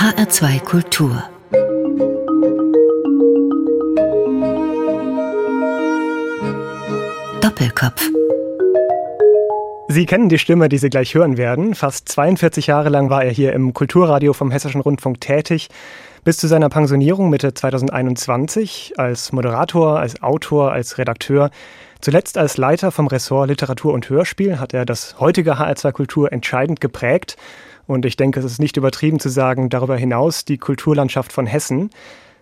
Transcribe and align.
HR2 0.00 0.60
Kultur 0.60 1.22
Doppelkopf 7.42 8.08
Sie 9.88 10.06
kennen 10.06 10.30
die 10.30 10.38
Stimme, 10.38 10.70
die 10.70 10.78
Sie 10.78 10.88
gleich 10.88 11.14
hören 11.14 11.36
werden. 11.36 11.74
Fast 11.74 12.08
42 12.08 12.68
Jahre 12.68 12.88
lang 12.88 13.10
war 13.10 13.22
er 13.22 13.30
hier 13.30 13.52
im 13.52 13.74
Kulturradio 13.74 14.32
vom 14.32 14.50
Hessischen 14.50 14.80
Rundfunk 14.80 15.20
tätig, 15.20 15.68
bis 16.24 16.38
zu 16.38 16.46
seiner 16.46 16.70
Pensionierung 16.70 17.28
Mitte 17.28 17.52
2021 17.52 18.94
als 18.96 19.32
Moderator, 19.32 19.98
als 19.98 20.22
Autor, 20.22 20.72
als 20.72 20.96
Redakteur. 20.96 21.50
Zuletzt 22.00 22.38
als 22.38 22.56
Leiter 22.56 22.90
vom 22.90 23.06
Ressort 23.06 23.50
Literatur 23.50 23.92
und 23.92 24.08
Hörspiel 24.08 24.58
hat 24.58 24.72
er 24.72 24.86
das 24.86 25.20
heutige 25.20 25.58
HR2 25.58 25.92
Kultur 25.92 26.32
entscheidend 26.32 26.80
geprägt. 26.80 27.36
Und 27.90 28.06
ich 28.06 28.14
denke, 28.14 28.38
es 28.38 28.46
ist 28.46 28.60
nicht 28.60 28.76
übertrieben 28.76 29.18
zu 29.18 29.28
sagen, 29.28 29.68
darüber 29.68 29.96
hinaus 29.96 30.44
die 30.44 30.58
Kulturlandschaft 30.58 31.32
von 31.32 31.44
Hessen. 31.46 31.90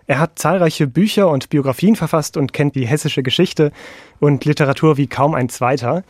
Er 0.07 0.19
hat 0.19 0.39
zahlreiche 0.39 0.87
Bücher 0.87 1.31
und 1.31 1.49
Biografien 1.49 1.97
verfasst 1.97 2.37
und 2.37 2.53
kennt 2.53 2.75
die 2.75 2.87
hessische 2.87 3.23
Geschichte 3.23 3.73
und 4.21 4.45
Literatur 4.45 4.99
wie 4.99 5.07
kaum 5.07 5.35
ein 5.35 5.49
zweiter. 5.49 6.05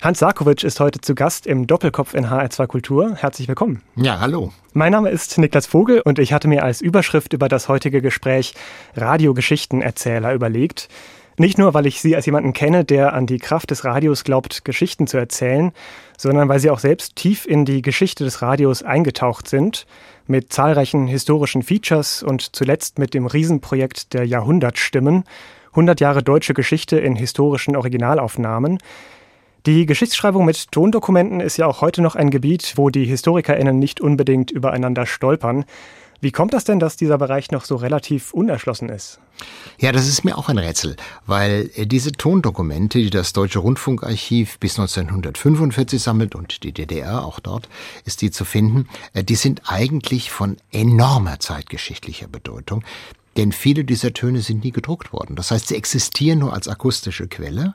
Hans 0.00 0.20
Sarkovic 0.20 0.64
ist 0.64 0.80
heute 0.80 1.02
zu 1.02 1.14
Gast 1.14 1.46
im 1.46 1.66
Doppelkopf 1.66 2.14
in 2.14 2.28
HR2 2.28 2.66
Kultur. 2.66 3.14
Herzlich 3.16 3.46
willkommen. 3.46 3.82
Ja, 3.94 4.20
hallo. 4.20 4.54
Mein 4.72 4.92
Name 4.92 5.10
ist 5.10 5.36
Niklas 5.36 5.66
Vogel 5.66 6.00
und 6.00 6.18
ich 6.18 6.32
hatte 6.32 6.48
mir 6.48 6.64
als 6.64 6.80
Überschrift 6.80 7.34
über 7.34 7.50
das 7.50 7.68
heutige 7.68 8.00
Gespräch 8.00 8.54
Radiogeschichtenerzähler 8.96 10.32
überlegt. 10.32 10.88
Nicht 11.38 11.56
nur, 11.56 11.72
weil 11.72 11.86
ich 11.86 12.00
Sie 12.00 12.16
als 12.16 12.26
jemanden 12.26 12.52
kenne, 12.52 12.84
der 12.84 13.12
an 13.12 13.26
die 13.26 13.38
Kraft 13.38 13.70
des 13.70 13.84
Radios 13.84 14.24
glaubt, 14.24 14.64
Geschichten 14.64 15.06
zu 15.06 15.18
erzählen, 15.18 15.72
sondern 16.16 16.48
weil 16.48 16.58
Sie 16.58 16.68
auch 16.68 16.80
selbst 16.80 17.14
tief 17.14 17.46
in 17.46 17.64
die 17.64 17.80
Geschichte 17.80 18.24
des 18.24 18.42
Radios 18.42 18.82
eingetaucht 18.82 19.46
sind, 19.48 19.86
mit 20.26 20.52
zahlreichen 20.52 21.06
historischen 21.06 21.62
Features 21.62 22.24
und 22.24 22.56
zuletzt 22.56 22.98
mit 22.98 23.14
dem 23.14 23.26
Riesenprojekt 23.26 24.14
der 24.14 24.26
Jahrhundertstimmen, 24.26 25.24
100 25.70 26.00
Jahre 26.00 26.24
deutsche 26.24 26.54
Geschichte 26.54 26.98
in 26.98 27.14
historischen 27.14 27.76
Originalaufnahmen, 27.76 28.78
die 29.66 29.86
Geschichtsschreibung 29.86 30.44
mit 30.44 30.72
Tondokumenten 30.72 31.40
ist 31.40 31.56
ja 31.56 31.66
auch 31.66 31.82
heute 31.82 32.00
noch 32.00 32.14
ein 32.14 32.30
Gebiet, 32.30 32.74
wo 32.76 32.90
die 32.90 33.04
HistorikerInnen 33.04 33.78
nicht 33.78 34.00
unbedingt 34.00 34.50
übereinander 34.50 35.04
stolpern. 35.04 35.64
Wie 36.20 36.32
kommt 36.32 36.52
das 36.52 36.64
denn, 36.64 36.80
dass 36.80 36.96
dieser 36.96 37.16
Bereich 37.16 37.52
noch 37.52 37.64
so 37.64 37.76
relativ 37.76 38.32
unerschlossen 38.32 38.88
ist? 38.88 39.20
Ja, 39.78 39.92
das 39.92 40.08
ist 40.08 40.24
mir 40.24 40.36
auch 40.36 40.48
ein 40.48 40.58
Rätsel, 40.58 40.96
weil 41.26 41.70
äh, 41.76 41.86
diese 41.86 42.10
Tondokumente, 42.10 42.98
die 42.98 43.10
das 43.10 43.32
Deutsche 43.32 43.60
Rundfunkarchiv 43.60 44.58
bis 44.58 44.78
1945 44.78 46.02
sammelt 46.02 46.34
und 46.34 46.64
die 46.64 46.72
DDR 46.72 47.24
auch 47.24 47.38
dort 47.38 47.68
ist 48.04 48.22
die 48.22 48.32
zu 48.32 48.44
finden, 48.44 48.88
äh, 49.12 49.22
die 49.22 49.36
sind 49.36 49.62
eigentlich 49.66 50.32
von 50.32 50.56
enormer 50.72 51.38
zeitgeschichtlicher 51.38 52.26
Bedeutung. 52.26 52.82
Denn 53.36 53.52
viele 53.52 53.84
dieser 53.84 54.12
Töne 54.12 54.40
sind 54.40 54.64
nie 54.64 54.72
gedruckt 54.72 55.12
worden. 55.12 55.36
Das 55.36 55.52
heißt, 55.52 55.68
sie 55.68 55.76
existieren 55.76 56.40
nur 56.40 56.52
als 56.52 56.66
akustische 56.66 57.28
Quelle. 57.28 57.74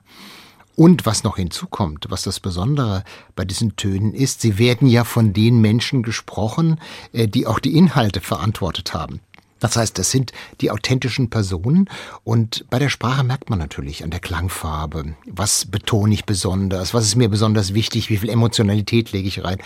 Und 0.76 1.06
was 1.06 1.24
noch 1.24 1.38
hinzukommt, 1.38 2.08
was 2.10 2.24
das 2.24 2.40
Besondere 2.40 3.04
bei 3.36 3.46
diesen 3.46 3.76
Tönen 3.76 4.14
ist, 4.14 4.42
sie 4.42 4.58
werden 4.58 4.88
ja 4.88 5.04
von 5.04 5.34
den 5.34 5.62
Menschen 5.62 6.02
gesprochen, 6.04 6.80
äh, 7.12 7.28
die 7.28 7.46
auch 7.46 7.60
die 7.60 7.78
Inhalte 7.78 8.22
verantwortet 8.22 8.94
haben. 8.94 9.20
Das 9.64 9.78
heißt, 9.78 9.98
das 9.98 10.12
sind 10.12 10.34
die 10.60 10.72
authentischen 10.72 11.30
Personen 11.30 11.90
und 12.26 12.66
bei 12.70 12.80
der 12.80 12.90
Sprache 12.90 13.24
merkt 13.24 13.50
man 13.50 13.60
natürlich 13.60 14.04
an 14.04 14.10
der 14.10 14.20
Klangfarbe, 14.20 15.16
was 15.26 15.68
betone 15.68 16.14
ich 16.14 16.26
besonders, 16.26 16.94
was 16.94 17.06
ist 17.06 17.16
mir 17.16 17.30
besonders 17.30 17.74
wichtig, 17.74 18.10
wie 18.10 18.18
viel 18.18 18.30
Emotionalität 18.30 19.14
lege 19.14 19.30
ich 19.30 19.42
rein. 19.42 19.60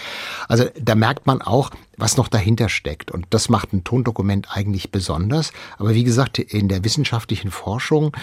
Also 0.48 0.66
da 0.80 0.94
merkt 0.94 1.26
man 1.26 1.42
auch, 1.42 1.72
was 1.98 2.16
noch 2.16 2.28
dahinter 2.28 2.70
steckt 2.70 3.10
und 3.10 3.26
das 3.32 3.50
macht 3.50 3.74
ein 3.74 3.84
Tondokument 3.84 4.56
eigentlich 4.56 4.92
besonders. 4.92 5.52
Aber 5.80 5.96
wie 5.96 6.04
gesagt, 6.04 6.38
in 6.38 6.68
der 6.68 6.84
wissenschaftlichen 6.84 7.50
Forschung 7.50 8.16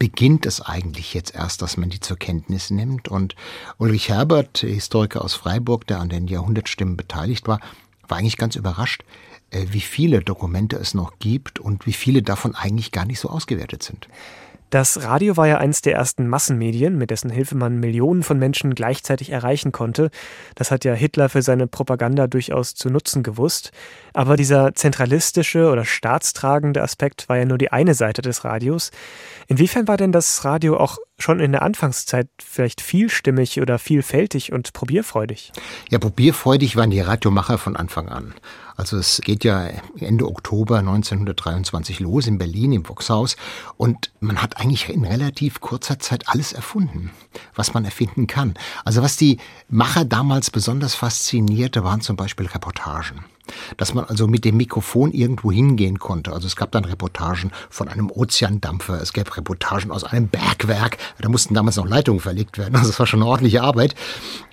beginnt 0.00 0.46
es 0.46 0.62
eigentlich 0.62 1.12
jetzt 1.12 1.34
erst, 1.34 1.60
dass 1.60 1.76
man 1.76 1.90
die 1.90 2.00
zur 2.00 2.16
Kenntnis 2.16 2.70
nimmt. 2.70 3.08
Und 3.08 3.36
Ulrich 3.76 4.08
Herbert, 4.08 4.58
Historiker 4.58 5.22
aus 5.22 5.34
Freiburg, 5.34 5.86
der 5.86 6.00
an 6.00 6.08
den 6.08 6.26
Jahrhundertstimmen 6.26 6.96
beteiligt 6.96 7.46
war, 7.46 7.60
war 8.08 8.18
eigentlich 8.18 8.38
ganz 8.38 8.56
überrascht, 8.56 9.04
äh, 9.50 9.66
wie 9.70 9.82
viele 9.82 10.20
Dokumente 10.20 10.76
es 10.76 10.94
noch 10.94 11.18
gibt 11.18 11.60
und 11.60 11.86
wie 11.86 11.92
viele 11.92 12.22
davon 12.22 12.54
eigentlich 12.54 12.92
gar 12.92 13.04
nicht 13.04 13.20
so 13.20 13.28
ausgewertet 13.28 13.82
sind. 13.82 14.08
Das 14.70 15.02
Radio 15.02 15.36
war 15.36 15.48
ja 15.48 15.58
eines 15.58 15.82
der 15.82 15.94
ersten 15.94 16.28
Massenmedien, 16.28 16.96
mit 16.96 17.10
dessen 17.10 17.28
Hilfe 17.28 17.56
man 17.56 17.80
Millionen 17.80 18.22
von 18.22 18.38
Menschen 18.38 18.76
gleichzeitig 18.76 19.30
erreichen 19.30 19.72
konnte. 19.72 20.10
Das 20.54 20.70
hat 20.70 20.84
ja 20.84 20.94
Hitler 20.94 21.28
für 21.28 21.42
seine 21.42 21.66
Propaganda 21.66 22.28
durchaus 22.28 22.76
zu 22.76 22.88
nutzen 22.88 23.24
gewusst. 23.24 23.72
Aber 24.14 24.36
dieser 24.36 24.72
zentralistische 24.74 25.70
oder 25.70 25.84
staatstragende 25.84 26.82
Aspekt 26.82 27.28
war 27.28 27.36
ja 27.36 27.44
nur 27.46 27.58
die 27.58 27.72
eine 27.72 27.94
Seite 27.94 28.22
des 28.22 28.44
Radios. 28.44 28.92
Inwiefern 29.48 29.88
war 29.88 29.96
denn 29.96 30.12
das 30.12 30.44
Radio 30.44 30.76
auch 30.76 30.98
schon 31.18 31.40
in 31.40 31.50
der 31.50 31.62
Anfangszeit 31.62 32.28
vielleicht 32.40 32.80
vielstimmig 32.80 33.60
oder 33.60 33.80
vielfältig 33.80 34.52
und 34.52 34.72
probierfreudig? 34.72 35.52
Ja, 35.90 35.98
probierfreudig 35.98 36.76
waren 36.76 36.90
die 36.90 37.00
Radiomacher 37.00 37.58
von 37.58 37.76
Anfang 37.76 38.08
an. 38.08 38.34
Also 38.80 38.96
es 38.96 39.20
geht 39.22 39.44
ja 39.44 39.68
Ende 39.98 40.26
Oktober 40.26 40.78
1923 40.78 42.00
los 42.00 42.26
in 42.26 42.38
Berlin 42.38 42.72
im 42.72 42.88
Voxhaus 42.88 43.36
und 43.76 44.10
man 44.20 44.40
hat 44.40 44.56
eigentlich 44.56 44.88
in 44.88 45.04
relativ 45.04 45.60
kurzer 45.60 45.98
Zeit 45.98 46.30
alles 46.30 46.54
erfunden, 46.54 47.10
was 47.54 47.74
man 47.74 47.84
erfinden 47.84 48.26
kann. 48.26 48.54
Also 48.86 49.02
was 49.02 49.18
die 49.18 49.36
Macher 49.68 50.06
damals 50.06 50.50
besonders 50.50 50.94
faszinierte, 50.94 51.84
waren 51.84 52.00
zum 52.00 52.16
Beispiel 52.16 52.46
Reportagen 52.46 53.26
dass 53.76 53.94
man 53.94 54.04
also 54.04 54.26
mit 54.26 54.44
dem 54.44 54.56
Mikrofon 54.56 55.12
irgendwo 55.12 55.52
hingehen 55.52 55.98
konnte. 55.98 56.32
Also 56.32 56.46
es 56.46 56.56
gab 56.56 56.72
dann 56.72 56.84
Reportagen 56.84 57.52
von 57.68 57.88
einem 57.88 58.10
Ozeandampfer, 58.10 59.00
es 59.00 59.12
gab 59.12 59.36
Reportagen 59.36 59.90
aus 59.90 60.04
einem 60.04 60.28
Bergwerk, 60.28 60.98
da 61.18 61.28
mussten 61.28 61.54
damals 61.54 61.76
noch 61.76 61.86
Leitungen 61.86 62.20
verlegt 62.20 62.58
werden, 62.58 62.74
also 62.76 62.88
das 62.88 62.98
war 62.98 63.06
schon 63.06 63.22
eine 63.22 63.30
ordentliche 63.30 63.62
Arbeit. 63.62 63.94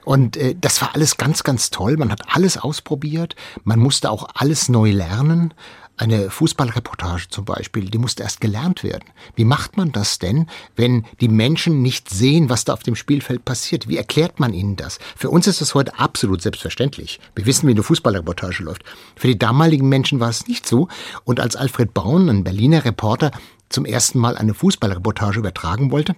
Und 0.06 0.38
äh, 0.38 0.56
das 0.59 0.81
war 0.81 0.96
alles 0.96 1.18
ganz, 1.18 1.44
ganz 1.44 1.69
toll. 1.69 1.97
Man 1.97 2.12
hat 2.12 2.22
alles 2.34 2.58
ausprobiert, 2.58 3.35
man 3.66 3.80
musste 3.80 4.09
auch 4.09 4.30
alles 4.35 4.69
neu 4.69 4.91
lernen. 4.91 5.53
Eine 6.00 6.30
Fußballreportage 6.30 7.30
zum 7.30 7.46
Beispiel, 7.46 7.85
die 7.90 7.97
musste 7.97 8.22
erst 8.22 8.40
gelernt 8.40 8.84
werden. 8.84 9.06
Wie 9.35 9.46
macht 9.46 9.78
man 9.78 9.91
das 9.91 10.19
denn, 10.19 10.47
wenn 10.75 11.06
die 11.22 11.28
Menschen 11.28 11.81
nicht 11.81 12.12
sehen, 12.12 12.52
was 12.52 12.66
da 12.66 12.74
auf 12.74 12.84
dem 12.84 12.96
Spielfeld 12.96 13.44
passiert? 13.46 13.88
Wie 13.88 13.97
erklärt 13.97 14.40
man 14.40 14.53
ihnen 14.53 14.75
das? 14.75 15.00
Für 15.16 15.31
uns 15.31 15.47
ist 15.47 15.59
das 15.59 15.74
heute 15.74 15.97
absolut 15.97 16.44
selbstverständlich. 16.44 17.19
Wir 17.34 17.47
wissen, 17.47 17.68
wie 17.68 17.72
eine 17.72 17.81
Fußballreportage 17.81 18.62
läuft. 18.62 18.84
Für 19.16 19.25
die 19.25 19.40
damaligen 19.40 19.90
Menschen 19.90 20.19
war 20.19 20.30
es 20.30 20.47
nicht 20.47 20.68
so. 20.68 20.88
Und 21.24 21.40
als 21.40 21.56
Alfred 21.56 21.96
Braun, 21.96 22.29
ein 22.29 22.44
Berliner 22.44 22.85
Reporter, 22.85 23.31
zum 23.69 23.84
ersten 23.84 24.19
Mal 24.19 24.38
eine 24.38 24.53
Fußballreportage 24.53 25.40
übertragen 25.40 25.90
wollte, 25.90 26.16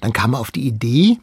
dann 0.00 0.14
kam 0.14 0.32
er 0.32 0.40
auf 0.40 0.50
die 0.50 0.66
Idee, 0.66 1.18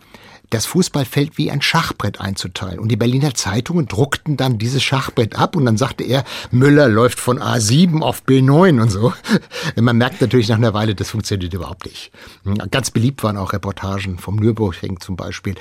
das 0.50 0.66
Fußballfeld 0.66 1.38
wie 1.38 1.52
ein 1.52 1.62
Schachbrett 1.62 2.20
einzuteilen. 2.22 2.80
Und 2.80 2.90
die 2.90 2.96
Berliner 2.96 3.34
Zeitungen 3.34 3.88
druckten 3.88 4.38
dann 4.38 4.58
dieses 4.58 4.84
Schachbrett 4.84 5.38
ab 5.38 5.56
und 5.56 5.66
dann 5.66 5.78
sagte 5.78 6.04
er, 6.04 6.24
Müller 6.52 6.88
läuft 6.88 7.20
von 7.20 7.40
A7 7.40 8.02
auf 8.02 8.24
B9 8.24 8.82
und 8.82 8.90
so. 8.90 9.14
Man 9.76 9.98
merkt 9.98 10.22
natürlich 10.22 10.50
nach 10.50 10.58
einer 10.58 10.74
Weile, 10.74 10.96
das 10.96 11.12
funktioniert 11.12 11.54
überhaupt 11.54 11.86
nicht. 11.86 12.12
Ganz 12.72 12.92
beliebt 12.92 13.24
waren 13.24 13.38
auch 13.38 13.54
Reportagen 13.54 14.18
vom 14.18 14.38
Nürburgring 14.38 15.00
zum 15.00 15.16
Beispiel. 15.16 15.56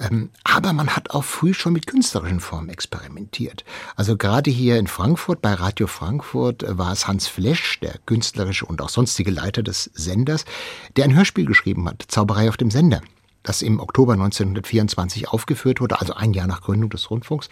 Ähm, 0.00 0.30
aber 0.44 0.72
man 0.72 0.94
hat 0.94 1.10
auch 1.10 1.24
früh 1.24 1.54
schon 1.54 1.72
mit 1.72 1.86
künstlerischen 1.86 2.40
Formen 2.40 2.68
experimentiert. 2.68 3.64
Also 3.96 4.16
gerade 4.16 4.50
hier 4.50 4.78
in 4.78 4.86
Frankfurt, 4.86 5.42
bei 5.42 5.54
Radio 5.54 5.86
Frankfurt, 5.86 6.62
äh, 6.62 6.78
war 6.78 6.92
es 6.92 7.06
Hans 7.06 7.26
Flesch, 7.26 7.80
der 7.80 7.94
künstlerische 8.06 8.66
und 8.66 8.80
auch 8.80 8.88
sonstige 8.88 9.30
Leiter 9.30 9.62
des 9.62 9.90
Senders, 9.94 10.44
der 10.96 11.04
ein 11.04 11.14
Hörspiel 11.14 11.46
geschrieben 11.46 11.88
hat, 11.88 12.04
Zauberei 12.08 12.48
auf 12.48 12.56
dem 12.56 12.70
Sender 12.70 13.00
das 13.42 13.62
im 13.62 13.80
Oktober 13.80 14.12
1924 14.14 15.28
aufgeführt 15.28 15.80
wurde, 15.80 16.00
also 16.00 16.14
ein 16.14 16.32
Jahr 16.32 16.46
nach 16.46 16.62
Gründung 16.62 16.90
des 16.90 17.10
Rundfunks. 17.10 17.48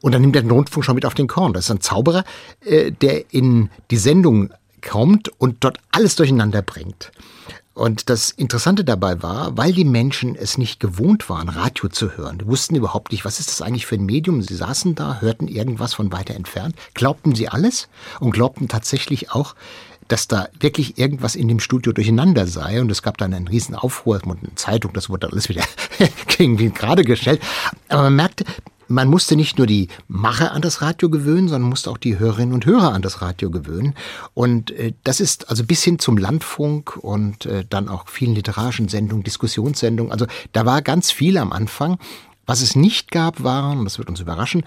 Und 0.00 0.12
dann 0.12 0.22
nimmt 0.22 0.36
er 0.36 0.42
den 0.42 0.50
Rundfunk 0.50 0.84
schon 0.84 0.94
mit 0.94 1.06
auf 1.06 1.14
den 1.14 1.28
Korn. 1.28 1.52
Das 1.52 1.64
ist 1.64 1.70
ein 1.70 1.80
Zauberer, 1.80 2.24
äh, 2.64 2.92
der 2.92 3.32
in 3.32 3.70
die 3.90 3.96
Sendung 3.96 4.52
kommt 4.82 5.28
und 5.40 5.64
dort 5.64 5.78
alles 5.90 6.16
durcheinander 6.16 6.62
bringt. 6.62 7.12
Und 7.74 8.10
das 8.10 8.30
Interessante 8.30 8.84
dabei 8.84 9.22
war, 9.22 9.56
weil 9.56 9.72
die 9.72 9.86
Menschen 9.86 10.36
es 10.36 10.58
nicht 10.58 10.78
gewohnt 10.78 11.30
waren, 11.30 11.48
Radio 11.48 11.88
zu 11.88 12.18
hören, 12.18 12.38
die 12.38 12.46
wussten 12.46 12.74
überhaupt 12.74 13.12
nicht, 13.12 13.24
was 13.24 13.40
ist 13.40 13.48
das 13.48 13.62
eigentlich 13.62 13.86
für 13.86 13.94
ein 13.94 14.04
Medium. 14.04 14.42
Sie 14.42 14.54
saßen 14.54 14.94
da, 14.94 15.22
hörten 15.22 15.48
irgendwas 15.48 15.94
von 15.94 16.12
weiter 16.12 16.34
entfernt, 16.34 16.76
glaubten 16.92 17.34
sie 17.34 17.48
alles 17.48 17.88
und 18.20 18.32
glaubten 18.32 18.68
tatsächlich 18.68 19.32
auch, 19.32 19.54
dass 20.08 20.28
da 20.28 20.48
wirklich 20.60 20.98
irgendwas 20.98 21.34
in 21.34 21.48
dem 21.48 21.60
Studio 21.60 21.92
durcheinander 21.92 22.46
sei. 22.46 22.80
Und 22.80 22.90
es 22.90 23.02
gab 23.02 23.18
dann 23.18 23.34
einen 23.34 23.48
riesen 23.48 23.74
Aufruhr, 23.74 24.20
eine 24.22 24.54
Zeitung, 24.54 24.92
das 24.92 25.08
wurde 25.08 25.30
alles 25.30 25.48
wieder 25.48 25.64
irgendwie 26.38 26.70
gerade 26.70 27.04
gestellt. 27.04 27.40
Aber 27.88 28.04
man 28.04 28.16
merkte, 28.16 28.44
man 28.88 29.08
musste 29.08 29.36
nicht 29.36 29.58
nur 29.58 29.66
die 29.66 29.88
Macher 30.06 30.52
an 30.52 30.62
das 30.62 30.82
Radio 30.82 31.08
gewöhnen, 31.08 31.48
sondern 31.48 31.68
musste 31.68 31.90
auch 31.90 31.98
die 31.98 32.18
Hörerinnen 32.18 32.54
und 32.54 32.66
Hörer 32.66 32.92
an 32.92 33.02
das 33.02 33.22
Radio 33.22 33.50
gewöhnen. 33.50 33.94
Und 34.34 34.70
äh, 34.72 34.92
das 35.04 35.20
ist 35.20 35.48
also 35.50 35.64
bis 35.64 35.82
hin 35.82 35.98
zum 35.98 36.18
Landfunk 36.18 36.96
und 36.96 37.46
äh, 37.46 37.64
dann 37.68 37.88
auch 37.88 38.08
vielen 38.08 38.34
literarischen 38.34 38.88
Sendungen, 38.88 39.24
Diskussionssendungen. 39.24 40.12
Also 40.12 40.26
da 40.52 40.66
war 40.66 40.82
ganz 40.82 41.10
viel 41.10 41.38
am 41.38 41.52
Anfang. 41.52 41.98
Was 42.44 42.60
es 42.60 42.76
nicht 42.76 43.10
gab, 43.10 43.42
waren, 43.44 43.84
das 43.84 43.98
wird 43.98 44.08
uns 44.08 44.20
überraschen, 44.20 44.64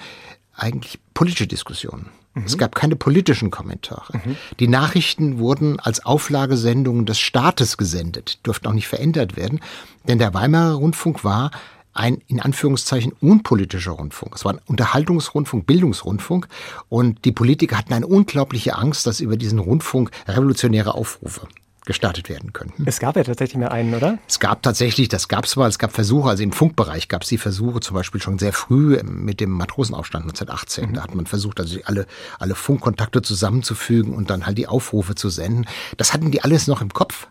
eigentlich 0.56 1.00
politische 1.14 1.48
Diskussionen. 1.48 2.08
Mhm. 2.36 2.44
Es 2.46 2.58
gab 2.58 2.76
keine 2.76 2.96
politischen 2.96 3.50
Kommentare. 3.50 4.18
Mhm. 4.18 4.36
Die 4.60 4.68
Nachrichten 4.68 5.40
wurden 5.40 5.80
als 5.80 6.06
Auflagesendungen 6.06 7.06
des 7.06 7.20
Staates 7.20 7.78
gesendet, 7.78 8.40
durften 8.44 8.68
auch 8.68 8.74
nicht 8.74 8.88
verändert 8.88 9.36
werden, 9.36 9.62
denn 10.08 10.20
der 10.20 10.34
Weimarer 10.34 10.76
Rundfunk 10.76 11.24
war 11.24 11.52
ein 11.94 12.22
in 12.28 12.42
Anführungszeichen 12.42 13.14
unpolitischer 13.22 13.94
Rundfunk. 13.94 14.36
Es 14.36 14.44
war 14.44 14.54
ein 14.54 14.60
Unterhaltungsrundfunk, 14.66 15.66
Bildungsrundfunk 15.66 16.50
und 16.90 17.24
die 17.24 17.32
Politiker 17.32 17.78
hatten 17.78 17.94
eine 17.94 18.06
unglaubliche 18.06 18.76
Angst, 18.76 19.08
dass 19.08 19.22
über 19.22 19.38
diesen 19.38 19.60
Rundfunk 19.60 20.12
revolutionäre 20.28 20.94
Aufrufe 20.94 21.48
gestartet 21.86 22.30
werden 22.30 22.54
könnten. 22.54 22.84
Es 22.86 23.00
gab 23.00 23.16
ja 23.16 23.24
tatsächlich 23.24 23.58
mehr 23.58 23.72
einen, 23.72 23.94
oder? 23.94 24.18
Es 24.28 24.40
gab 24.40 24.62
tatsächlich, 24.64 25.08
das 25.08 25.28
gab 25.28 25.46
es 25.46 25.56
mal, 25.56 25.70
es 25.70 25.80
gab 25.80 25.92
Versuche, 25.92 26.30
also 26.30 26.44
im 26.44 26.52
Funkbereich 26.52 27.08
gab 27.08 27.24
es 27.24 27.30
die 27.30 27.38
Versuche 27.38 27.80
zum 27.80 27.96
Beispiel 27.96 28.22
schon 28.22 28.40
sehr 28.40 28.54
früh 28.54 29.02
mit 29.04 29.40
dem 29.40 29.52
Matrosenaufstand 29.52 30.24
1918. 30.24 30.90
Mhm. 30.90 30.94
Da 30.94 31.04
hat 31.04 31.16
man 31.16 31.26
versucht, 31.26 31.60
also 31.60 31.78
alle, 31.86 32.06
alle 32.40 32.56
Funkkontakte 32.56 33.22
zusammenzufügen 33.22 34.14
und 34.14 34.30
dann 34.30 34.46
halt 34.46 34.58
die 34.58 34.68
Aufrufe 34.68 35.16
zu 35.16 35.30
senden. 35.30 35.66
Das 35.98 36.14
hatten 36.14 36.32
die 36.32 36.44
alles 36.44 36.68
noch 36.68 36.82
im 36.82 36.92
Kopf 36.94 37.28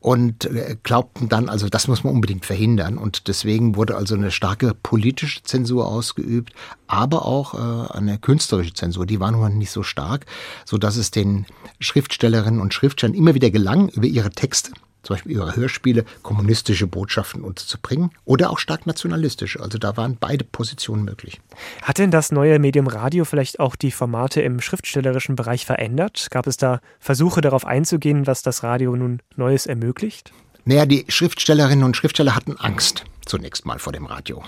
und 0.00 0.46
äh, 0.46 0.76
glaubten 0.82 1.28
dann, 1.28 1.48
also 1.48 1.68
das 1.68 1.86
muss 1.86 2.04
man 2.04 2.14
unbedingt 2.14 2.46
verhindern. 2.46 2.98
Und 2.98 3.28
deswegen 3.28 3.76
wurde 3.76 3.96
also 3.96 4.14
eine 4.14 4.30
starke 4.30 4.74
politische 4.74 5.42
Zensur 5.42 5.86
ausgeübt, 5.86 6.52
aber 6.86 7.26
auch 7.26 7.54
äh, 7.54 7.92
eine 7.92 8.18
künstlerische 8.18 8.74
Zensur. 8.74 9.06
Die 9.06 9.20
war 9.20 9.30
nun 9.30 9.58
nicht 9.58 9.70
so 9.70 9.82
stark, 9.82 10.26
so 10.64 10.78
dass 10.78 10.96
es 10.96 11.10
den 11.10 11.46
Schriftstellerinnen 11.78 12.60
und 12.60 12.74
Schriftstellern 12.74 13.14
immer 13.14 13.34
wieder 13.34 13.50
gelang, 13.50 13.88
über 13.90 14.06
ihre 14.06 14.30
Texte 14.30 14.72
zum 15.02 15.14
Beispiel 15.14 15.32
ihre 15.32 15.56
Hörspiele, 15.56 16.04
kommunistische 16.22 16.86
Botschaften 16.86 17.42
unterzubringen 17.42 18.10
oder 18.24 18.50
auch 18.50 18.58
stark 18.58 18.86
nationalistische. 18.86 19.60
Also 19.60 19.78
da 19.78 19.96
waren 19.96 20.16
beide 20.18 20.44
Positionen 20.44 21.04
möglich. 21.04 21.40
Hat 21.82 21.98
denn 21.98 22.10
das 22.10 22.32
neue 22.32 22.58
Medium 22.58 22.86
Radio 22.86 23.24
vielleicht 23.24 23.60
auch 23.60 23.76
die 23.76 23.90
Formate 23.90 24.40
im 24.42 24.60
schriftstellerischen 24.60 25.36
Bereich 25.36 25.66
verändert? 25.66 26.28
Gab 26.30 26.46
es 26.46 26.56
da 26.56 26.80
Versuche 26.98 27.40
darauf 27.40 27.64
einzugehen, 27.64 28.26
was 28.26 28.42
das 28.42 28.62
Radio 28.62 28.96
nun 28.96 29.20
Neues 29.36 29.66
ermöglicht? 29.66 30.32
Naja, 30.64 30.86
die 30.86 31.04
Schriftstellerinnen 31.08 31.84
und 31.84 31.96
Schriftsteller 31.96 32.36
hatten 32.36 32.56
Angst 32.58 33.04
zunächst 33.24 33.64
mal 33.64 33.78
vor 33.78 33.92
dem 33.92 34.06
Radio. 34.06 34.42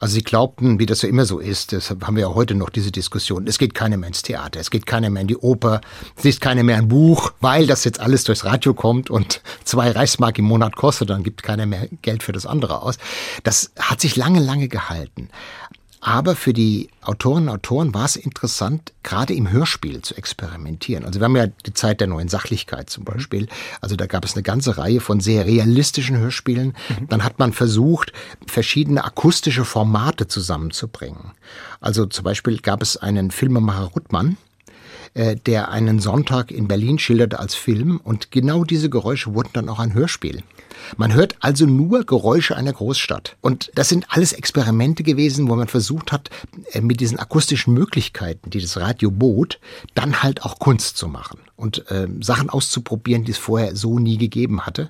Also 0.00 0.14
sie 0.14 0.22
glaubten, 0.22 0.78
wie 0.78 0.86
das 0.86 1.02
ja 1.02 1.08
immer 1.08 1.24
so 1.24 1.40
ist, 1.40 1.72
deshalb 1.72 2.06
haben 2.06 2.14
wir 2.14 2.22
ja 2.22 2.34
heute 2.34 2.54
noch 2.54 2.70
diese 2.70 2.92
Diskussion, 2.92 3.48
es 3.48 3.58
geht 3.58 3.74
keiner 3.74 3.96
mehr 3.96 4.08
ins 4.08 4.22
Theater, 4.22 4.60
es 4.60 4.70
geht 4.70 4.86
keiner 4.86 5.10
mehr 5.10 5.22
in 5.22 5.28
die 5.28 5.36
Oper, 5.36 5.80
es 6.16 6.24
ist 6.24 6.40
keiner 6.40 6.62
mehr 6.62 6.76
ein 6.76 6.86
Buch, 6.86 7.32
weil 7.40 7.66
das 7.66 7.82
jetzt 7.82 7.98
alles 7.98 8.22
durchs 8.22 8.44
Radio 8.44 8.74
kommt 8.74 9.10
und 9.10 9.42
zwei 9.64 9.90
Reichsmark 9.90 10.38
im 10.38 10.44
Monat 10.44 10.76
kostet, 10.76 11.10
dann 11.10 11.24
gibt 11.24 11.42
keiner 11.42 11.66
mehr 11.66 11.88
Geld 12.02 12.22
für 12.22 12.32
das 12.32 12.46
andere 12.46 12.82
aus. 12.82 12.98
Das 13.42 13.72
hat 13.78 14.00
sich 14.00 14.14
lange, 14.14 14.38
lange 14.38 14.68
gehalten. 14.68 15.30
Aber 16.00 16.36
für 16.36 16.52
die 16.52 16.90
Autorinnen 17.02 17.48
und 17.48 17.54
Autoren 17.56 17.94
war 17.94 18.04
es 18.04 18.16
interessant, 18.16 18.92
gerade 19.02 19.34
im 19.34 19.50
Hörspiel 19.50 20.02
zu 20.02 20.14
experimentieren. 20.16 21.04
Also 21.04 21.20
wir 21.20 21.24
haben 21.24 21.36
ja 21.36 21.46
die 21.46 21.74
Zeit 21.74 22.00
der 22.00 22.06
neuen 22.06 22.28
Sachlichkeit 22.28 22.88
zum 22.88 23.04
Beispiel. 23.04 23.48
Also 23.80 23.96
da 23.96 24.06
gab 24.06 24.24
es 24.24 24.34
eine 24.34 24.42
ganze 24.42 24.78
Reihe 24.78 25.00
von 25.00 25.20
sehr 25.20 25.46
realistischen 25.46 26.16
Hörspielen. 26.16 26.76
Mhm. 26.88 27.08
Dann 27.08 27.24
hat 27.24 27.38
man 27.38 27.52
versucht, 27.52 28.12
verschiedene 28.46 29.04
akustische 29.04 29.64
Formate 29.64 30.28
zusammenzubringen. 30.28 31.32
Also 31.80 32.06
zum 32.06 32.24
Beispiel 32.24 32.58
gab 32.58 32.82
es 32.82 32.96
einen 32.96 33.30
Filmemacher 33.30 33.84
Ruttmann, 33.84 34.36
äh, 35.14 35.36
der 35.36 35.70
einen 35.70 36.00
Sonntag 36.00 36.50
in 36.50 36.68
Berlin 36.68 36.98
schilderte 36.98 37.38
als 37.38 37.54
Film 37.54 38.00
und 38.02 38.30
genau 38.30 38.64
diese 38.64 38.90
Geräusche 38.90 39.34
wurden 39.34 39.50
dann 39.52 39.68
auch 39.68 39.78
ein 39.78 39.94
Hörspiel. 39.94 40.42
Man 40.96 41.12
hört 41.12 41.36
also 41.40 41.66
nur 41.66 42.04
Geräusche 42.04 42.56
einer 42.56 42.72
Großstadt. 42.72 43.36
Und 43.40 43.70
das 43.74 43.88
sind 43.88 44.06
alles 44.08 44.32
Experimente 44.32 45.02
gewesen, 45.02 45.48
wo 45.48 45.56
man 45.56 45.68
versucht 45.68 46.12
hat, 46.12 46.30
äh, 46.72 46.80
mit 46.80 47.00
diesen 47.00 47.18
akustischen 47.18 47.74
Möglichkeiten, 47.74 48.50
die 48.50 48.60
das 48.60 48.76
Radio 48.78 49.10
bot, 49.10 49.60
dann 49.94 50.22
halt 50.22 50.44
auch 50.44 50.58
Kunst 50.58 50.96
zu 50.96 51.08
machen 51.08 51.38
und 51.58 51.90
äh, 51.90 52.06
Sachen 52.20 52.50
auszuprobieren, 52.50 53.24
die 53.24 53.32
es 53.32 53.38
vorher 53.38 53.74
so 53.74 53.98
nie 53.98 54.16
gegeben 54.16 54.64
hatte. 54.64 54.88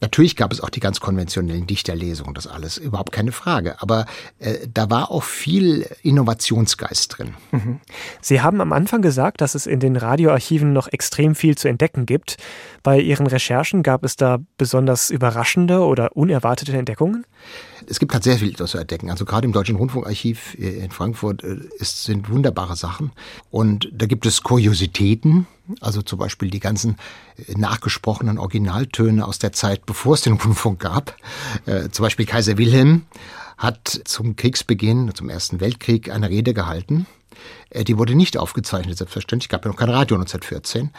Natürlich 0.00 0.36
gab 0.36 0.52
es 0.52 0.60
auch 0.60 0.68
die 0.68 0.80
ganz 0.80 1.00
konventionellen 1.00 1.66
Dichterlesungen, 1.66 2.34
das 2.34 2.46
alles, 2.46 2.76
überhaupt 2.76 3.10
keine 3.10 3.32
Frage. 3.32 3.80
Aber 3.80 4.04
äh, 4.38 4.68
da 4.72 4.90
war 4.90 5.10
auch 5.10 5.22
viel 5.22 5.86
Innovationsgeist 6.02 7.16
drin. 7.16 7.34
Mhm. 7.52 7.80
Sie 8.20 8.42
haben 8.42 8.60
am 8.60 8.74
Anfang 8.74 9.00
gesagt, 9.00 9.40
dass 9.40 9.54
es 9.54 9.66
in 9.66 9.80
den 9.80 9.96
Radioarchiven 9.96 10.74
noch 10.74 10.88
extrem 10.88 11.34
viel 11.34 11.56
zu 11.56 11.68
entdecken 11.68 12.04
gibt. 12.04 12.36
Bei 12.82 13.00
Ihren 13.00 13.26
Recherchen 13.26 13.82
gab 13.82 14.04
es 14.04 14.16
da 14.16 14.40
besonders 14.58 15.08
überraschende 15.08 15.80
oder 15.80 16.14
unerwartete 16.14 16.76
Entdeckungen? 16.76 17.24
Es 17.88 17.98
gibt 17.98 18.12
halt 18.12 18.24
sehr 18.24 18.38
viel 18.38 18.54
zu 18.56 18.78
entdecken. 18.78 19.10
Also 19.10 19.24
gerade 19.24 19.46
im 19.46 19.52
Deutschen 19.52 19.76
Rundfunkarchiv 19.76 20.54
in 20.54 20.90
Frankfurt 20.90 21.42
ist, 21.42 21.80
äh, 21.80 22.12
sind 22.12 22.30
wunderbare 22.30 22.76
Sachen. 22.76 23.12
Und 23.50 23.88
da 23.92 24.06
gibt 24.06 24.26
es 24.26 24.42
Kuriositäten, 24.42 25.46
also 25.80 26.02
zum 26.02 26.18
Beispiel 26.18 26.50
die 26.50 26.60
ganzen 26.60 26.96
äh, 27.36 27.54
nachgesprochenen 27.56 28.38
Originaltöne 28.38 29.26
aus 29.26 29.38
der 29.38 29.52
Zeit, 29.52 29.86
bevor 29.86 30.14
es 30.14 30.22
den 30.22 30.32
Rundfunk 30.40 30.80
gab. 30.80 31.16
Äh, 31.66 31.90
zum 31.90 32.04
Beispiel 32.04 32.26
Kaiser 32.26 32.58
Wilhelm 32.58 33.02
hat 33.56 34.00
zum 34.04 34.36
Kriegsbeginn, 34.36 35.12
zum 35.14 35.30
Ersten 35.30 35.60
Weltkrieg, 35.60 36.10
eine 36.10 36.28
Rede 36.28 36.54
gehalten. 36.54 37.06
Äh, 37.70 37.84
die 37.84 37.98
wurde 37.98 38.14
nicht 38.14 38.36
aufgezeichnet, 38.36 38.98
selbstverständlich. 38.98 39.48
gab 39.48 39.64
ja 39.64 39.70
noch 39.70 39.78
kein 39.78 39.90
Radio 39.90 40.16
1914. 40.16 40.90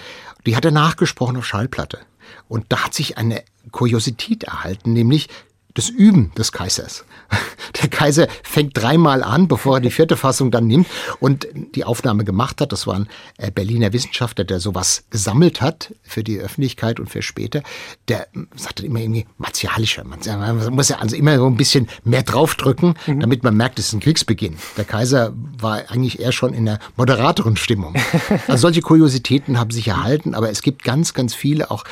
Die 0.45 0.55
hat 0.55 0.65
er 0.65 0.71
nachgesprochen 0.71 1.37
auf 1.37 1.45
Schallplatte. 1.45 1.99
Und 2.47 2.65
da 2.69 2.85
hat 2.85 2.93
sich 2.93 3.17
eine 3.17 3.43
Kuriosität 3.71 4.43
erhalten, 4.43 4.93
nämlich 4.93 5.29
das 5.75 5.89
Üben 5.89 6.31
des 6.37 6.51
Kaisers. 6.51 7.05
Der 7.81 7.89
Kaiser 7.89 8.27
fängt 8.43 8.77
dreimal 8.77 9.21
an, 9.21 9.47
bevor 9.47 9.77
er 9.77 9.81
die 9.81 9.91
vierte 9.91 10.15
Fassung 10.15 10.49
dann 10.49 10.65
nimmt 10.67 10.87
und 11.19 11.47
die 11.75 11.83
Aufnahme 11.83 12.23
gemacht 12.23 12.61
hat. 12.61 12.71
Das 12.71 12.87
war 12.87 12.95
ein 12.95 13.07
äh, 13.37 13.51
Berliner 13.51 13.91
Wissenschaftler, 13.91 14.45
der 14.45 14.59
sowas 14.59 15.03
gesammelt 15.09 15.61
hat 15.61 15.93
für 16.01 16.23
die 16.23 16.39
Öffentlichkeit 16.39 16.99
und 16.99 17.09
für 17.09 17.21
später. 17.21 17.61
Der 18.07 18.27
sagte 18.55 18.85
immer 18.85 18.99
irgendwie 18.99 19.25
martialischer. 19.37 20.03
Man 20.05 20.73
muss 20.73 20.89
ja 20.89 20.99
also 20.99 21.15
immer 21.15 21.37
so 21.37 21.45
ein 21.47 21.57
bisschen 21.57 21.89
mehr 22.03 22.23
draufdrücken, 22.23 22.95
mhm. 23.05 23.19
damit 23.19 23.43
man 23.43 23.55
merkt, 23.55 23.77
es 23.77 23.87
ist 23.87 23.93
ein 23.93 23.99
Kriegsbeginn. 23.99 24.57
Der 24.77 24.85
Kaiser 24.85 25.33
war 25.59 25.83
eigentlich 25.89 26.19
eher 26.19 26.31
schon 26.31 26.53
in 26.53 26.67
einer 26.67 26.79
moderateren 26.95 27.57
Stimmung. 27.57 27.95
Also 28.47 28.63
solche 28.63 28.81
Kuriositäten 28.81 29.59
haben 29.59 29.71
sich 29.71 29.87
erhalten, 29.87 30.35
aber 30.35 30.49
es 30.49 30.61
gibt 30.61 30.83
ganz, 30.83 31.13
ganz 31.13 31.33
viele 31.33 31.71
auch 31.71 31.83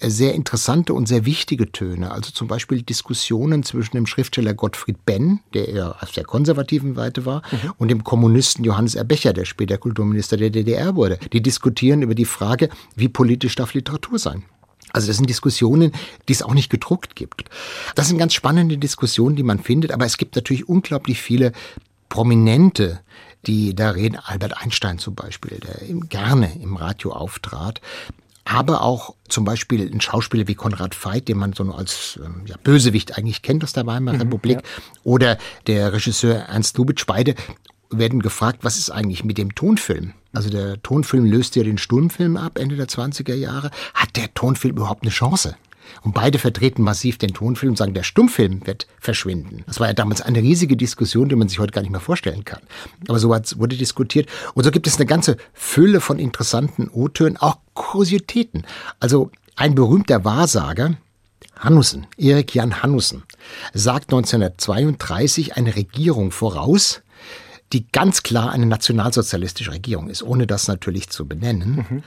sehr 0.00 0.34
interessante 0.34 0.94
und 0.94 1.06
sehr 1.06 1.24
wichtige 1.24 1.70
Töne. 1.72 2.10
Also 2.10 2.30
zum 2.30 2.48
Beispiel 2.48 2.82
Diskussionen 2.82 3.62
zwischen 3.62 3.96
dem 3.96 4.06
Schriftsteller 4.06 4.54
Gottfried 4.54 5.04
Benn, 5.04 5.40
der 5.54 5.68
eher 5.68 5.96
auf 6.02 6.12
der 6.12 6.24
konservativen 6.24 6.94
Seite 6.94 7.26
war, 7.26 7.42
mhm. 7.50 7.72
und 7.78 7.88
dem 7.88 8.04
Kommunisten 8.04 8.64
Johannes 8.64 8.94
Erbecher, 8.94 9.32
der 9.32 9.44
später 9.44 9.78
Kulturminister 9.78 10.36
der 10.36 10.50
DDR 10.50 10.94
wurde. 10.96 11.18
Die 11.32 11.42
diskutieren 11.42 12.02
über 12.02 12.14
die 12.14 12.24
Frage, 12.24 12.68
wie 12.94 13.08
politisch 13.08 13.54
darf 13.54 13.74
Literatur 13.74 14.18
sein. 14.18 14.44
Also 14.92 15.08
das 15.08 15.16
sind 15.16 15.28
Diskussionen, 15.28 15.92
die 16.28 16.32
es 16.32 16.42
auch 16.42 16.54
nicht 16.54 16.70
gedruckt 16.70 17.16
gibt. 17.16 17.50
Das 17.94 18.08
sind 18.08 18.18
ganz 18.18 18.34
spannende 18.34 18.78
Diskussionen, 18.78 19.36
die 19.36 19.42
man 19.42 19.58
findet, 19.58 19.92
aber 19.92 20.06
es 20.06 20.16
gibt 20.16 20.36
natürlich 20.36 20.68
unglaublich 20.68 21.20
viele 21.20 21.52
prominente 22.08 23.00
die 23.46 23.74
da 23.74 23.90
reden, 23.90 24.16
Albert 24.16 24.60
Einstein 24.60 24.98
zum 24.98 25.14
Beispiel, 25.14 25.60
der 25.60 25.76
gerne 26.08 26.52
im 26.60 26.76
Radio 26.76 27.12
auftrat, 27.12 27.80
aber 28.46 28.82
auch 28.82 29.14
zum 29.28 29.44
Beispiel 29.44 29.92
ein 29.92 30.00
Schauspieler 30.00 30.46
wie 30.46 30.54
Konrad 30.54 30.96
Veit, 31.04 31.28
den 31.28 31.36
man 31.36 31.52
so 31.52 31.64
als 31.72 32.18
ähm, 32.24 32.42
ja, 32.46 32.56
Bösewicht 32.62 33.18
eigentlich 33.18 33.42
kennt 33.42 33.64
aus 33.64 33.72
der 33.72 33.86
Weimarer 33.86 34.14
mhm, 34.14 34.22
Republik, 34.22 34.58
ja. 34.58 34.82
oder 35.02 35.36
der 35.66 35.92
Regisseur 35.92 36.36
Ernst 36.36 36.78
Lubitsch, 36.78 37.04
beide 37.06 37.34
werden 37.90 38.22
gefragt, 38.22 38.60
was 38.62 38.78
ist 38.78 38.90
eigentlich 38.90 39.24
mit 39.24 39.36
dem 39.36 39.54
Tonfilm? 39.54 40.12
Also 40.32 40.48
der 40.48 40.80
Tonfilm 40.82 41.24
löst 41.24 41.56
ja 41.56 41.64
den 41.64 41.78
Sturmfilm 41.78 42.36
ab, 42.36 42.58
Ende 42.58 42.76
der 42.76 42.88
20er 42.88 43.34
Jahre. 43.34 43.70
Hat 43.94 44.16
der 44.16 44.32
Tonfilm 44.34 44.76
überhaupt 44.76 45.02
eine 45.02 45.10
Chance? 45.10 45.56
Und 46.02 46.14
beide 46.14 46.38
vertreten 46.38 46.82
massiv 46.82 47.18
den 47.18 47.34
Tonfilm 47.34 47.72
und 47.72 47.76
sagen, 47.76 47.94
der 47.94 48.02
Stummfilm 48.02 48.66
wird 48.66 48.86
verschwinden. 49.00 49.64
Das 49.66 49.80
war 49.80 49.88
ja 49.88 49.92
damals 49.92 50.20
eine 50.20 50.40
riesige 50.40 50.76
Diskussion, 50.76 51.28
die 51.28 51.36
man 51.36 51.48
sich 51.48 51.58
heute 51.58 51.72
gar 51.72 51.82
nicht 51.82 51.90
mehr 51.90 52.00
vorstellen 52.00 52.44
kann. 52.44 52.60
Aber 53.08 53.18
so 53.18 53.28
wurde 53.28 53.76
diskutiert. 53.76 54.28
Und 54.54 54.64
so 54.64 54.70
gibt 54.70 54.86
es 54.86 54.96
eine 54.96 55.06
ganze 55.06 55.36
Fülle 55.52 56.00
von 56.00 56.18
interessanten 56.18 56.88
O-Tönen, 56.88 57.36
auch 57.36 57.58
Kuriositäten. 57.74 58.64
Also 59.00 59.30
ein 59.56 59.74
berühmter 59.74 60.24
Wahrsager, 60.24 60.96
Hannussen, 61.58 62.06
Erik 62.18 62.54
Jan 62.54 62.82
Hannussen, 62.82 63.22
sagt 63.72 64.12
1932 64.12 65.56
eine 65.56 65.74
Regierung 65.74 66.30
voraus, 66.30 67.02
die 67.72 67.86
ganz 67.90 68.22
klar 68.22 68.52
eine 68.52 68.66
nationalsozialistische 68.66 69.72
Regierung 69.72 70.08
ist, 70.08 70.22
ohne 70.22 70.46
das 70.46 70.68
natürlich 70.68 71.10
zu 71.10 71.26
benennen. 71.26 71.86
Mhm. 71.88 72.02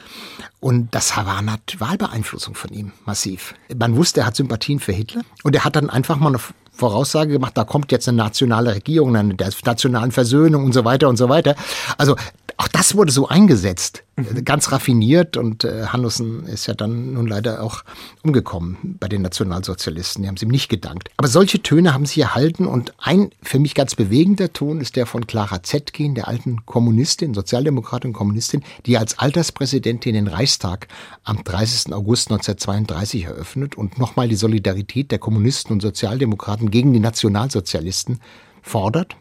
Und 0.60 0.96
das 0.96 1.16
war 1.18 1.38
eine 1.38 1.58
Wahlbeeinflussung 1.78 2.56
von 2.56 2.72
ihm, 2.72 2.94
massiv. 3.06 3.56
Man 3.76 3.96
wusste, 3.96 4.22
er 4.22 4.28
hat 4.28 4.36
Sympathien 4.36 4.80
für 4.80 4.94
Hitler 4.94 5.22
und 5.44 5.56
er 5.56 5.66
hat 5.66 5.76
dann 5.76 5.90
einfach 5.90 6.18
mal 6.18 6.30
eine 6.30 6.40
Voraussage 6.80 7.34
gemacht, 7.34 7.56
da 7.56 7.64
kommt 7.64 7.92
jetzt 7.92 8.08
eine 8.08 8.18
nationale 8.18 8.76
Regierung, 8.76 9.16
eine 9.16 9.36
der 9.36 9.52
nationalen 9.66 10.12
Versöhnung 10.12 10.64
und 10.66 10.74
so 10.74 10.86
weiter 10.86 11.10
und 11.10 11.18
so 11.18 11.30
weiter. 11.30 11.56
Also 11.98 12.16
auch 12.60 12.68
das 12.68 12.94
wurde 12.94 13.10
so 13.10 13.30
eingesetzt, 13.30 14.04
mhm. 14.18 14.44
ganz 14.44 14.74
raffiniert. 14.74 15.38
Und 15.38 15.64
äh, 15.64 15.86
Hannussen 15.86 16.46
ist 16.46 16.68
ja 16.68 16.74
dann 16.74 17.14
nun 17.14 17.26
leider 17.26 17.64
auch 17.64 17.86
umgekommen 18.22 18.98
bei 19.00 19.08
den 19.08 19.22
Nationalsozialisten. 19.22 20.24
Die 20.24 20.28
haben 20.28 20.36
es 20.36 20.44
ihm 20.44 20.50
nicht 20.50 20.68
gedankt. 20.68 21.10
Aber 21.16 21.30
solche 21.30 21.64
Töne 21.64 21.94
haben 21.94 22.06
sie 22.06 22.20
erhalten. 22.20 22.66
Und 22.66 22.94
ein 22.98 23.32
für 23.42 23.60
mich 23.60 23.76
ganz 23.76 23.96
bewegender 23.96 24.52
Ton 24.52 24.82
ist 24.82 24.98
der 24.98 25.06
von 25.06 25.26
Clara 25.26 25.64
Zetkin, 25.64 26.16
der 26.16 26.28
alten 26.28 26.66
Kommunistin, 26.66 27.34
Sozialdemokratin 27.34 28.10
und 28.10 28.14
Kommunistin, 28.14 28.62
die 28.86 28.98
als 28.98 29.18
Alterspräsidentin 29.18 30.16
den 30.16 30.28
Reichstag 30.28 30.90
am 31.24 31.42
30. 31.46 31.94
August 31.94 32.30
1932 32.30 33.24
eröffnet 33.24 33.78
und 33.78 33.98
nochmal 33.98 34.28
die 34.28 34.36
Solidarität 34.36 35.12
der 35.12 35.20
Kommunisten 35.20 35.72
und 35.72 35.82
Sozialdemokraten 35.82 36.69
gegen 36.72 36.94
die 36.94 37.00
Nationalsozialisten 37.00 38.20
fordert. 38.62 39.16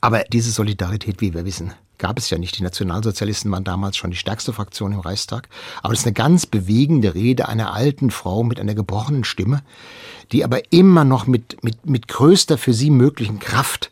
Aber 0.00 0.24
diese 0.24 0.50
Solidarität, 0.50 1.20
wie 1.20 1.34
wir 1.34 1.44
wissen, 1.44 1.72
gab 1.98 2.18
es 2.18 2.30
ja 2.30 2.38
nicht. 2.38 2.58
Die 2.58 2.62
Nationalsozialisten 2.62 3.50
waren 3.50 3.64
damals 3.64 3.96
schon 3.96 4.10
die 4.10 4.16
stärkste 4.16 4.52
Fraktion 4.52 4.92
im 4.92 5.00
Reichstag. 5.00 5.48
Aber 5.82 5.92
es 5.92 6.00
ist 6.00 6.06
eine 6.06 6.14
ganz 6.14 6.46
bewegende 6.46 7.14
Rede 7.14 7.48
einer 7.48 7.72
alten 7.72 8.10
Frau 8.10 8.42
mit 8.42 8.60
einer 8.60 8.74
gebrochenen 8.74 9.24
Stimme, 9.24 9.62
die 10.32 10.44
aber 10.44 10.72
immer 10.72 11.04
noch 11.04 11.26
mit, 11.26 11.62
mit, 11.62 11.86
mit 11.86 12.08
größter 12.08 12.58
für 12.58 12.74
sie 12.74 12.90
möglichen 12.90 13.38
Kraft 13.38 13.90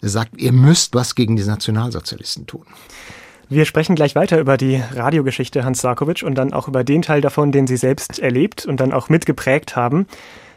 sagt, 0.00 0.40
ihr 0.40 0.52
müsst 0.52 0.94
was 0.94 1.14
gegen 1.14 1.36
die 1.36 1.44
Nationalsozialisten 1.44 2.46
tun. 2.46 2.64
Wir 3.48 3.64
sprechen 3.64 3.96
gleich 3.96 4.14
weiter 4.14 4.38
über 4.38 4.58
die 4.58 4.82
Radiogeschichte 4.94 5.64
Hans 5.64 5.80
Sarkovic 5.80 6.22
und 6.22 6.34
dann 6.34 6.52
auch 6.52 6.68
über 6.68 6.84
den 6.84 7.00
Teil 7.00 7.22
davon, 7.22 7.50
den 7.50 7.66
Sie 7.66 7.78
selbst 7.78 8.18
erlebt 8.18 8.66
und 8.66 8.78
dann 8.78 8.92
auch 8.92 9.08
mitgeprägt 9.08 9.74
haben. 9.74 10.06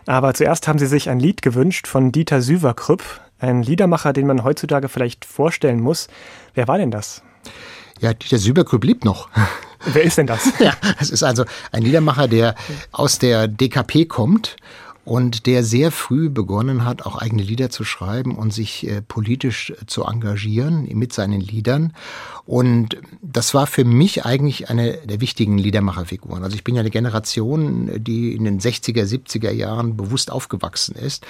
Aber 0.06 0.34
zuerst 0.34 0.68
haben 0.68 0.80
Sie 0.80 0.88
sich 0.88 1.10
ein 1.10 1.20
Lied 1.20 1.42
gewünscht 1.42 1.88
von 1.88 2.12
Dieter 2.12 2.42
Süverkrüpp, 2.42 3.04
ein 3.40 3.64
Liedermacher, 3.64 4.14
den 4.14 4.28
man 4.28 4.44
heutzutage 4.44 4.90
vielleicht 4.90 5.26
vorstellen 5.26 5.80
muss. 5.80 6.08
Wer 6.54 6.68
war 6.68 6.78
denn 6.78 6.92
das? 6.92 7.22
Ja, 8.00 8.14
Dieter 8.14 8.38
Süberkrüpp 8.38 8.84
lebt 8.84 9.06
noch. 9.06 9.30
Wer 9.86 10.04
ist 10.04 10.18
denn 10.18 10.28
das? 10.28 10.52
Ja, 10.60 10.74
es 11.00 11.10
ist 11.10 11.24
also 11.24 11.44
ein 11.72 11.82
Liedermacher, 11.82 12.28
der 12.28 12.56
aus 12.92 13.18
der 13.18 13.48
DKP 13.48 14.06
kommt 14.06 14.58
und 15.06 15.48
der 15.48 15.64
sehr 15.64 15.92
früh 15.92 16.30
begonnen 16.30 16.86
hat, 16.86 17.06
auch 17.06 17.18
eigene 17.18 17.42
Lieder 17.42 17.70
zu 17.70 17.84
schreiben 17.84 18.36
und 18.36 18.54
sich 18.54 18.88
äh, 18.88 19.02
politisch 19.02 19.74
zu 19.88 20.04
engagieren 20.04 20.88
mit 20.94 21.14
seinen 21.14 21.42
Liedern. 21.42 21.94
Und 22.46 22.98
das 23.22 23.54
war 23.54 23.68
für 23.68 23.86
mich 23.86 24.26
eigentlich 24.26 24.70
eine 24.70 24.98
der 24.98 25.22
wichtigen 25.22 25.58
Liedermacherfiguren. 25.58 26.44
Also 26.44 26.56
ich 26.56 26.64
bin 26.64 26.76
ja 26.76 26.82
eine 26.82 26.90
Generation, 26.90 27.92
die 28.04 28.36
in 28.36 28.46
den 28.46 28.60
60er, 28.60 29.04
70er 29.04 29.52
Jahren 29.52 29.96
bewusst 29.96 30.32
aufgewachsen 30.32 30.96
ist. 30.96 31.26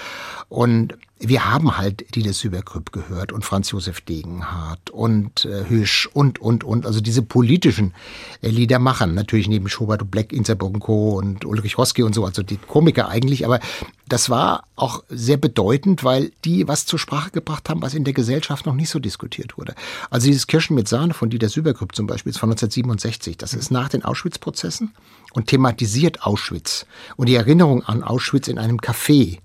Und 0.49 0.95
wir 1.23 1.45
haben 1.45 1.77
halt 1.77 2.15
Dieter 2.15 2.33
Süberkrüpp 2.33 2.91
gehört 2.91 3.31
und 3.31 3.45
Franz 3.45 3.71
Josef 3.71 4.01
Degenhardt 4.01 4.89
und 4.89 5.45
äh, 5.45 5.69
Hüsch 5.69 6.09
und, 6.11 6.39
und, 6.39 6.63
und. 6.63 6.85
Also 6.85 6.99
diese 6.99 7.21
politischen 7.21 7.93
äh, 8.41 8.49
Lieder 8.49 8.79
machen. 8.79 9.13
Natürlich 9.13 9.47
neben 9.47 9.69
Schubert 9.69 10.01
und 10.01 10.09
Black, 10.09 10.33
Inserburg 10.33 10.73
und 10.73 10.79
Co. 10.79 11.17
und 11.19 11.45
Ulrich 11.45 11.77
Roski 11.77 12.01
und 12.01 12.15
so, 12.15 12.25
also 12.25 12.41
die 12.41 12.57
Komiker 12.57 13.07
eigentlich. 13.09 13.45
Aber 13.45 13.59
das 14.07 14.29
war 14.29 14.65
auch 14.75 15.03
sehr 15.09 15.37
bedeutend, 15.37 16.03
weil 16.03 16.31
die 16.43 16.67
was 16.67 16.85
zur 16.85 16.99
Sprache 16.99 17.29
gebracht 17.29 17.69
haben, 17.69 17.81
was 17.81 17.93
in 17.93 18.03
der 18.03 18.13
Gesellschaft 18.13 18.65
noch 18.65 18.75
nicht 18.75 18.89
so 18.89 18.99
diskutiert 18.99 19.57
wurde. 19.57 19.75
Also 20.09 20.27
dieses 20.27 20.47
Kirschen 20.47 20.75
mit 20.75 20.87
Sahne 20.87 21.00
von 21.09 21.29
Dieter 21.29 21.49
Süberkrüpp 21.49 21.95
zum 21.95 22.07
Beispiel 22.07 22.29
ist 22.29 22.37
von 22.37 22.49
1967. 22.49 23.37
Das 23.37 23.53
ist 23.53 23.71
nach 23.71 23.89
den 23.89 24.05
Auschwitz-Prozessen 24.05 24.93
und 25.33 25.47
thematisiert 25.47 26.23
Auschwitz 26.23 26.85
und 27.17 27.27
die 27.27 27.35
Erinnerung 27.35 27.83
an 27.83 28.03
Auschwitz 28.03 28.47
in 28.47 28.59
einem 28.59 28.77
Café. 28.77 29.39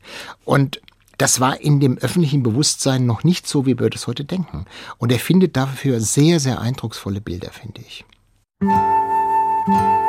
Und 0.45 0.81
das 1.19 1.41
war 1.41 1.61
in 1.61 1.81
dem 1.81 1.97
öffentlichen 1.99 2.43
Bewusstsein 2.43 3.07
noch 3.07 3.25
nicht 3.25 3.47
so, 3.47 3.65
wie 3.65 3.79
wir 3.79 3.89
das 3.89 4.07
heute 4.07 4.25
denken. 4.25 4.67
Und 4.99 5.11
er 5.11 5.19
findet 5.19 5.57
dafür 5.57 6.01
sehr, 6.01 6.41
sehr 6.41 6.61
eindrucksvolle 6.61 7.23
Bilder, 7.23 7.51
finde 7.51 7.81
ich. 7.81 8.05
In 8.61 10.06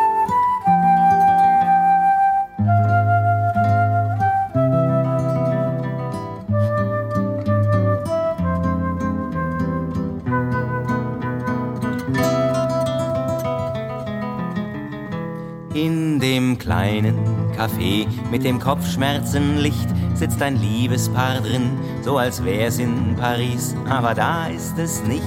Café 17.68 18.08
mit 18.32 18.44
dem 18.44 18.60
Kopfschmerzenlicht 18.60 19.90
sitzt 20.14 20.42
ein 20.42 20.56
Liebespaar 20.56 21.42
drin, 21.42 21.78
so 22.02 22.18
als 22.18 22.44
wär's 22.44 22.80
in 22.80 23.16
Paris, 23.18 23.76
aber 23.90 24.14
da 24.14 24.48
ist 24.48 24.78
es 24.78 25.04
nicht. 25.04 25.22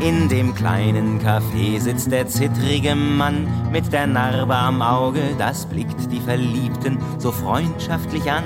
In 0.00 0.28
dem 0.28 0.54
kleinen 0.54 1.20
Café 1.20 1.78
sitzt 1.80 2.10
der 2.10 2.26
zittrige 2.26 2.94
Mann 2.94 3.48
mit 3.70 3.92
der 3.92 4.06
Narbe 4.06 4.54
am 4.54 4.80
Auge, 4.80 5.22
das 5.38 5.66
blickt 5.66 6.10
die 6.10 6.20
Verliebten 6.20 6.98
so 7.18 7.32
freundschaftlich 7.32 8.30
an. 8.30 8.44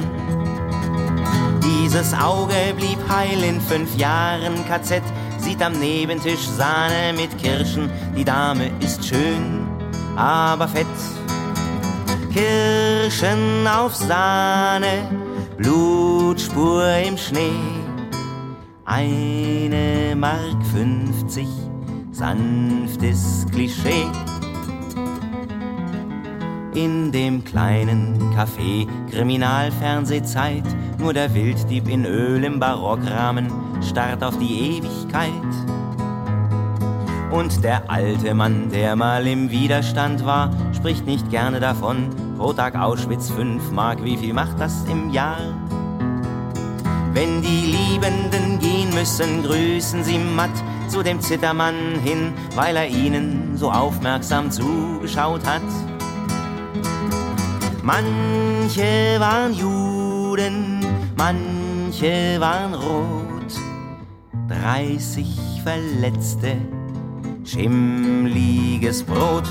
Dieses 1.62 2.14
Auge 2.14 2.54
blieb 2.76 2.98
heil 3.08 3.42
in 3.44 3.60
fünf 3.60 3.96
Jahren 3.96 4.64
KZ, 4.66 5.02
sieht 5.38 5.62
am 5.62 5.78
Nebentisch 5.78 6.46
Sahne 6.46 7.12
mit 7.14 7.36
Kirschen, 7.38 7.90
die 8.16 8.24
Dame 8.24 8.70
ist 8.80 9.04
schön, 9.04 9.68
aber 10.16 10.66
fett. 10.66 10.86
Kirschen 12.34 13.64
auf 13.64 13.94
Sahne, 13.94 15.08
Blutspur 15.56 16.84
im 17.06 17.16
Schnee. 17.16 17.52
Eine 18.84 20.16
Mark 20.16 20.66
50, 20.72 21.46
sanftes 22.10 23.46
Klischee. 23.52 24.08
In 26.74 27.12
dem 27.12 27.44
kleinen 27.44 28.18
Café 28.34 28.88
Kriminalfernsehzeit, 29.12 30.64
nur 30.98 31.12
der 31.12 31.32
Wilddieb 31.34 31.88
in 31.88 32.04
Öl 32.04 32.42
im 32.42 32.58
Barockrahmen 32.58 33.46
starrt 33.80 34.24
auf 34.24 34.36
die 34.38 34.78
Ewigkeit. 34.78 35.30
Und 37.30 37.62
der 37.62 37.88
alte 37.88 38.34
Mann, 38.34 38.70
der 38.70 38.96
mal 38.96 39.24
im 39.24 39.50
Widerstand 39.52 40.24
war, 40.24 40.50
spricht 40.72 41.06
nicht 41.06 41.30
gerne 41.30 41.60
davon, 41.60 42.10
Pro 42.36 42.52
Tag 42.52 42.74
Auschwitz 42.74 43.30
5 43.30 43.70
Mark, 43.70 44.02
wie 44.02 44.16
viel 44.16 44.34
macht 44.34 44.58
das 44.58 44.84
im 44.86 45.10
Jahr? 45.10 45.38
Wenn 47.12 47.40
die 47.42 47.76
Liebenden 47.76 48.58
gehen 48.58 48.92
müssen, 48.92 49.44
grüßen 49.44 50.02
sie 50.02 50.18
matt 50.18 50.50
zu 50.88 51.02
dem 51.04 51.20
Zittermann 51.20 52.00
hin, 52.02 52.32
weil 52.56 52.74
er 52.76 52.88
ihnen 52.88 53.56
so 53.56 53.70
aufmerksam 53.70 54.50
zugeschaut 54.50 55.46
hat. 55.46 55.62
Manche 57.82 59.20
waren 59.20 59.54
Juden, 59.54 60.80
manche 61.16 62.40
waren 62.40 62.74
rot, 62.74 63.54
30 64.48 65.62
Verletzte, 65.62 66.56
schimmliges 67.44 69.04
Brot. 69.04 69.48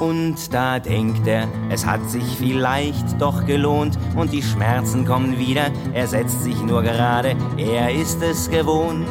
Und 0.00 0.52
da 0.52 0.80
denkt 0.80 1.26
er, 1.26 1.46
es 1.70 1.86
hat 1.86 2.08
sich 2.10 2.24
vielleicht 2.36 3.20
doch 3.20 3.46
gelohnt 3.46 3.96
und 4.16 4.32
die 4.32 4.42
Schmerzen 4.42 5.04
kommen 5.04 5.38
wieder, 5.38 5.70
er 5.92 6.06
setzt 6.08 6.42
sich 6.42 6.60
nur 6.62 6.82
gerade, 6.82 7.36
er 7.56 7.92
ist 7.94 8.20
es 8.22 8.50
gewohnt. 8.50 9.06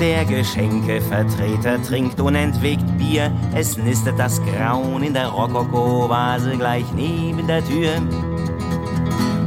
Der 0.00 0.24
Geschenkevertreter 0.24 1.82
trinkt 1.82 2.20
unentwegt 2.20 2.84
Bier, 2.98 3.32
es 3.54 3.78
nistet 3.78 4.18
das 4.18 4.42
Grauen 4.44 5.02
in 5.02 5.14
der 5.14 5.28
Rokoko-Vase 5.28 6.56
gleich 6.56 6.84
neben 6.94 7.46
der 7.46 7.64
Tür. 7.64 7.92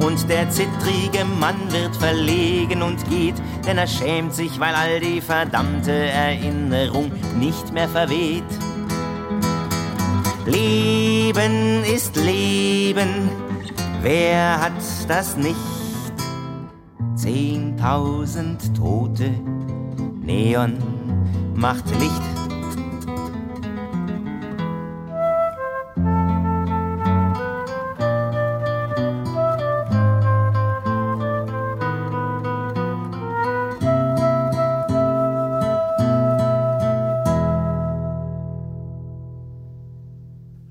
Und 0.02 0.30
der 0.30 0.50
zittrige 0.50 1.26
Mann 1.40 1.72
wird 1.72 1.96
verlegen 1.98 2.82
und 2.82 3.08
geht, 3.10 3.36
denn 3.68 3.78
er 3.78 3.86
schämt 3.86 4.34
sich, 4.34 4.60
weil 4.60 4.74
all 4.74 5.00
die 5.02 5.22
verdammte 5.22 5.92
Erinnerung 5.92 7.12
nicht 7.38 7.72
mehr 7.74 7.90
verweht. 7.90 8.46
Leben 10.50 11.84
ist 11.84 12.16
Leben, 12.16 13.30
wer 14.02 14.60
hat 14.60 14.72
das 15.08 15.38
nicht? 15.38 15.56
Zehntausend 17.16 18.76
Tote, 18.76 19.30
Neon 20.24 20.74
macht 21.54 21.86
Licht. 22.00 22.39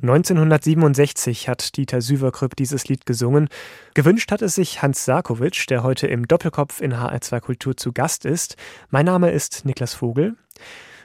1967 0.09 1.51
hat 1.51 1.77
Dieter 1.77 2.01
Süverkrüpp 2.01 2.57
dieses 2.57 2.89
Lied 2.89 3.05
gesungen. 3.05 3.49
Gewünscht 3.93 4.33
hat 4.33 4.41
es 4.41 4.55
sich 4.55 4.81
Hans 4.81 5.05
Sarkowitsch, 5.05 5.69
der 5.69 5.83
heute 5.83 6.07
im 6.07 6.27
Doppelkopf 6.27 6.81
in 6.81 6.95
HR2 6.95 7.41
Kultur 7.41 7.77
zu 7.77 7.93
Gast 7.93 8.25
ist. 8.25 8.57
Mein 8.89 9.05
Name 9.05 9.31
ist 9.31 9.67
Niklas 9.67 9.93
Vogel. 9.93 10.35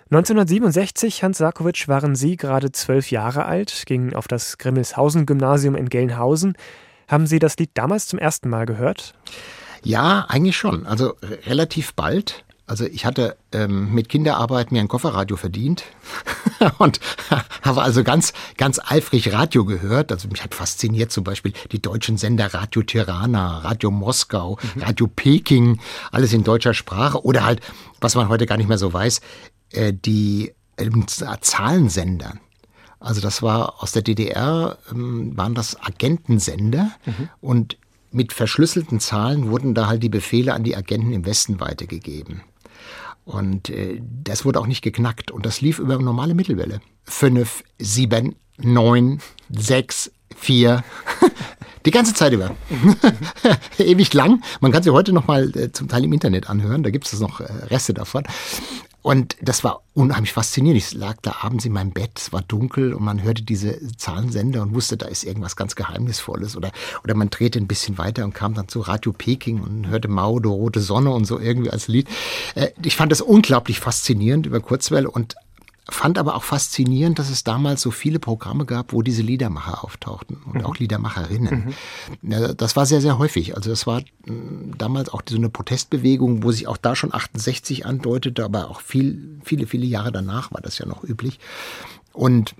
1967, 0.05 1.21
Hans 1.21 1.39
Sarkowitsch, 1.39 1.89
waren 1.89 2.15
Sie 2.15 2.37
gerade 2.37 2.71
zwölf 2.71 3.11
Jahre 3.11 3.43
alt, 3.45 3.83
gingen 3.85 4.15
auf 4.15 4.29
das 4.29 4.57
Grimmelshausen-Gymnasium 4.57 5.75
in 5.75 5.89
Gelnhausen. 5.89 6.53
Haben 7.09 7.27
Sie 7.27 7.39
das 7.39 7.57
Lied 7.57 7.71
damals 7.73 8.07
zum 8.07 8.19
ersten 8.19 8.47
Mal 8.47 8.65
gehört? 8.65 9.15
Ja, 9.83 10.27
eigentlich 10.29 10.55
schon. 10.55 10.85
Also 10.85 11.15
relativ 11.45 11.93
bald. 11.93 12.45
Also 12.73 12.85
ich 12.85 13.05
hatte 13.05 13.37
ähm, 13.51 13.93
mit 13.93 14.09
Kinderarbeit 14.09 14.71
mir 14.71 14.79
ein 14.79 14.87
Kofferradio 14.87 15.37
verdient 15.37 15.83
und 16.79 16.99
habe 17.61 17.83
also 17.83 18.03
ganz, 18.03 18.33
ganz 18.57 18.81
eifrig 18.83 19.31
Radio 19.31 19.63
gehört. 19.63 20.11
Also 20.11 20.27
mich 20.27 20.43
hat 20.43 20.55
fasziniert 20.55 21.11
zum 21.11 21.23
Beispiel 21.23 21.53
die 21.71 21.79
deutschen 21.79 22.17
Sender 22.17 22.51
Radio 22.51 22.81
Tirana, 22.81 23.59
Radio 23.59 23.91
Moskau, 23.91 24.57
mhm. 24.73 24.81
Radio 24.81 25.05
Peking, 25.05 25.79
alles 26.11 26.33
in 26.33 26.43
deutscher 26.43 26.73
Sprache 26.73 27.23
oder 27.23 27.45
halt, 27.45 27.61
was 28.01 28.15
man 28.15 28.27
heute 28.27 28.47
gar 28.47 28.57
nicht 28.57 28.69
mehr 28.69 28.79
so 28.79 28.91
weiß, 28.91 29.21
äh, 29.73 29.93
die 29.93 30.51
äh, 30.77 30.89
Zahlensender. 31.41 32.39
Also 32.99 33.21
das 33.21 33.43
war 33.43 33.83
aus 33.83 33.91
der 33.91 34.01
DDR, 34.01 34.79
ähm, 34.89 35.37
waren 35.37 35.53
das 35.53 35.79
Agentensender 35.79 36.89
mhm. 37.05 37.29
und 37.39 37.77
mit 38.09 38.33
verschlüsselten 38.33 38.99
Zahlen 38.99 39.51
wurden 39.51 39.75
da 39.75 39.85
halt 39.85 40.01
die 40.01 40.09
Befehle 40.09 40.55
an 40.55 40.63
die 40.63 40.75
Agenten 40.75 41.13
im 41.13 41.27
Westen 41.27 41.59
weitergegeben. 41.59 42.41
Und 43.25 43.69
äh, 43.69 44.01
das 44.01 44.45
wurde 44.45 44.59
auch 44.59 44.67
nicht 44.67 44.81
geknackt. 44.81 45.31
Und 45.31 45.45
das 45.45 45.61
lief 45.61 45.79
über 45.79 45.97
normale 45.97 46.33
Mittelwelle. 46.33 46.81
Fünf, 47.03 47.63
sieben, 47.79 48.35
neun, 48.57 49.19
sechs, 49.49 50.11
vier. 50.35 50.83
Die 51.85 51.91
ganze 51.91 52.13
Zeit 52.13 52.33
über. 52.33 52.55
Ewig 53.77 54.13
lang. 54.13 54.41
Man 54.61 54.71
kann 54.71 54.83
sie 54.83 54.91
heute 54.91 55.11
noch 55.11 55.27
mal 55.27 55.55
äh, 55.57 55.71
zum 55.71 55.89
Teil 55.89 56.05
im 56.05 56.13
Internet 56.13 56.49
anhören. 56.49 56.83
Da 56.83 56.89
gibt 56.91 57.11
es 57.11 57.19
noch 57.19 57.41
äh, 57.41 57.45
Reste 57.69 57.93
davon. 57.93 58.23
Und 59.03 59.35
das 59.41 59.65
war 59.65 59.83
unheimlich 59.93 60.31
faszinierend. 60.31 60.81
Ich 60.81 60.93
lag 60.93 61.17
da 61.21 61.35
abends 61.41 61.65
in 61.65 61.73
meinem 61.73 61.91
Bett, 61.91 62.11
es 62.15 62.31
war 62.31 62.41
dunkel 62.41 62.93
und 62.93 63.03
man 63.03 63.21
hörte 63.21 63.43
diese 63.43 63.77
Zahlensender 63.97 64.61
und 64.61 64.73
wusste, 64.73 64.95
da 64.95 65.07
ist 65.07 65.25
irgendwas 65.25 65.57
ganz 65.57 65.75
Geheimnisvolles. 65.75 66.55
Oder, 66.55 66.71
oder 67.03 67.13
man 67.13 67.29
drehte 67.29 67.59
ein 67.59 67.67
bisschen 67.67 67.97
weiter 67.97 68.23
und 68.23 68.33
kam 68.33 68.53
dann 68.53 68.69
zu 68.69 68.79
Radio 68.79 69.11
Peking 69.11 69.61
und 69.61 69.87
hörte 69.87 70.07
Mao, 70.07 70.39
die 70.39 70.47
rote 70.47 70.79
Sonne 70.79 71.11
und 71.11 71.25
so 71.25 71.37
irgendwie 71.37 71.69
als 71.69 71.89
Lied. 71.89 72.07
Äh, 72.55 72.69
ich 72.81 72.95
fand 72.95 73.11
das 73.11 73.21
unglaublich 73.21 73.81
faszinierend 73.81 74.45
über 74.45 74.61
Kurzwelle 74.61 75.11
und 75.11 75.35
fand 75.89 76.17
aber 76.17 76.35
auch 76.35 76.43
faszinierend, 76.43 77.19
dass 77.19 77.29
es 77.29 77.43
damals 77.43 77.81
so 77.81 77.91
viele 77.91 78.19
Programme 78.19 78.65
gab, 78.65 78.93
wo 78.93 79.01
diese 79.01 79.21
Liedermacher 79.21 79.83
auftauchten 79.83 80.37
und 80.45 80.59
mhm. 80.59 80.65
auch 80.65 80.77
Liedermacherinnen. 80.77 81.75
Mhm. 82.21 82.55
Das 82.55 82.75
war 82.75 82.85
sehr, 82.85 83.01
sehr 83.01 83.17
häufig. 83.17 83.55
Also 83.55 83.69
das 83.69 83.85
war 83.85 84.01
mm, 84.25 84.77
damals 84.77 85.09
auch 85.09 85.21
so 85.27 85.35
eine 85.35 85.49
Protestbewegung, 85.49 86.43
wo 86.43 86.51
sich 86.51 86.67
auch 86.67 86.77
da 86.77 86.95
schon 86.95 87.13
68 87.13 87.85
andeutete, 87.85 88.45
aber 88.45 88.69
auch 88.69 88.79
viel, 88.79 89.39
viele, 89.43 89.67
viele 89.67 89.85
Jahre 89.85 90.13
danach 90.13 90.53
war 90.53 90.61
das 90.61 90.77
ja 90.77 90.85
noch 90.85 91.03
üblich. 91.03 91.39
Und 92.13 92.55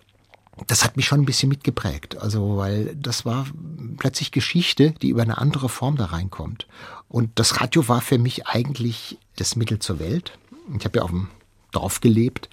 das 0.67 0.83
hat 0.83 0.97
mich 0.97 1.05
schon 1.05 1.21
ein 1.21 1.25
bisschen 1.25 1.49
mitgeprägt. 1.49 2.17
Also, 2.17 2.57
weil 2.57 2.95
das 2.95 3.25
war 3.25 3.47
plötzlich 3.97 4.31
Geschichte, 4.31 4.91
die 5.01 5.09
über 5.09 5.21
eine 5.21 5.37
andere 5.37 5.69
Form 5.69 5.95
da 5.95 6.05
reinkommt. 6.05 6.67
Und 7.07 7.31
das 7.35 7.61
Radio 7.61 7.87
war 7.87 8.01
für 8.01 8.17
mich 8.17 8.47
eigentlich 8.47 9.17
das 9.37 9.55
Mittel 9.55 9.79
zur 9.79 9.99
Welt. 9.99 10.37
Ich 10.77 10.85
habe 10.85 10.99
ja 10.99 11.03
auf 11.03 11.09
dem 11.09 11.29
Dorf 11.71 12.01
gelebt 12.01 12.49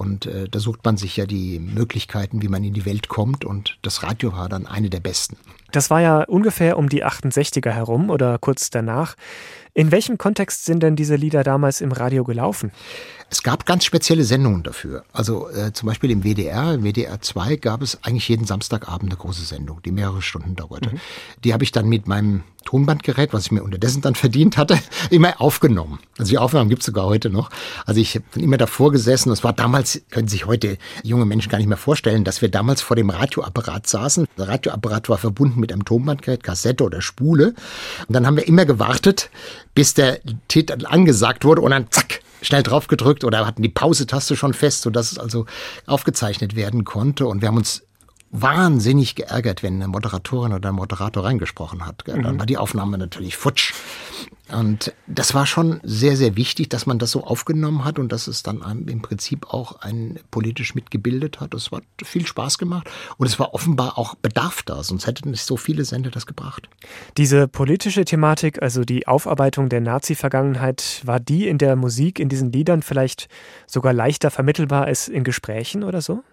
und 0.00 0.24
äh, 0.24 0.48
da 0.48 0.58
sucht 0.60 0.82
man 0.82 0.96
sich 0.96 1.18
ja 1.18 1.26
die 1.26 1.58
Möglichkeiten, 1.58 2.40
wie 2.40 2.48
man 2.48 2.64
in 2.64 2.72
die 2.72 2.86
Welt 2.86 3.08
kommt. 3.08 3.44
Und 3.44 3.76
das 3.82 4.02
Radio 4.02 4.32
war 4.32 4.48
dann 4.48 4.66
eine 4.66 4.88
der 4.88 5.00
besten. 5.00 5.36
Das 5.72 5.90
war 5.90 6.00
ja 6.00 6.22
ungefähr 6.22 6.78
um 6.78 6.88
die 6.88 7.04
68er 7.04 7.70
herum 7.70 8.08
oder 8.08 8.38
kurz 8.38 8.70
danach. 8.70 9.14
In 9.74 9.92
welchem 9.92 10.16
Kontext 10.16 10.64
sind 10.64 10.82
denn 10.82 10.96
diese 10.96 11.16
Lieder 11.16 11.44
damals 11.44 11.82
im 11.82 11.92
Radio 11.92 12.24
gelaufen? 12.24 12.72
Es 13.28 13.42
gab 13.42 13.66
ganz 13.66 13.84
spezielle 13.84 14.24
Sendungen 14.24 14.62
dafür. 14.62 15.04
Also 15.12 15.50
äh, 15.50 15.74
zum 15.74 15.86
Beispiel 15.86 16.10
im 16.10 16.24
WDR, 16.24 16.72
im 16.72 16.82
WDR 16.82 17.20
2 17.20 17.56
gab 17.56 17.82
es 17.82 18.02
eigentlich 18.02 18.26
jeden 18.26 18.46
Samstagabend 18.46 19.12
eine 19.12 19.18
große 19.18 19.44
Sendung, 19.44 19.82
die 19.82 19.92
mehrere 19.92 20.22
Stunden 20.22 20.56
dauerte. 20.56 20.94
Mhm. 20.94 21.00
Die 21.44 21.52
habe 21.52 21.62
ich 21.62 21.72
dann 21.72 21.90
mit 21.90 22.08
meinem 22.08 22.42
Tonbandgerät, 22.70 23.32
was 23.32 23.46
ich 23.46 23.50
mir 23.50 23.64
unterdessen 23.64 24.00
dann 24.00 24.14
verdient 24.14 24.56
hatte, 24.56 24.78
immer 25.10 25.40
aufgenommen. 25.40 25.98
Also 26.18 26.30
die 26.30 26.38
Aufnahmen 26.38 26.70
gibt 26.70 26.82
es 26.82 26.86
sogar 26.86 27.06
heute 27.06 27.28
noch. 27.28 27.50
Also 27.84 28.00
ich 28.00 28.20
bin 28.32 28.44
immer 28.44 28.58
davor 28.58 28.92
gesessen. 28.92 29.30
Das 29.30 29.42
war 29.42 29.52
damals, 29.52 30.02
können 30.10 30.28
sich 30.28 30.46
heute 30.46 30.78
junge 31.02 31.24
Menschen 31.24 31.50
gar 31.50 31.58
nicht 31.58 31.66
mehr 31.66 31.76
vorstellen, 31.76 32.22
dass 32.22 32.42
wir 32.42 32.48
damals 32.48 32.80
vor 32.80 32.94
dem 32.94 33.10
Radioapparat 33.10 33.88
saßen. 33.88 34.28
Der 34.38 34.46
Radioapparat 34.46 35.08
war 35.08 35.18
verbunden 35.18 35.58
mit 35.58 35.72
einem 35.72 35.84
Tonbandgerät, 35.84 36.44
Kassette 36.44 36.84
oder 36.84 37.02
Spule. 37.02 37.54
Und 38.06 38.14
dann 38.14 38.24
haben 38.24 38.36
wir 38.36 38.46
immer 38.46 38.64
gewartet, 38.64 39.30
bis 39.74 39.94
der 39.94 40.20
Titel 40.46 40.86
angesagt 40.86 41.44
wurde 41.44 41.62
und 41.62 41.72
dann 41.72 41.90
zack, 41.90 42.20
schnell 42.40 42.62
drauf 42.62 42.86
gedrückt 42.86 43.24
oder 43.24 43.44
hatten 43.48 43.62
die 43.62 43.68
Pause-Taste 43.68 44.36
schon 44.36 44.54
fest, 44.54 44.82
sodass 44.82 45.10
es 45.10 45.18
also 45.18 45.46
aufgezeichnet 45.86 46.54
werden 46.54 46.84
konnte. 46.84 47.26
Und 47.26 47.42
wir 47.42 47.48
haben 47.48 47.56
uns 47.56 47.82
wahnsinnig 48.30 49.16
geärgert, 49.16 49.62
wenn 49.62 49.74
eine 49.74 49.88
Moderatorin 49.88 50.52
oder 50.52 50.68
ein 50.68 50.74
Moderator 50.74 51.24
reingesprochen 51.24 51.84
hat. 51.86 52.04
Dann 52.06 52.20
mhm. 52.20 52.38
war 52.38 52.46
die 52.46 52.58
Aufnahme 52.58 52.96
natürlich 52.96 53.36
futsch. 53.36 53.74
Und 54.52 54.92
das 55.06 55.34
war 55.34 55.46
schon 55.46 55.80
sehr, 55.84 56.16
sehr 56.16 56.36
wichtig, 56.36 56.68
dass 56.70 56.86
man 56.86 56.98
das 56.98 57.12
so 57.12 57.24
aufgenommen 57.24 57.84
hat 57.84 57.98
und 57.98 58.10
dass 58.10 58.26
es 58.26 58.42
dann 58.42 58.62
im 58.88 59.00
Prinzip 59.02 59.52
auch 59.52 59.80
ein 59.80 60.18
politisch 60.30 60.74
mitgebildet 60.74 61.40
hat. 61.40 61.54
Es 61.54 61.70
hat 61.70 61.84
viel 62.02 62.26
Spaß 62.26 62.58
gemacht 62.58 62.90
und 63.16 63.26
es 63.26 63.38
war 63.38 63.54
offenbar 63.54 63.96
auch 63.96 64.16
Bedarf 64.16 64.62
da, 64.62 64.82
sonst 64.82 65.06
hätten 65.06 65.30
nicht 65.30 65.44
so 65.44 65.56
viele 65.56 65.84
Sender 65.84 66.10
das 66.10 66.26
gebracht. 66.26 66.68
Diese 67.16 67.46
politische 67.46 68.04
Thematik, 68.04 68.60
also 68.60 68.84
die 68.84 69.06
Aufarbeitung 69.06 69.68
der 69.68 69.80
Nazi-Vergangenheit, 69.80 71.02
war 71.04 71.20
die 71.20 71.46
in 71.46 71.58
der 71.58 71.76
Musik, 71.76 72.18
in 72.18 72.28
diesen 72.28 72.50
Liedern 72.50 72.82
vielleicht 72.82 73.28
sogar 73.66 73.92
leichter 73.92 74.30
vermittelbar 74.30 74.84
als 74.84 75.08
in 75.08 75.22
Gesprächen 75.22 75.84
oder 75.84 76.00
so? 76.00 76.24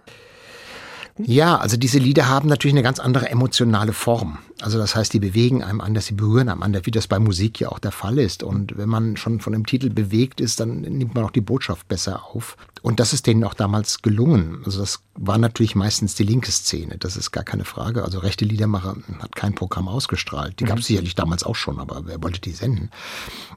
Ja, 1.20 1.58
also 1.58 1.78
diese 1.78 2.00
Lieder 2.00 2.28
haben 2.28 2.48
natürlich 2.48 2.74
eine 2.74 2.84
ganz 2.84 3.00
andere 3.00 3.30
emotionale 3.30 3.94
Form. 3.94 4.38
Also 4.62 4.78
das 4.78 4.96
heißt, 4.96 5.14
die 5.14 5.20
bewegen 5.20 5.64
einem 5.64 5.82
anders, 5.82 6.08
sie 6.08 6.14
berühren 6.14 6.50
einem 6.50 6.64
anders, 6.64 6.86
wie 6.86 6.92
das 6.92 7.08
bei 7.08 7.20
Musik 7.20 7.60
ja 7.60 7.70
auch 7.70 7.80
der 7.80 7.92
Fall 7.92 8.20
ist. 8.20 8.44
Und 8.44 8.78
wenn 8.78 8.90
man 8.90 9.18
schon 9.18 9.40
von 9.40 9.54
dem 9.54 9.66
Titel 9.66 9.90
bewegt 9.90 10.42
ist, 10.42 10.60
dann 10.60 10.82
nimmt 10.82 11.16
man 11.16 11.24
auch 11.24 11.32
die 11.32 11.42
Botschaft 11.42 11.88
besser 11.88 12.24
auf. 12.26 12.58
Und 12.82 13.00
das 13.00 13.14
ist 13.14 13.28
denen 13.28 13.44
auch 13.44 13.54
damals 13.54 14.02
gelungen. 14.02 14.62
Also 14.66 14.80
das 14.80 15.00
war 15.16 15.38
natürlich 15.38 15.76
meistens 15.76 16.16
die 16.16 16.24
linke 16.24 16.52
Szene, 16.52 16.98
das 16.98 17.18
ist 17.18 17.32
gar 17.32 17.44
keine 17.44 17.66
Frage. 17.66 18.04
Also 18.04 18.20
rechte 18.20 18.46
Liedermacher 18.46 18.96
hat 19.20 19.36
kein 19.36 19.56
Programm 19.56 19.88
ausgestrahlt. 19.88 20.60
Die 20.60 20.66
gab 20.66 20.80
es 20.80 20.86
mhm. 20.86 20.88
sicherlich 20.88 21.16
damals 21.16 21.44
auch 21.44 21.56
schon, 21.56 21.80
aber 21.80 22.06
wer 22.06 22.22
wollte 22.22 22.42
die 22.42 22.52
senden? 22.52 22.92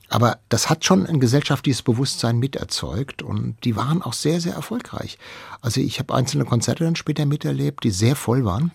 Aber 0.09 0.39
das 0.49 0.71
hat 0.71 0.85
schon 0.85 1.07
ein 1.07 1.21
gesellschaftliches 1.21 1.83
Bewusstsein 1.83 2.39
miterzeugt 2.39 3.23
und 3.23 3.57
die 3.65 3.77
waren 3.77 4.03
auch 4.03 4.13
sehr, 4.13 4.41
sehr 4.41 4.55
erfolgreich. 4.55 5.19
Also 5.61 5.81
ich 5.81 5.99
habe 5.99 6.15
einzelne 6.15 6.45
Konzerte 6.45 6.85
dann 6.85 6.97
später 6.97 7.27
miterlebt, 7.27 7.85
die 7.85 7.91
sehr 7.91 8.17
voll 8.17 8.45
waren. 8.45 8.73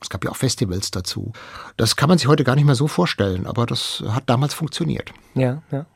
Es 0.00 0.08
gab 0.08 0.24
ja 0.24 0.30
auch 0.30 0.36
Festivals 0.36 0.90
dazu. 0.90 1.32
Das 1.76 1.94
kann 1.94 2.08
man 2.08 2.18
sich 2.18 2.26
heute 2.26 2.44
gar 2.44 2.56
nicht 2.56 2.64
mehr 2.64 2.74
so 2.74 2.88
vorstellen, 2.88 3.46
aber 3.46 3.66
das 3.66 4.02
hat 4.08 4.24
damals 4.26 4.54
funktioniert. 4.54 5.12
Ja, 5.34 5.62
ja. 5.70 5.86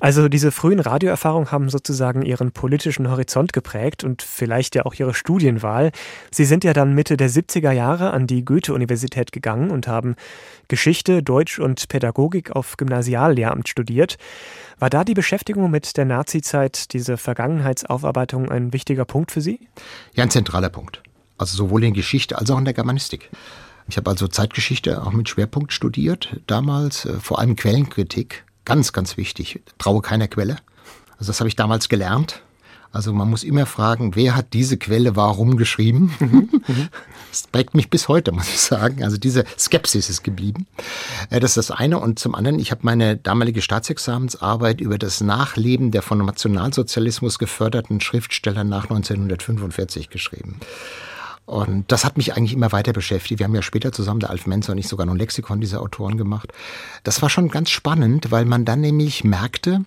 Also 0.00 0.28
diese 0.28 0.52
frühen 0.52 0.80
Radioerfahrungen 0.80 1.50
haben 1.50 1.70
sozusagen 1.70 2.22
Ihren 2.22 2.52
politischen 2.52 3.10
Horizont 3.10 3.52
geprägt 3.52 4.04
und 4.04 4.22
vielleicht 4.22 4.74
ja 4.74 4.84
auch 4.84 4.94
Ihre 4.94 5.14
Studienwahl. 5.14 5.92
Sie 6.30 6.44
sind 6.44 6.64
ja 6.64 6.72
dann 6.72 6.94
Mitte 6.94 7.16
der 7.16 7.30
70er 7.30 7.72
Jahre 7.72 8.12
an 8.12 8.26
die 8.26 8.44
Goethe-Universität 8.44 9.32
gegangen 9.32 9.70
und 9.70 9.88
haben 9.88 10.16
Geschichte, 10.68 11.22
Deutsch 11.22 11.58
und 11.58 11.88
Pädagogik 11.88 12.50
auf 12.50 12.76
Gymnasiallehramt 12.76 13.68
studiert. 13.68 14.16
War 14.78 14.90
da 14.90 15.04
die 15.04 15.14
Beschäftigung 15.14 15.70
mit 15.70 15.96
der 15.96 16.04
Nazizeit, 16.04 16.92
diese 16.92 17.16
Vergangenheitsaufarbeitung 17.16 18.50
ein 18.50 18.72
wichtiger 18.72 19.04
Punkt 19.04 19.32
für 19.32 19.40
Sie? 19.40 19.60
Ja, 20.14 20.24
ein 20.24 20.30
zentraler 20.30 20.68
Punkt. 20.68 21.02
Also 21.38 21.56
sowohl 21.56 21.84
in 21.84 21.94
Geschichte 21.94 22.38
als 22.38 22.50
auch 22.50 22.58
in 22.58 22.64
der 22.64 22.74
Germanistik. 22.74 23.30
Ich 23.88 23.96
habe 23.96 24.10
also 24.10 24.28
Zeitgeschichte 24.28 25.02
auch 25.02 25.12
mit 25.12 25.28
Schwerpunkt 25.28 25.72
studiert, 25.72 26.40
damals 26.46 27.04
äh, 27.04 27.20
vor 27.20 27.38
allem 27.38 27.56
Quellenkritik 27.56 28.44
Ganz, 28.64 28.92
ganz 28.92 29.16
wichtig. 29.16 29.60
Traue 29.78 30.00
keiner 30.02 30.28
Quelle. 30.28 30.56
Also 31.18 31.30
das 31.30 31.40
habe 31.40 31.48
ich 31.48 31.56
damals 31.56 31.88
gelernt. 31.88 32.42
Also 32.94 33.12
man 33.12 33.28
muss 33.28 33.42
immer 33.42 33.66
fragen, 33.66 34.14
wer 34.14 34.36
hat 34.36 34.52
diese 34.52 34.76
Quelle 34.76 35.16
warum 35.16 35.56
geschrieben? 35.56 36.14
das 37.30 37.48
prägt 37.48 37.74
mich 37.74 37.90
bis 37.90 38.06
heute, 38.06 38.30
muss 38.30 38.48
ich 38.48 38.60
sagen. 38.60 39.02
Also 39.02 39.16
diese 39.16 39.44
Skepsis 39.58 40.08
ist 40.08 40.22
geblieben. 40.22 40.68
Äh, 41.28 41.40
das 41.40 41.56
ist 41.56 41.70
das 41.70 41.76
eine. 41.76 41.98
Und 41.98 42.20
zum 42.20 42.36
anderen, 42.36 42.60
ich 42.60 42.70
habe 42.70 42.82
meine 42.84 43.16
damalige 43.16 43.62
Staatsexamensarbeit 43.62 44.80
über 44.80 44.96
das 44.96 45.20
Nachleben 45.20 45.90
der 45.90 46.02
von 46.02 46.18
Nationalsozialismus 46.18 47.40
geförderten 47.40 48.00
Schriftsteller 48.00 48.62
nach 48.62 48.84
1945 48.84 50.08
geschrieben. 50.08 50.60
Und 51.46 51.92
das 51.92 52.04
hat 52.04 52.16
mich 52.16 52.34
eigentlich 52.34 52.54
immer 52.54 52.72
weiter 52.72 52.92
beschäftigt. 52.92 53.38
Wir 53.38 53.44
haben 53.44 53.54
ja 53.54 53.62
später 53.62 53.92
zusammen, 53.92 54.20
der 54.20 54.30
Alf 54.30 54.46
Menzer 54.46 54.72
und 54.72 54.78
ich, 54.78 54.88
sogar 54.88 55.04
noch 55.04 55.12
ein 55.12 55.18
Lexikon 55.18 55.60
dieser 55.60 55.82
Autoren 55.82 56.16
gemacht. 56.16 56.52
Das 57.02 57.20
war 57.20 57.28
schon 57.28 57.48
ganz 57.48 57.70
spannend, 57.70 58.30
weil 58.30 58.46
man 58.46 58.64
dann 58.64 58.80
nämlich 58.80 59.24
merkte, 59.24 59.84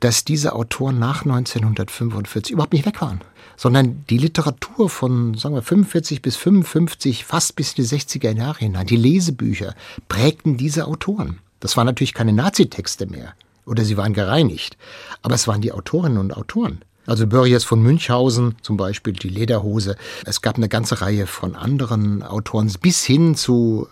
dass 0.00 0.24
diese 0.24 0.54
Autoren 0.54 0.98
nach 0.98 1.22
1945 1.22 2.52
überhaupt 2.52 2.72
nicht 2.72 2.86
weg 2.86 3.02
waren, 3.02 3.20
sondern 3.56 4.04
die 4.08 4.18
Literatur 4.18 4.88
von, 4.88 5.34
sagen 5.34 5.54
wir, 5.54 5.62
45 5.62 6.22
bis 6.22 6.36
55, 6.36 7.24
fast 7.24 7.54
bis 7.56 7.74
in 7.74 7.84
die 7.84 7.88
60er 7.88 8.36
Jahre 8.36 8.60
hinein, 8.60 8.86
die 8.86 8.96
Lesebücher 8.96 9.74
prägten 10.08 10.56
diese 10.56 10.86
Autoren. 10.86 11.38
Das 11.60 11.76
waren 11.76 11.86
natürlich 11.86 12.14
keine 12.14 12.32
Nazitexte 12.32 13.06
mehr 13.06 13.34
oder 13.66 13.84
sie 13.84 13.96
waren 13.96 14.12
gereinigt, 14.12 14.76
aber 15.22 15.34
es 15.34 15.48
waren 15.48 15.60
die 15.60 15.72
Autorinnen 15.72 16.18
und 16.18 16.36
Autoren. 16.36 16.82
Also 17.06 17.26
Börries 17.26 17.64
von 17.64 17.82
Münchhausen 17.82 18.56
zum 18.62 18.76
Beispiel, 18.76 19.12
die 19.12 19.28
Lederhose. 19.28 19.96
Es 20.24 20.42
gab 20.42 20.56
eine 20.56 20.68
ganze 20.68 21.00
Reihe 21.00 21.26
von 21.26 21.54
anderen 21.54 22.22
Autoren 22.22 22.72
bis 22.80 23.04
hin 23.04 23.34
zu 23.34 23.88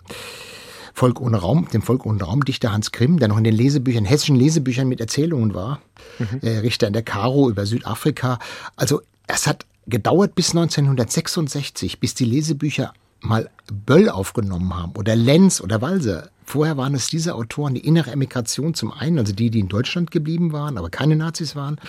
Volk 0.93 1.19
ohne 1.19 1.37
Raum, 1.37 1.67
dem 1.73 1.81
Volk 1.81 2.05
ohne 2.05 2.23
Raumdichter 2.23 2.71
Hans 2.71 2.91
Grimm, 2.91 3.17
der 3.17 3.27
noch 3.27 3.37
in 3.37 3.43
den 3.43 3.55
Lesebüchern, 3.55 4.05
hessischen 4.05 4.35
Lesebüchern 4.35 4.87
mit 4.87 5.01
Erzählungen 5.01 5.53
war. 5.53 5.79
Mhm. 6.19 6.39
Äh, 6.41 6.59
Richter 6.59 6.87
in 6.87 6.93
der 6.93 7.01
Karo 7.01 7.49
über 7.49 7.65
Südafrika. 7.65 8.39
Also 8.75 9.01
es 9.27 9.47
hat 9.47 9.65
gedauert 9.87 10.35
bis 10.35 10.51
1966, 10.51 11.99
bis 11.99 12.13
die 12.13 12.25
Lesebücher 12.25 12.93
mal 13.21 13.49
Böll 13.71 14.09
aufgenommen 14.09 14.75
haben 14.75 14.93
oder 14.95 15.15
Lenz 15.15 15.61
oder 15.61 15.81
Walser. 15.81 16.29
Vorher 16.45 16.77
waren 16.77 16.93
es 16.93 17.07
diese 17.07 17.35
Autoren, 17.35 17.73
die 17.73 17.85
innere 17.85 18.11
Emigration 18.11 18.73
zum 18.73 18.91
einen, 18.91 19.17
also 19.17 19.33
die, 19.33 19.49
die 19.49 19.59
in 19.59 19.69
Deutschland 19.69 20.11
geblieben 20.11 20.51
waren, 20.51 20.77
aber 20.77 20.89
keine 20.89 21.15
Nazis 21.15 21.55
waren, 21.55 21.79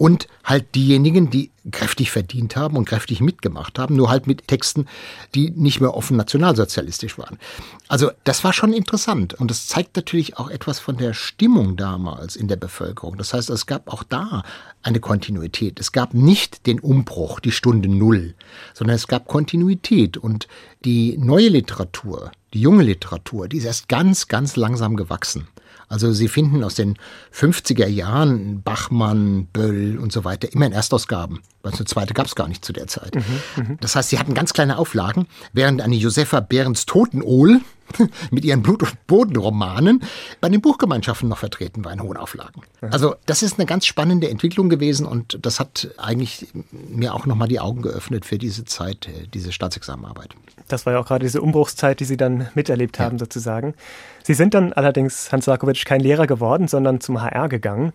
und 0.00 0.28
halt 0.44 0.74
diejenigen, 0.74 1.28
die 1.28 1.50
kräftig 1.72 2.10
verdient 2.10 2.56
haben 2.56 2.78
und 2.78 2.86
kräftig 2.86 3.20
mitgemacht 3.20 3.78
haben, 3.78 3.96
nur 3.96 4.08
halt 4.08 4.26
mit 4.26 4.48
Texten, 4.48 4.86
die 5.34 5.50
nicht 5.50 5.82
mehr 5.82 5.94
offen 5.94 6.16
nationalsozialistisch 6.16 7.18
waren. 7.18 7.38
Also 7.86 8.10
das 8.24 8.42
war 8.42 8.54
schon 8.54 8.72
interessant 8.72 9.34
und 9.34 9.50
das 9.50 9.66
zeigt 9.66 9.96
natürlich 9.96 10.38
auch 10.38 10.48
etwas 10.48 10.78
von 10.78 10.96
der 10.96 11.12
Stimmung 11.12 11.76
damals 11.76 12.34
in 12.34 12.48
der 12.48 12.56
Bevölkerung. 12.56 13.18
Das 13.18 13.34
heißt, 13.34 13.50
es 13.50 13.66
gab 13.66 13.92
auch 13.92 14.02
da 14.02 14.42
eine 14.82 15.00
Kontinuität. 15.00 15.78
Es 15.78 15.92
gab 15.92 16.14
nicht 16.14 16.66
den 16.66 16.80
Umbruch, 16.80 17.38
die 17.38 17.52
Stunde 17.52 17.90
Null, 17.90 18.34
sondern 18.72 18.96
es 18.96 19.06
gab 19.06 19.28
Kontinuität 19.28 20.16
und 20.16 20.48
die 20.82 21.18
neue 21.18 21.48
Literatur, 21.48 22.32
die 22.54 22.62
junge 22.62 22.84
Literatur, 22.84 23.48
die 23.48 23.58
ist 23.58 23.66
erst 23.66 23.90
ganz, 23.90 24.28
ganz 24.28 24.56
langsam 24.56 24.96
gewachsen. 24.96 25.46
Also 25.90 26.12
Sie 26.12 26.28
finden 26.28 26.62
aus 26.62 26.76
den 26.76 26.96
50er 27.34 27.88
Jahren 27.88 28.62
Bachmann, 28.62 29.48
Böll 29.52 29.98
und 29.98 30.12
so 30.12 30.24
weiter 30.24 30.50
immer 30.52 30.66
in 30.66 30.72
Erstausgaben, 30.72 31.40
weil 31.62 31.72
eine 31.72 31.84
zweite 31.84 32.14
gab 32.14 32.26
es 32.26 32.36
gar 32.36 32.46
nicht 32.46 32.64
zu 32.64 32.72
der 32.72 32.86
Zeit. 32.86 33.16
Mhm, 33.16 33.22
mhm, 33.56 33.78
das 33.80 33.96
heißt, 33.96 34.10
sie 34.10 34.18
hatten 34.18 34.32
ganz 34.32 34.52
kleine 34.52 34.78
Auflagen, 34.78 35.26
während 35.52 35.82
eine 35.82 35.96
Josefa 35.96 36.38
Behrens 36.38 36.86
Totenohl 36.86 37.60
mit 38.30 38.44
ihren 38.44 38.62
Blut- 38.62 38.82
und 38.82 39.06
Bodenromanen 39.06 40.02
bei 40.40 40.48
den 40.48 40.60
Buchgemeinschaften 40.60 41.28
noch 41.28 41.38
vertreten 41.38 41.84
war 41.84 41.92
in 41.92 42.02
hohen 42.02 42.16
Auflagen. 42.16 42.62
Also 42.80 43.14
das 43.26 43.42
ist 43.42 43.58
eine 43.58 43.66
ganz 43.66 43.86
spannende 43.86 44.28
Entwicklung 44.28 44.68
gewesen 44.68 45.06
und 45.06 45.38
das 45.42 45.60
hat 45.60 45.90
eigentlich 45.96 46.48
mir 46.70 47.14
auch 47.14 47.26
nochmal 47.26 47.48
die 47.48 47.60
Augen 47.60 47.82
geöffnet 47.82 48.24
für 48.24 48.38
diese 48.38 48.64
Zeit, 48.64 49.08
äh, 49.08 49.26
diese 49.32 49.52
Staatsexamenarbeit. 49.52 50.34
Das 50.68 50.86
war 50.86 50.92
ja 50.92 51.00
auch 51.00 51.06
gerade 51.06 51.24
diese 51.24 51.42
Umbruchszeit, 51.42 52.00
die 52.00 52.04
Sie 52.04 52.16
dann 52.16 52.48
miterlebt 52.54 52.98
haben 52.98 53.16
ja. 53.16 53.20
sozusagen. 53.20 53.74
Sie 54.22 54.34
sind 54.34 54.54
dann 54.54 54.72
allerdings, 54.72 55.32
Hans 55.32 55.46
Sarkovic, 55.46 55.84
kein 55.84 56.00
Lehrer 56.00 56.26
geworden, 56.26 56.68
sondern 56.68 57.00
zum 57.00 57.20
HR 57.20 57.48
gegangen. 57.48 57.92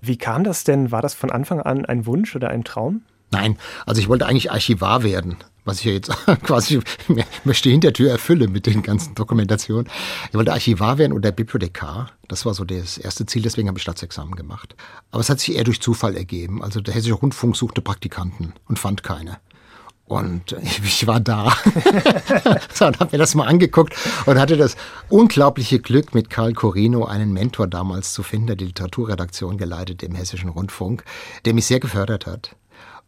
Wie 0.00 0.16
kam 0.16 0.44
das 0.44 0.64
denn? 0.64 0.90
War 0.90 1.02
das 1.02 1.14
von 1.14 1.30
Anfang 1.30 1.60
an 1.60 1.84
ein 1.84 2.06
Wunsch 2.06 2.36
oder 2.36 2.48
ein 2.50 2.64
Traum? 2.64 3.02
Nein, 3.34 3.58
also 3.86 4.00
ich 4.00 4.08
wollte 4.08 4.26
eigentlich 4.26 4.50
Archivar 4.50 5.02
werden 5.02 5.36
was 5.64 5.80
ich 5.80 5.86
ja 5.86 5.92
jetzt 5.92 6.10
quasi 6.42 6.80
möchte 7.44 7.70
Hintertür 7.70 8.10
erfülle 8.10 8.48
mit 8.48 8.66
den 8.66 8.82
ganzen 8.82 9.14
Dokumentationen. 9.14 9.88
Ich 10.28 10.34
wollte 10.34 10.52
Archivar 10.52 10.98
werden 10.98 11.12
oder 11.12 11.32
Bibliothekar. 11.32 12.10
Das 12.28 12.46
war 12.46 12.54
so 12.54 12.64
das 12.64 12.98
erste 12.98 13.26
Ziel, 13.26 13.42
deswegen 13.42 13.68
habe 13.68 13.78
ich 13.78 13.82
Staatsexamen 13.82 14.34
gemacht. 14.34 14.76
Aber 15.10 15.20
es 15.20 15.30
hat 15.30 15.40
sich 15.40 15.56
eher 15.56 15.64
durch 15.64 15.80
Zufall 15.80 16.16
ergeben. 16.16 16.62
Also 16.62 16.80
der 16.80 16.94
Hessische 16.94 17.14
Rundfunk 17.14 17.56
suchte 17.56 17.80
Praktikanten 17.80 18.52
und 18.68 18.78
fand 18.78 19.02
keine. 19.02 19.38
Und 20.06 20.52
ich 20.82 21.06
war 21.06 21.20
da 21.20 21.50
so, 22.74 22.86
und 22.86 23.00
habe 23.00 23.12
mir 23.12 23.18
das 23.18 23.34
mal 23.34 23.46
angeguckt 23.46 23.94
und 24.26 24.38
hatte 24.38 24.58
das 24.58 24.76
unglaubliche 25.08 25.78
Glück, 25.78 26.14
mit 26.14 26.28
Karl 26.28 26.52
Corino 26.52 27.06
einen 27.06 27.32
Mentor 27.32 27.68
damals 27.68 28.12
zu 28.12 28.22
finden, 28.22 28.48
der 28.48 28.56
die 28.56 28.66
Literaturredaktion 28.66 29.56
geleitet 29.56 30.02
im 30.02 30.14
Hessischen 30.14 30.50
Rundfunk, 30.50 31.04
der 31.46 31.54
mich 31.54 31.64
sehr 31.64 31.80
gefördert 31.80 32.26
hat 32.26 32.54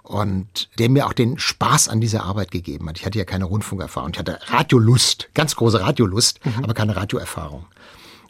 und 0.06 0.68
der 0.78 0.88
mir 0.88 1.06
auch 1.06 1.12
den 1.12 1.38
Spaß 1.38 1.88
an 1.88 2.00
dieser 2.00 2.24
Arbeit 2.24 2.52
gegeben 2.52 2.88
hat. 2.88 2.98
Ich 2.98 3.04
hatte 3.04 3.18
ja 3.18 3.24
keine 3.24 3.44
Rundfunkerfahrung. 3.44 4.12
Ich 4.12 4.18
hatte 4.18 4.38
Radiolust, 4.46 5.30
ganz 5.34 5.56
große 5.56 5.80
Radiolust, 5.80 6.44
mhm. 6.44 6.64
aber 6.64 6.74
keine 6.74 6.94
Radioerfahrung. 6.94 7.66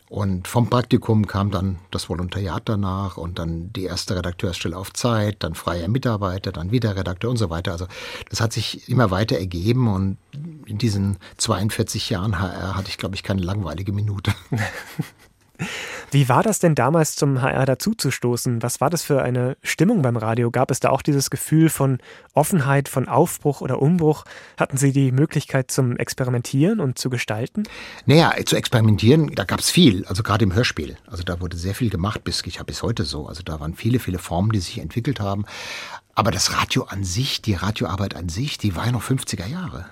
Und 0.08 0.46
vom 0.46 0.70
Praktikum 0.70 1.26
kam 1.26 1.50
dann 1.50 1.78
das 1.90 2.08
Volontariat 2.08 2.62
danach 2.64 3.16
und 3.16 3.38
dann 3.38 3.72
die 3.72 3.84
erste 3.84 4.16
Redakteursstelle 4.16 4.76
auf 4.76 4.92
Zeit, 4.92 5.42
dann 5.42 5.54
freier 5.54 5.88
Mitarbeiter, 5.88 6.52
dann 6.52 6.70
wieder 6.70 6.96
Redakteur 6.96 7.30
und 7.30 7.36
so 7.36 7.50
weiter. 7.50 7.72
Also 7.72 7.88
das 8.30 8.40
hat 8.40 8.52
sich 8.52 8.88
immer 8.88 9.10
weiter 9.10 9.36
ergeben 9.36 9.92
und 9.92 10.16
in 10.64 10.78
diesen 10.78 11.18
42 11.38 12.08
Jahren 12.08 12.38
HR 12.38 12.76
hatte 12.76 12.88
ich, 12.88 12.98
glaube 12.98 13.16
ich, 13.16 13.24
keine 13.24 13.42
langweilige 13.42 13.92
Minute. 13.92 14.32
Wie 16.12 16.28
war 16.28 16.42
das 16.42 16.60
denn 16.60 16.74
damals 16.74 17.16
zum 17.16 17.42
HR 17.42 17.66
dazuzustoßen? 17.66 18.62
Was 18.62 18.80
war 18.80 18.90
das 18.90 19.02
für 19.02 19.22
eine 19.22 19.56
Stimmung 19.62 20.02
beim 20.02 20.16
Radio? 20.16 20.50
Gab 20.50 20.70
es 20.70 20.78
da 20.78 20.90
auch 20.90 21.02
dieses 21.02 21.30
Gefühl 21.30 21.68
von 21.68 21.98
Offenheit, 22.32 22.88
von 22.88 23.08
Aufbruch 23.08 23.60
oder 23.60 23.82
Umbruch? 23.82 24.24
Hatten 24.56 24.76
Sie 24.76 24.92
die 24.92 25.10
Möglichkeit 25.10 25.70
zum 25.70 25.96
Experimentieren 25.96 26.78
und 26.78 26.96
zu 26.98 27.10
gestalten? 27.10 27.64
Naja, 28.06 28.32
zu 28.44 28.56
experimentieren, 28.56 29.34
da 29.34 29.44
gab 29.44 29.58
es 29.58 29.70
viel, 29.70 30.04
also 30.06 30.22
gerade 30.22 30.44
im 30.44 30.54
Hörspiel. 30.54 30.96
Also 31.06 31.24
da 31.24 31.40
wurde 31.40 31.56
sehr 31.56 31.74
viel 31.74 31.90
gemacht, 31.90 32.22
bis 32.22 32.42
ich 32.46 32.58
habe 32.58 32.66
bis 32.66 32.82
heute 32.82 33.04
so. 33.04 33.26
Also 33.26 33.42
da 33.42 33.58
waren 33.58 33.74
viele, 33.74 33.98
viele 33.98 34.18
Formen, 34.18 34.52
die 34.52 34.60
sich 34.60 34.78
entwickelt 34.78 35.18
haben. 35.18 35.44
Aber 36.14 36.30
das 36.30 36.56
Radio 36.56 36.84
an 36.84 37.04
sich, 37.04 37.42
die 37.42 37.54
Radioarbeit 37.54 38.14
an 38.14 38.28
sich, 38.28 38.58
die 38.58 38.76
war 38.76 38.86
ja 38.86 38.92
noch 38.92 39.02
50er 39.02 39.46
Jahre. 39.46 39.86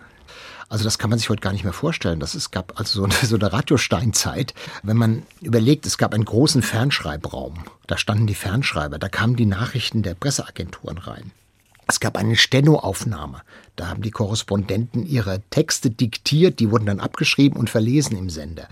Also 0.68 0.84
das 0.84 0.98
kann 0.98 1.10
man 1.10 1.18
sich 1.18 1.28
heute 1.28 1.40
gar 1.40 1.52
nicht 1.52 1.64
mehr 1.64 1.72
vorstellen. 1.72 2.20
Das 2.20 2.34
es 2.34 2.50
gab 2.50 2.78
also 2.78 3.00
so 3.00 3.04
eine, 3.04 3.14
so 3.28 3.36
eine 3.36 3.52
Radiosteinzeit. 3.52 4.54
Wenn 4.82 4.96
man 4.96 5.22
überlegt, 5.40 5.86
es 5.86 5.98
gab 5.98 6.14
einen 6.14 6.24
großen 6.24 6.62
Fernschreibraum. 6.62 7.64
Da 7.86 7.98
standen 7.98 8.26
die 8.26 8.34
Fernschreiber, 8.34 8.98
da 8.98 9.08
kamen 9.08 9.36
die 9.36 9.46
Nachrichten 9.46 10.02
der 10.02 10.14
Presseagenturen 10.14 10.98
rein. 10.98 11.32
Es 11.86 12.00
gab 12.00 12.16
eine 12.16 12.34
Stenoaufnahme. 12.34 13.42
Da 13.76 13.88
haben 13.88 14.00
die 14.00 14.10
Korrespondenten 14.10 15.04
ihre 15.04 15.42
Texte 15.50 15.90
diktiert, 15.90 16.58
die 16.58 16.70
wurden 16.70 16.86
dann 16.86 17.00
abgeschrieben 17.00 17.58
und 17.58 17.68
verlesen 17.68 18.16
im 18.16 18.30
Sender. 18.30 18.68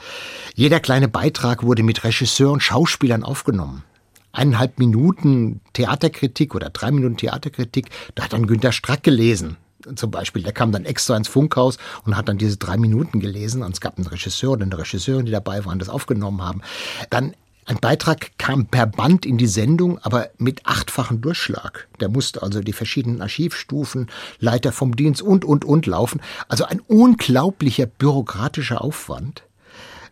Jeder 0.55 0.81
kleine 0.81 1.09
Beitrag 1.09 1.63
wurde 1.63 1.83
mit 1.83 2.05
Regisseur 2.05 2.51
und 2.53 2.63
Schauspielern 2.63 3.23
aufgenommen 3.23 3.85
eineinhalb 4.33 4.79
Minuten 4.79 5.61
Theaterkritik 5.75 6.55
oder 6.55 6.71
drei 6.71 6.91
Minuten 6.91 7.19
Theaterkritik, 7.19 7.91
da 8.15 8.25
hat 8.25 8.33
dann 8.33 8.47
Günter 8.47 8.73
Strack 8.73 9.03
gelesen 9.03 9.57
zum 9.95 10.11
Beispiel, 10.11 10.43
der 10.43 10.53
kam 10.53 10.73
dann 10.73 10.85
extra 10.85 11.17
ins 11.17 11.29
Funkhaus 11.29 11.79
und 12.05 12.17
hat 12.17 12.29
dann 12.29 12.39
diese 12.39 12.57
drei 12.57 12.77
Minuten 12.77 13.21
gelesen 13.21 13.63
und 13.63 13.73
es 13.73 13.81
gab 13.81 13.99
einen 13.99 14.07
Regisseur 14.07 14.53
oder 14.53 14.65
eine 14.65 14.79
Regisseurin, 14.79 15.27
die 15.27 15.33
dabei 15.33 15.65
waren, 15.65 15.79
das 15.79 15.89
aufgenommen 15.89 16.43
haben. 16.43 16.63
Dann 17.11 17.35
ein 17.65 17.79
Beitrag 17.79 18.33
kam 18.39 18.67
per 18.67 18.87
Band 18.87 19.25
in 19.25 19.39
die 19.39 19.47
Sendung, 19.47 19.99
aber 19.99 20.31
mit 20.39 20.67
achtfachen 20.67 21.21
Durchschlag. 21.21 21.87
Der 22.01 22.09
musste 22.09 22.43
also 22.43 22.61
die 22.61 22.73
verschiedenen 22.73 23.23
Archivstufen, 23.23 24.11
Leiter 24.41 24.73
vom 24.73 24.97
Dienst 24.97 25.23
und, 25.23 25.45
und, 25.45 25.65
und 25.65 25.87
laufen. 25.87 26.21
Also 26.49 26.65
ein 26.65 26.81
unglaublicher 26.81 27.87
bürokratischer 27.87 28.83
Aufwand 28.83 29.45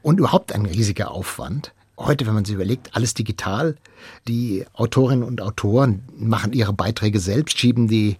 und 0.02 0.18
überhaupt 0.20 0.52
ein 0.52 0.64
riesiger 0.64 1.10
Aufwand 1.10 1.72
heute, 2.00 2.26
wenn 2.26 2.34
man 2.34 2.44
sich 2.44 2.54
überlegt, 2.54 2.94
alles 2.96 3.14
digital. 3.14 3.76
Die 4.26 4.64
Autorinnen 4.72 5.24
und 5.24 5.40
Autoren 5.40 6.02
machen 6.16 6.52
ihre 6.52 6.72
Beiträge 6.72 7.20
selbst, 7.20 7.58
schieben 7.58 7.88
die 7.88 8.16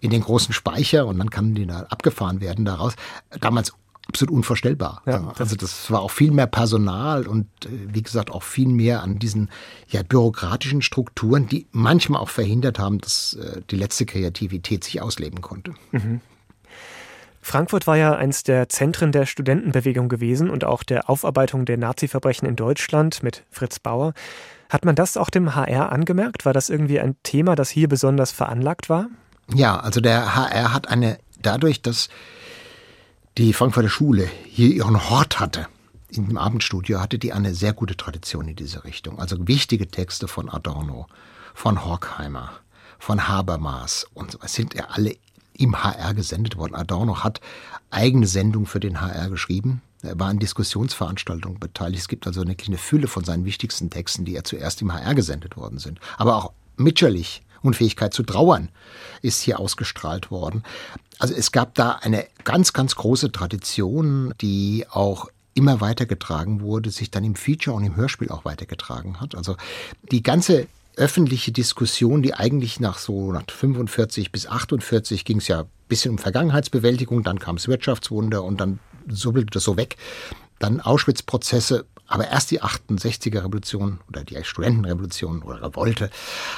in 0.00 0.10
den 0.10 0.22
großen 0.22 0.54
Speicher 0.54 1.06
und 1.06 1.18
dann 1.18 1.30
kann 1.30 1.54
die 1.54 1.66
da 1.66 1.80
abgefahren 1.90 2.40
werden 2.40 2.64
daraus. 2.64 2.94
Damals 3.40 3.72
absolut 4.08 4.34
unvorstellbar. 4.34 5.02
Ja, 5.06 5.32
also 5.38 5.56
das 5.56 5.90
war 5.90 6.00
auch 6.00 6.10
viel 6.10 6.30
mehr 6.30 6.46
Personal 6.46 7.26
und 7.26 7.46
äh, 7.64 7.68
wie 7.88 8.02
gesagt 8.02 8.30
auch 8.30 8.42
viel 8.42 8.68
mehr 8.68 9.02
an 9.02 9.18
diesen 9.18 9.50
ja, 9.88 10.02
bürokratischen 10.02 10.82
Strukturen, 10.82 11.48
die 11.48 11.66
manchmal 11.72 12.20
auch 12.20 12.28
verhindert 12.28 12.78
haben, 12.78 12.98
dass 12.98 13.34
äh, 13.34 13.62
die 13.70 13.76
letzte 13.76 14.06
Kreativität 14.06 14.84
sich 14.84 15.00
ausleben 15.00 15.40
konnte. 15.40 15.74
Mhm. 15.92 16.20
Frankfurt 17.44 17.86
war 17.86 17.98
ja 17.98 18.16
eines 18.16 18.42
der 18.42 18.70
Zentren 18.70 19.12
der 19.12 19.26
Studentenbewegung 19.26 20.08
gewesen 20.08 20.48
und 20.48 20.64
auch 20.64 20.82
der 20.82 21.10
Aufarbeitung 21.10 21.66
der 21.66 21.76
Nazi-Verbrechen 21.76 22.48
in 22.48 22.56
Deutschland 22.56 23.22
mit 23.22 23.44
Fritz 23.50 23.78
Bauer. 23.78 24.14
Hat 24.70 24.86
man 24.86 24.94
das 24.94 25.18
auch 25.18 25.28
dem 25.28 25.54
HR 25.54 25.92
angemerkt? 25.92 26.46
War 26.46 26.54
das 26.54 26.70
irgendwie 26.70 27.00
ein 27.00 27.16
Thema, 27.22 27.54
das 27.54 27.68
hier 27.68 27.86
besonders 27.86 28.32
veranlagt 28.32 28.88
war? 28.88 29.08
Ja, 29.54 29.78
also 29.78 30.00
der 30.00 30.34
HR 30.34 30.72
hat 30.72 30.88
eine, 30.88 31.18
dadurch, 31.42 31.82
dass 31.82 32.08
die 33.36 33.52
Frankfurter 33.52 33.90
Schule 33.90 34.26
hier 34.46 34.70
ihren 34.70 35.10
Hort 35.10 35.38
hatte, 35.38 35.66
in 36.08 36.26
dem 36.26 36.38
Abendstudio 36.38 36.98
hatte 36.98 37.18
die 37.18 37.34
eine 37.34 37.54
sehr 37.54 37.74
gute 37.74 37.94
Tradition 37.94 38.48
in 38.48 38.56
diese 38.56 38.84
Richtung. 38.84 39.18
Also 39.18 39.46
wichtige 39.46 39.86
Texte 39.86 40.28
von 40.28 40.48
Adorno, 40.48 41.08
von 41.52 41.84
Horkheimer, 41.84 42.52
von 42.98 43.28
Habermas 43.28 44.06
und 44.14 44.32
so. 44.32 44.38
Es 44.42 44.54
sind 44.54 44.72
ja 44.72 44.86
alle 44.92 45.14
im 45.56 45.82
HR 45.82 46.14
gesendet 46.14 46.56
worden. 46.56 46.74
Adorno 46.74 47.22
hat 47.22 47.40
eigene 47.90 48.26
Sendungen 48.26 48.66
für 48.66 48.80
den 48.80 49.00
HR 49.00 49.30
geschrieben. 49.30 49.82
Er 50.02 50.18
war 50.18 50.28
an 50.28 50.38
Diskussionsveranstaltungen 50.38 51.58
beteiligt. 51.58 52.02
Es 52.02 52.08
gibt 52.08 52.26
also 52.26 52.42
eine 52.42 52.54
kleine 52.54 52.78
Fülle 52.78 53.08
von 53.08 53.24
seinen 53.24 53.44
wichtigsten 53.44 53.90
Texten, 53.90 54.24
die 54.24 54.32
ja 54.32 54.44
zuerst 54.44 54.82
im 54.82 54.92
HR 54.92 55.14
gesendet 55.14 55.56
worden 55.56 55.78
sind. 55.78 55.98
Aber 56.18 56.36
auch 56.36 56.52
Mitscherlich, 56.76 57.42
Unfähigkeit 57.62 58.12
zu 58.12 58.24
trauern, 58.24 58.68
ist 59.22 59.40
hier 59.40 59.60
ausgestrahlt 59.60 60.30
worden. 60.30 60.64
Also 61.18 61.34
es 61.34 61.52
gab 61.52 61.74
da 61.74 61.92
eine 61.92 62.26
ganz, 62.42 62.72
ganz 62.72 62.96
große 62.96 63.32
Tradition, 63.32 64.34
die 64.40 64.86
auch 64.90 65.28
immer 65.54 65.80
weitergetragen 65.80 66.60
wurde, 66.60 66.90
sich 66.90 67.10
dann 67.10 67.24
im 67.24 67.36
Feature 67.36 67.76
und 67.76 67.84
im 67.84 67.96
Hörspiel 67.96 68.30
auch 68.30 68.44
weitergetragen 68.44 69.20
hat. 69.20 69.36
Also 69.36 69.56
die 70.10 70.22
ganze 70.22 70.66
öffentliche 70.96 71.52
Diskussion, 71.52 72.22
die 72.22 72.34
eigentlich 72.34 72.80
nach 72.80 72.98
so 72.98 73.32
nach 73.32 73.44
45 73.48 74.32
bis 74.32 74.46
48 74.46 75.24
ging 75.24 75.38
es 75.38 75.48
ja 75.48 75.60
ein 75.60 75.68
bisschen 75.88 76.12
um 76.12 76.18
Vergangenheitsbewältigung, 76.18 77.22
dann 77.22 77.38
kam 77.38 77.56
das 77.56 77.68
Wirtschaftswunder 77.68 78.42
und 78.42 78.60
dann 78.60 78.78
subbelte 79.08 79.50
das 79.52 79.64
so 79.64 79.76
weg. 79.76 79.96
Dann 80.58 80.80
Auschwitz-Prozesse, 80.80 81.84
aber 82.06 82.28
erst 82.28 82.50
die 82.50 82.62
68er 82.62 83.44
Revolution 83.44 84.00
oder 84.08 84.24
die 84.24 84.42
Studentenrevolution 84.42 85.42
oder 85.42 85.62
Revolte 85.62 86.10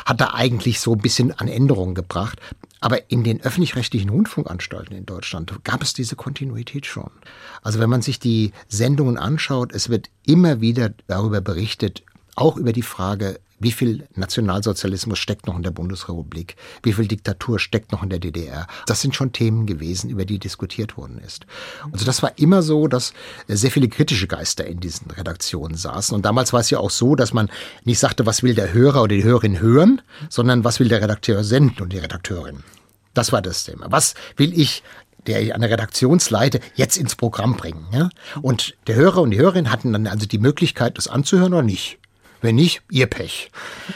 hat 0.04 0.20
da 0.20 0.34
eigentlich 0.34 0.80
so 0.80 0.92
ein 0.92 1.00
bisschen 1.00 1.32
an 1.32 1.48
Änderungen 1.48 1.94
gebracht. 1.94 2.40
Aber 2.80 3.10
in 3.10 3.24
den 3.24 3.40
öffentlich-rechtlichen 3.40 4.10
Rundfunkanstalten 4.10 4.96
in 4.96 5.06
Deutschland 5.06 5.52
gab 5.64 5.82
es 5.82 5.94
diese 5.94 6.14
Kontinuität 6.14 6.84
schon. 6.84 7.10
Also 7.62 7.80
wenn 7.80 7.90
man 7.90 8.02
sich 8.02 8.20
die 8.20 8.52
Sendungen 8.68 9.16
anschaut, 9.16 9.72
es 9.72 9.88
wird 9.88 10.10
immer 10.26 10.60
wieder 10.60 10.90
darüber 11.06 11.40
berichtet, 11.40 12.02
auch 12.34 12.56
über 12.56 12.72
die 12.72 12.82
Frage, 12.82 13.40
wie 13.58 13.72
viel 13.72 14.06
Nationalsozialismus 14.14 15.18
steckt 15.18 15.46
noch 15.46 15.56
in 15.56 15.62
der 15.62 15.70
Bundesrepublik? 15.70 16.56
Wie 16.82 16.92
viel 16.92 17.08
Diktatur 17.08 17.58
steckt 17.58 17.92
noch 17.92 18.02
in 18.02 18.10
der 18.10 18.18
DDR? 18.18 18.66
Das 18.86 19.00
sind 19.00 19.14
schon 19.14 19.32
Themen 19.32 19.66
gewesen, 19.66 20.10
über 20.10 20.24
die 20.24 20.38
diskutiert 20.38 20.96
worden 20.96 21.18
ist. 21.18 21.46
Also 21.90 22.04
das 22.04 22.22
war 22.22 22.38
immer 22.38 22.62
so, 22.62 22.86
dass 22.86 23.14
sehr 23.48 23.70
viele 23.70 23.88
kritische 23.88 24.26
Geister 24.26 24.66
in 24.66 24.80
diesen 24.80 25.10
Redaktionen 25.10 25.76
saßen. 25.76 26.14
Und 26.14 26.24
damals 26.24 26.52
war 26.52 26.60
es 26.60 26.70
ja 26.70 26.78
auch 26.78 26.90
so, 26.90 27.14
dass 27.14 27.32
man 27.32 27.50
nicht 27.84 27.98
sagte, 27.98 28.26
was 28.26 28.42
will 28.42 28.54
der 28.54 28.72
Hörer 28.72 29.02
oder 29.02 29.16
die 29.16 29.24
Hörerin 29.24 29.60
hören, 29.60 30.02
sondern 30.28 30.64
was 30.64 30.78
will 30.78 30.88
der 30.88 31.00
Redakteur 31.00 31.42
senden 31.42 31.82
und 31.82 31.92
die 31.92 31.98
Redakteurin. 31.98 32.62
Das 33.14 33.32
war 33.32 33.40
das 33.40 33.64
Thema. 33.64 33.86
Was 33.90 34.14
will 34.36 34.58
ich 34.58 34.82
der 35.26 35.42
ich 35.42 35.54
an 35.54 35.60
der 35.60 35.70
Redaktionsleite 35.70 36.60
jetzt 36.74 36.96
ins 36.96 37.16
Programm 37.16 37.56
bringen. 37.56 37.86
Ja? 37.92 38.10
Und 38.42 38.76
der 38.86 38.94
Hörer 38.94 39.22
und 39.22 39.32
die 39.32 39.38
Hörerin 39.38 39.72
hatten 39.72 39.92
dann 39.92 40.06
also 40.06 40.26
die 40.26 40.38
Möglichkeit, 40.38 40.98
das 40.98 41.08
anzuhören 41.08 41.52
oder 41.52 41.62
nicht. 41.62 41.98
Wenn 42.40 42.54
nicht, 42.54 42.82
ihr 42.90 43.06
Pech. 43.06 43.50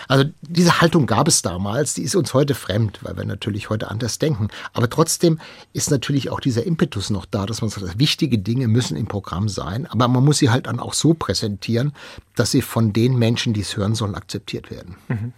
Also 0.09 0.25
diese 0.43 0.81
Haltung 0.81 1.07
gab 1.07 1.29
es 1.29 1.43
damals, 1.43 1.95
die 1.95 2.03
ist 2.03 2.17
uns 2.17 2.35
heute 2.35 2.55
fremd, 2.55 3.01
weil 3.03 3.17
wir 3.17 3.25
natürlich 3.25 3.71
heute 3.71 3.91
anders 3.91 4.19
denken. 4.19 4.49
Aber 4.73 4.89
trotzdem 4.89 5.41
ist 5.73 5.91
natürlich 5.91 6.31
auch 6.31 6.41
dieser 6.41 6.65
Impetus 6.65 7.11
noch 7.11 7.27
da, 7.27 7.47
dass 7.47 7.61
man 7.61 7.71
sagt, 7.71 7.99
wichtige 7.99 8.39
Dinge 8.39 8.69
müssen 8.69 8.97
im 8.97 9.07
Programm 9.07 9.49
sein, 9.49 9.87
aber 9.87 10.09
man 10.09 10.25
muss 10.25 10.39
sie 10.39 10.51
halt 10.51 10.67
dann 10.67 10.81
auch 10.81 10.95
so 10.95 11.15
präsentieren, 11.15 11.93
dass 12.35 12.51
sie 12.51 12.63
von 12.63 12.93
den 12.93 13.17
Menschen, 13.17 13.53
die 13.53 13.61
es 13.61 13.77
hören 13.77 13.95
sollen, 13.95 14.15
akzeptiert 14.15 14.71
werden. 14.71 14.97
Mhm. 15.09 15.33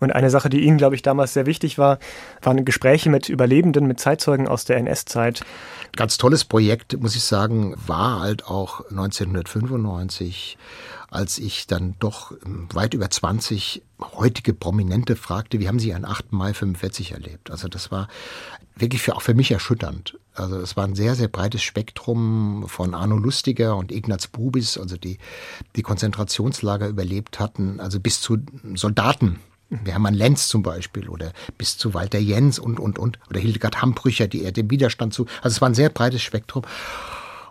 Und 0.00 0.12
eine 0.12 0.30
Sache, 0.30 0.48
die 0.48 0.60
Ihnen, 0.60 0.78
glaube 0.78 0.94
ich, 0.94 1.02
damals 1.02 1.34
sehr 1.34 1.46
wichtig 1.46 1.78
war, 1.78 1.98
waren 2.42 2.64
Gespräche 2.64 3.10
mit 3.10 3.28
Überlebenden, 3.28 3.86
mit 3.86 4.00
Zeitzeugen 4.00 4.48
aus 4.48 4.64
der 4.64 4.76
NS-Zeit. 4.78 5.42
Ganz 5.96 6.18
tolles 6.18 6.44
Projekt, 6.44 7.00
muss 7.00 7.16
ich 7.16 7.22
sagen, 7.22 7.74
war 7.86 8.20
halt 8.20 8.46
auch 8.46 8.80
1995 8.90 10.56
als 11.10 11.38
ich 11.38 11.66
dann 11.66 11.96
doch 11.98 12.32
weit 12.72 12.94
über 12.94 13.10
20 13.10 13.82
heutige 14.00 14.54
Prominente 14.54 15.16
fragte, 15.16 15.58
wie 15.60 15.68
haben 15.68 15.80
Sie 15.80 15.92
einen 15.92 16.04
8. 16.04 16.32
Mai 16.32 16.54
45 16.54 17.12
erlebt? 17.12 17.50
Also 17.50 17.68
das 17.68 17.90
war 17.90 18.08
wirklich 18.76 19.02
für, 19.02 19.16
auch 19.16 19.22
für 19.22 19.34
mich 19.34 19.50
erschütternd. 19.50 20.18
Also 20.34 20.58
es 20.58 20.76
war 20.76 20.84
ein 20.84 20.94
sehr, 20.94 21.16
sehr 21.16 21.28
breites 21.28 21.62
Spektrum 21.62 22.64
von 22.68 22.94
Arno 22.94 23.16
Lustiger 23.16 23.76
und 23.76 23.92
Ignaz 23.92 24.28
Bubis, 24.28 24.78
also 24.78 24.96
die 24.96 25.18
die 25.76 25.82
Konzentrationslager 25.82 26.88
überlebt 26.88 27.40
hatten, 27.40 27.80
also 27.80 28.00
bis 28.00 28.20
zu 28.20 28.38
Soldaten, 28.74 29.40
Hermann 29.84 30.14
Lenz 30.14 30.48
zum 30.48 30.62
Beispiel 30.62 31.08
oder 31.08 31.32
bis 31.58 31.76
zu 31.76 31.94
Walter 31.94 32.18
Jens 32.18 32.58
und, 32.58 32.80
und, 32.80 32.98
und, 32.98 33.18
oder 33.28 33.40
Hildegard 33.40 33.82
Hambrücher, 33.82 34.26
die 34.28 34.44
er 34.44 34.52
dem 34.52 34.70
Widerstand 34.70 35.14
zu. 35.14 35.26
Also 35.42 35.56
es 35.56 35.60
war 35.60 35.68
ein 35.68 35.74
sehr 35.74 35.90
breites 35.90 36.22
Spektrum. 36.22 36.62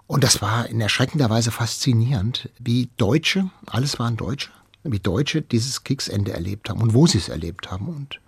Und 0.10 0.24
das 0.24 0.42
war 0.42 0.66
in 0.66 0.82
erschreckender 0.82 1.30
Weise 1.30 1.52
faszinierend, 1.52 2.50
wie 2.58 2.90
Deutsche, 2.98 3.52
alles 3.68 4.00
waren 4.00 4.18
Deutsche, 4.18 4.50
wie 4.84 5.00
Deutsche 5.00 5.44
dieses 5.44 5.84
Kriegsende 5.84 6.34
erlebt 6.34 6.68
haben 6.68 6.82
und 6.82 6.96
wo 6.96 7.06
sie 7.06 7.20
es 7.20 7.30
erlebt 7.30 7.70
haben 7.70 7.88
und 7.90 8.20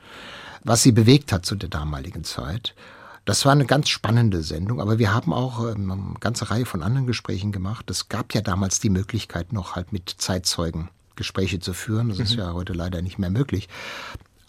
was 0.64 0.84
sie 0.84 0.92
bewegt 0.92 1.32
hat 1.32 1.44
zu 1.44 1.56
der 1.56 1.70
damaligen 1.70 2.24
Zeit. 2.24 2.76
Das 3.26 3.46
war 3.46 3.54
eine 3.54 3.66
ganz 3.66 3.90
spannende 3.90 4.44
Sendung, 4.44 4.80
aber 4.80 5.00
wir 5.00 5.12
haben 5.12 5.34
auch 5.34 5.74
ähm, 5.74 5.92
eine 5.92 6.20
ganze 6.20 6.52
Reihe 6.52 6.68
von 6.68 6.84
anderen 6.84 7.08
Gesprächen 7.08 7.52
gemacht. 7.52 7.90
Es 7.90 8.10
gab 8.10 8.36
ja 8.36 8.42
damals 8.42 8.80
die 8.80 8.92
Möglichkeit, 8.92 9.52
noch 9.52 9.76
halt 9.76 9.92
mit 9.92 10.08
Zeitzeugen 10.08 10.90
Gespräche 11.16 11.60
zu 11.60 11.74
führen. 11.74 12.10
Das 12.10 12.20
mhm. 12.20 12.24
ist 12.26 12.36
ja 12.36 12.54
heute 12.54 12.74
leider 12.74 13.02
nicht 13.02 13.18
mehr 13.18 13.32
möglich. 13.32 13.70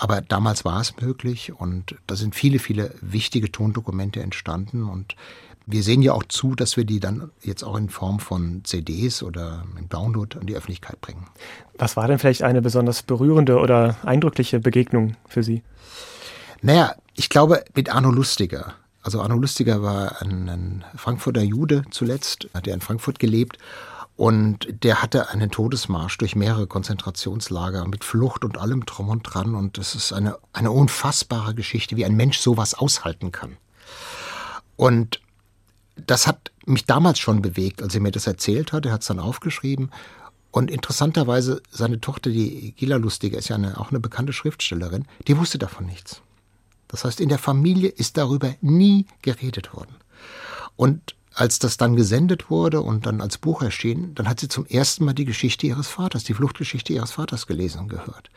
Aber 0.02 0.20
damals 0.20 0.64
war 0.64 0.80
es 0.80 1.00
möglich 1.00 1.52
und 1.56 1.94
da 2.08 2.16
sind 2.16 2.34
viele, 2.34 2.58
viele 2.58 2.92
wichtige 3.00 3.52
Tondokumente 3.52 4.20
entstanden 4.20 4.82
und 4.82 5.14
wir 5.64 5.84
sehen 5.84 6.02
ja 6.02 6.12
auch 6.12 6.24
zu, 6.24 6.56
dass 6.56 6.76
wir 6.76 6.84
die 6.84 6.98
dann 6.98 7.30
jetzt 7.40 7.62
auch 7.62 7.76
in 7.76 7.88
Form 7.88 8.18
von 8.18 8.62
CDs 8.64 9.22
oder 9.22 9.64
im 9.78 9.88
Download 9.88 10.36
an 10.36 10.48
die 10.48 10.56
Öffentlichkeit 10.56 11.00
bringen. 11.00 11.28
Was 11.78 11.96
war 11.96 12.08
denn 12.08 12.18
vielleicht 12.18 12.42
eine 12.42 12.60
besonders 12.60 13.04
berührende 13.04 13.60
oder 13.60 13.94
eindrückliche 14.02 14.58
Begegnung 14.58 15.14
für 15.28 15.44
Sie? 15.44 15.62
Naja, 16.62 16.96
ich 17.14 17.28
glaube 17.28 17.62
mit 17.76 17.94
Arno 17.94 18.10
Lustiger. 18.10 18.74
Also 19.04 19.20
Arno 19.20 19.36
Lustiger 19.36 19.82
war 19.82 20.20
ein, 20.20 20.48
ein 20.48 20.84
Frankfurter 20.96 21.42
Jude 21.42 21.84
zuletzt, 21.92 22.48
hat 22.54 22.66
er 22.66 22.74
in 22.74 22.80
Frankfurt 22.80 23.20
gelebt 23.20 23.56
und 24.16 24.84
der 24.84 25.02
hatte 25.02 25.30
einen 25.30 25.50
Todesmarsch 25.50 26.18
durch 26.18 26.36
mehrere 26.36 26.66
Konzentrationslager 26.66 27.86
mit 27.86 28.04
Flucht 28.04 28.44
und 28.44 28.58
allem 28.58 28.84
drum 28.84 29.08
und 29.08 29.22
dran. 29.22 29.54
Und 29.54 29.78
es 29.78 29.94
ist 29.94 30.12
eine, 30.12 30.38
eine 30.52 30.70
unfassbare 30.70 31.54
Geschichte, 31.54 31.96
wie 31.96 32.04
ein 32.04 32.14
Mensch 32.14 32.38
sowas 32.38 32.74
aushalten 32.74 33.32
kann. 33.32 33.56
Und 34.76 35.20
das 35.96 36.26
hat 36.26 36.52
mich 36.66 36.84
damals 36.84 37.18
schon 37.18 37.42
bewegt, 37.42 37.82
als 37.82 37.94
er 37.94 38.00
mir 38.00 38.10
das 38.10 38.26
erzählt 38.26 38.72
hat. 38.72 38.86
Er 38.86 38.92
hat 38.92 39.00
es 39.00 39.08
dann 39.08 39.18
aufgeschrieben. 39.18 39.90
Und 40.50 40.70
interessanterweise, 40.70 41.62
seine 41.70 41.98
Tochter, 42.00 42.30
die 42.30 42.72
Gila 42.72 42.96
Lustiger, 42.96 43.38
ist 43.38 43.48
ja 43.48 43.56
eine, 43.56 43.80
auch 43.80 43.90
eine 43.90 44.00
bekannte 44.00 44.34
Schriftstellerin, 44.34 45.06
die 45.26 45.38
wusste 45.38 45.58
davon 45.58 45.86
nichts. 45.86 46.20
Das 46.88 47.06
heißt, 47.06 47.20
in 47.20 47.30
der 47.30 47.38
Familie 47.38 47.88
ist 47.88 48.18
darüber 48.18 48.54
nie 48.60 49.06
geredet 49.22 49.72
worden. 49.72 49.96
Und 50.76 51.14
als 51.34 51.58
das 51.58 51.76
dann 51.76 51.96
gesendet 51.96 52.50
wurde 52.50 52.80
und 52.80 53.06
dann 53.06 53.20
als 53.20 53.38
Buch 53.38 53.62
erschien, 53.62 54.14
dann 54.14 54.28
hat 54.28 54.40
sie 54.40 54.48
zum 54.48 54.66
ersten 54.66 55.04
Mal 55.04 55.14
die 55.14 55.24
Geschichte 55.24 55.66
ihres 55.66 55.88
Vaters, 55.88 56.24
die 56.24 56.34
Fluchtgeschichte 56.34 56.92
ihres 56.92 57.12
Vaters 57.12 57.46
gelesen 57.46 57.80
und 57.80 57.88
gehört. 57.88 58.30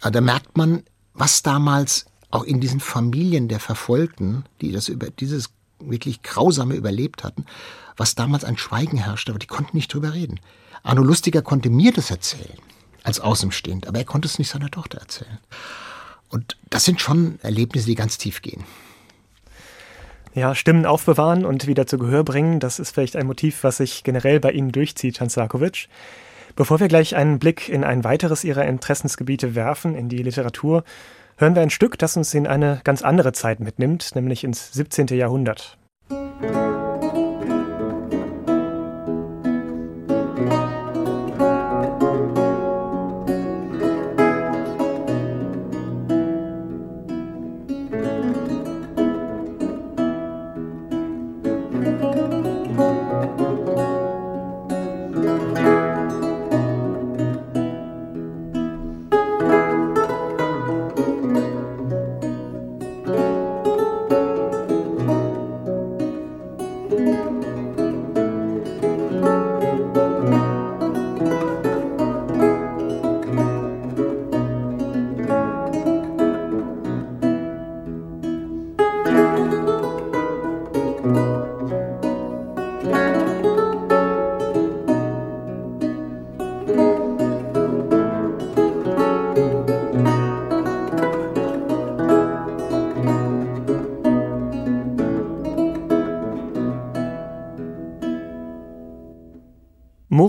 Da 0.00 0.20
merkt 0.20 0.56
man, 0.56 0.82
was 1.14 1.42
damals 1.42 2.06
auch 2.30 2.44
in 2.44 2.60
diesen 2.60 2.80
Familien 2.80 3.48
der 3.48 3.60
Verfolgten, 3.60 4.44
die 4.60 4.72
das 4.72 4.88
über 4.88 5.10
dieses 5.10 5.50
wirklich 5.78 6.22
grausame 6.22 6.74
überlebt 6.74 7.24
hatten, 7.24 7.44
was 7.96 8.14
damals 8.14 8.44
ein 8.44 8.56
Schweigen 8.56 8.96
herrschte, 8.98 9.32
aber 9.32 9.38
die 9.38 9.46
konnten 9.46 9.76
nicht 9.76 9.92
drüber 9.92 10.14
reden. 10.14 10.40
Arno 10.82 11.02
Lustiger 11.02 11.42
konnte 11.42 11.70
mir 11.70 11.92
das 11.92 12.10
erzählen, 12.10 12.58
als 13.04 13.20
Außenstehend, 13.20 13.86
aber 13.86 13.98
er 13.98 14.04
konnte 14.04 14.26
es 14.26 14.38
nicht 14.38 14.50
seiner 14.50 14.70
Tochter 14.70 14.98
erzählen. 14.98 15.38
Und 16.28 16.56
das 16.70 16.84
sind 16.84 17.00
schon 17.00 17.38
Erlebnisse, 17.42 17.86
die 17.86 17.94
ganz 17.94 18.16
tief 18.18 18.42
gehen. 18.42 18.64
Ja, 20.34 20.54
Stimmen 20.54 20.86
aufbewahren 20.86 21.44
und 21.44 21.66
wieder 21.66 21.86
zu 21.86 21.98
Gehör 21.98 22.24
bringen, 22.24 22.58
das 22.58 22.78
ist 22.78 22.92
vielleicht 22.92 23.16
ein 23.16 23.26
Motiv, 23.26 23.64
was 23.64 23.76
sich 23.76 24.02
generell 24.02 24.40
bei 24.40 24.52
Ihnen 24.52 24.72
durchzieht, 24.72 25.20
Hans 25.20 25.34
Sarkovic. 25.34 25.88
Bevor 26.56 26.80
wir 26.80 26.88
gleich 26.88 27.16
einen 27.16 27.38
Blick 27.38 27.68
in 27.68 27.84
ein 27.84 28.02
weiteres 28.02 28.42
Ihrer 28.42 28.64
Interessensgebiete 28.64 29.54
werfen, 29.54 29.94
in 29.94 30.08
die 30.08 30.22
Literatur, 30.22 30.84
hören 31.36 31.54
wir 31.54 31.60
ein 31.60 31.70
Stück, 31.70 31.98
das 31.98 32.16
uns 32.16 32.32
in 32.32 32.46
eine 32.46 32.80
ganz 32.82 33.02
andere 33.02 33.32
Zeit 33.32 33.60
mitnimmt, 33.60 34.14
nämlich 34.14 34.42
ins 34.42 34.72
17. 34.72 35.08
Jahrhundert. 35.08 35.76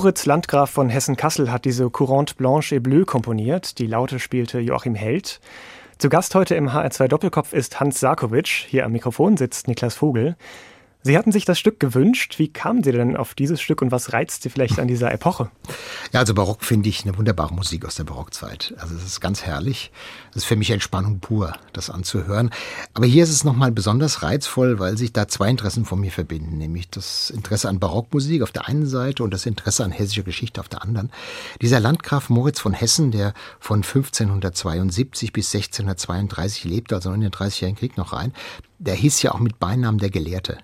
Moritz 0.04 0.26
Landgraf 0.26 0.70
von 0.70 0.89
Hessen-Kassel 0.89 1.50
hat 1.50 1.63
diese 1.63 1.89
Courante 1.89 2.36
Blanche 2.36 2.76
et 2.76 2.84
Bleue 2.84 3.06
komponiert. 3.06 3.80
Die 3.80 3.88
Laute 3.88 4.20
spielte 4.20 4.60
Joachim 4.60 4.96
Held. 4.96 5.39
Zu 5.98 6.10
Gast 6.10 6.36
heute 6.36 6.56
im 6.56 6.68
HR2 6.68 7.08
Doppelkopf 7.08 7.54
ist 7.54 7.80
Hans 7.80 8.02
Sarkovic. 8.02 8.50
Hier 8.50 8.84
am 8.84 8.92
Mikrofon 8.92 9.38
sitzt 9.38 9.70
Niklas 9.70 9.96
Vogel. 9.96 10.36
Sie 11.06 11.18
hatten 11.18 11.34
sich 11.34 11.44
das 11.44 11.60
Stück 11.60 11.82
gewünscht. 11.82 12.39
Wie 12.39 12.48
kamen 12.48 12.82
Sie 12.82 12.94
denn 12.94 13.18
auf 13.18 13.36
dieses 13.36 13.62
Stück 13.62 13.82
und 13.82 13.92
was 13.92 14.13
reizt 14.13 14.44
Sie 14.44 14.50
vielleicht 14.50 14.80
an 14.80 14.88
dieser 14.88 15.12
Epoche? 15.12 15.52
Ja, 16.13 16.22
also 16.22 16.34
Barock 16.34 16.63
finde 16.63 16.88
ich 16.88 17.04
eine 17.04 17.18
wunderbare 17.18 17.54
Musik 17.54 17.86
aus 17.86 17.96
der 17.96 18.06
Barockzeit. 18.06 18.74
Also 18.78 18.96
es 18.96 19.04
ist 19.04 19.20
ganz 19.20 19.44
herrlich. 19.44 19.92
Es 20.32 20.38
ist 20.38 20.46
für 20.46 20.56
mich 20.56 20.72
Entspannung 20.72 21.20
pur, 21.20 21.54
das 21.74 21.89
anzuhören. 21.89 22.52
Aber 22.94 23.06
hier 23.06 23.24
ist 23.24 23.32
es 23.32 23.44
nochmal 23.44 23.74
besonders 23.74 24.24
reizvoll, 24.24 24.80
weil 24.80 24.98
sich 24.98 25.12
da 25.12 25.28
zwei 25.28 25.50
Interessen 25.50 25.84
von 25.84 26.00
mir 26.00 26.12
verbinden. 26.12 26.58
Nämlich 26.58 26.89
das 26.89 27.30
Interesse 27.32 27.68
an 27.68 27.80
Barockmusik 27.80 28.42
auf 28.42 28.54
der 28.54 28.70
einen 28.70 28.86
Seite 28.86 29.24
und 29.24 29.34
das 29.34 29.46
Interesse 29.46 29.84
an 29.84 29.92
hessischer 29.92 30.24
Geschichte 30.24 30.62
auf 30.62 30.70
der 30.70 30.84
anderen. 30.84 31.12
Dieser 31.62 31.82
Landgraf 31.82 32.30
Moritz 32.30 32.62
von 32.62 32.72
Hessen, 32.72 33.12
der 33.12 33.34
von 33.60 33.84
1572 33.84 35.34
bis 35.34 35.54
1632 35.54 36.63
lebte, 36.63 36.96
also 36.96 37.12
in 37.12 37.20
den 37.20 37.32
30-jährigen 37.32 37.78
Krieg 37.78 37.98
noch 37.98 38.13
rein, 38.13 38.32
der 38.80 38.96
hieß 38.96 39.22
ja 39.22 39.34
auch 39.34 39.39
mit 39.39 39.60
Beinamen 39.60 40.00
der 40.00 40.10
Gelehrte. 40.10 40.60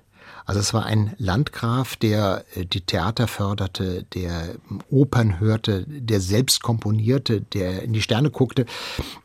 Also 0.50 0.62
es 0.62 0.74
war 0.74 0.88
ein 0.88 1.14
Landgraf, 1.20 1.96
der 1.96 2.44
äh, 2.56 2.66
die 2.66 2.82
Theater 2.82 3.28
förderte, 3.28 4.08
der 4.16 4.56
Opern 4.90 5.40
hörte, 5.40 5.86
der 5.88 6.20
selbst 6.20 6.64
komponierte, 6.64 7.42
der 7.42 7.84
in 7.84 7.94
die 7.94 8.02
Sterne 8.02 8.32
guckte, 8.32 8.66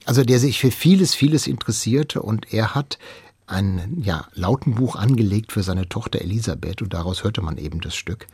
also 0.04 0.22
der 0.22 0.38
sich 0.38 0.60
für 0.60 0.70
vieles, 0.70 1.14
vieles 1.14 1.46
interessierte. 1.46 2.20
Und 2.20 2.52
er 2.52 2.74
hat 2.74 2.98
ein 3.46 3.98
ja, 4.02 4.26
Lautenbuch 4.32 4.96
angelegt 4.96 5.52
für 5.52 5.62
seine 5.62 5.88
Tochter 5.88 6.22
Elisabeth 6.22 6.80
und 6.80 6.94
daraus 6.94 7.24
hörte 7.24 7.42
man 7.42 7.58
eben 7.58 7.80
das 7.80 7.94
Stück. 7.94 8.26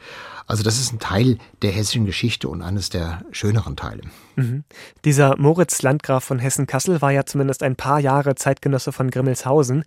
Also 0.46 0.62
das 0.62 0.79
ist 0.79 0.92
ein 0.92 1.01
Teil 1.01 1.38
der 1.62 1.73
hessischen 1.73 2.07
Geschichte 2.07 2.49
und 2.49 2.62
eines 2.62 2.90
der 2.90 3.25
schöneren 3.33 3.77
Teile. 3.77 4.03
Mhm. 4.37 4.62
Dieser 5.05 5.37
Moritz 5.37 5.83
Landgraf 5.83 6.23
von 6.23 6.38
Hessen-Kassel 6.38 7.03
war 7.03 7.11
ja 7.11 7.25
zumindest 7.27 7.62
ein 7.64 7.75
paar 7.75 7.99
Jahre 7.99 8.37
Zeitgenosse 8.37 8.92
von 8.92 9.11
Grimmelshausen. 9.11 9.85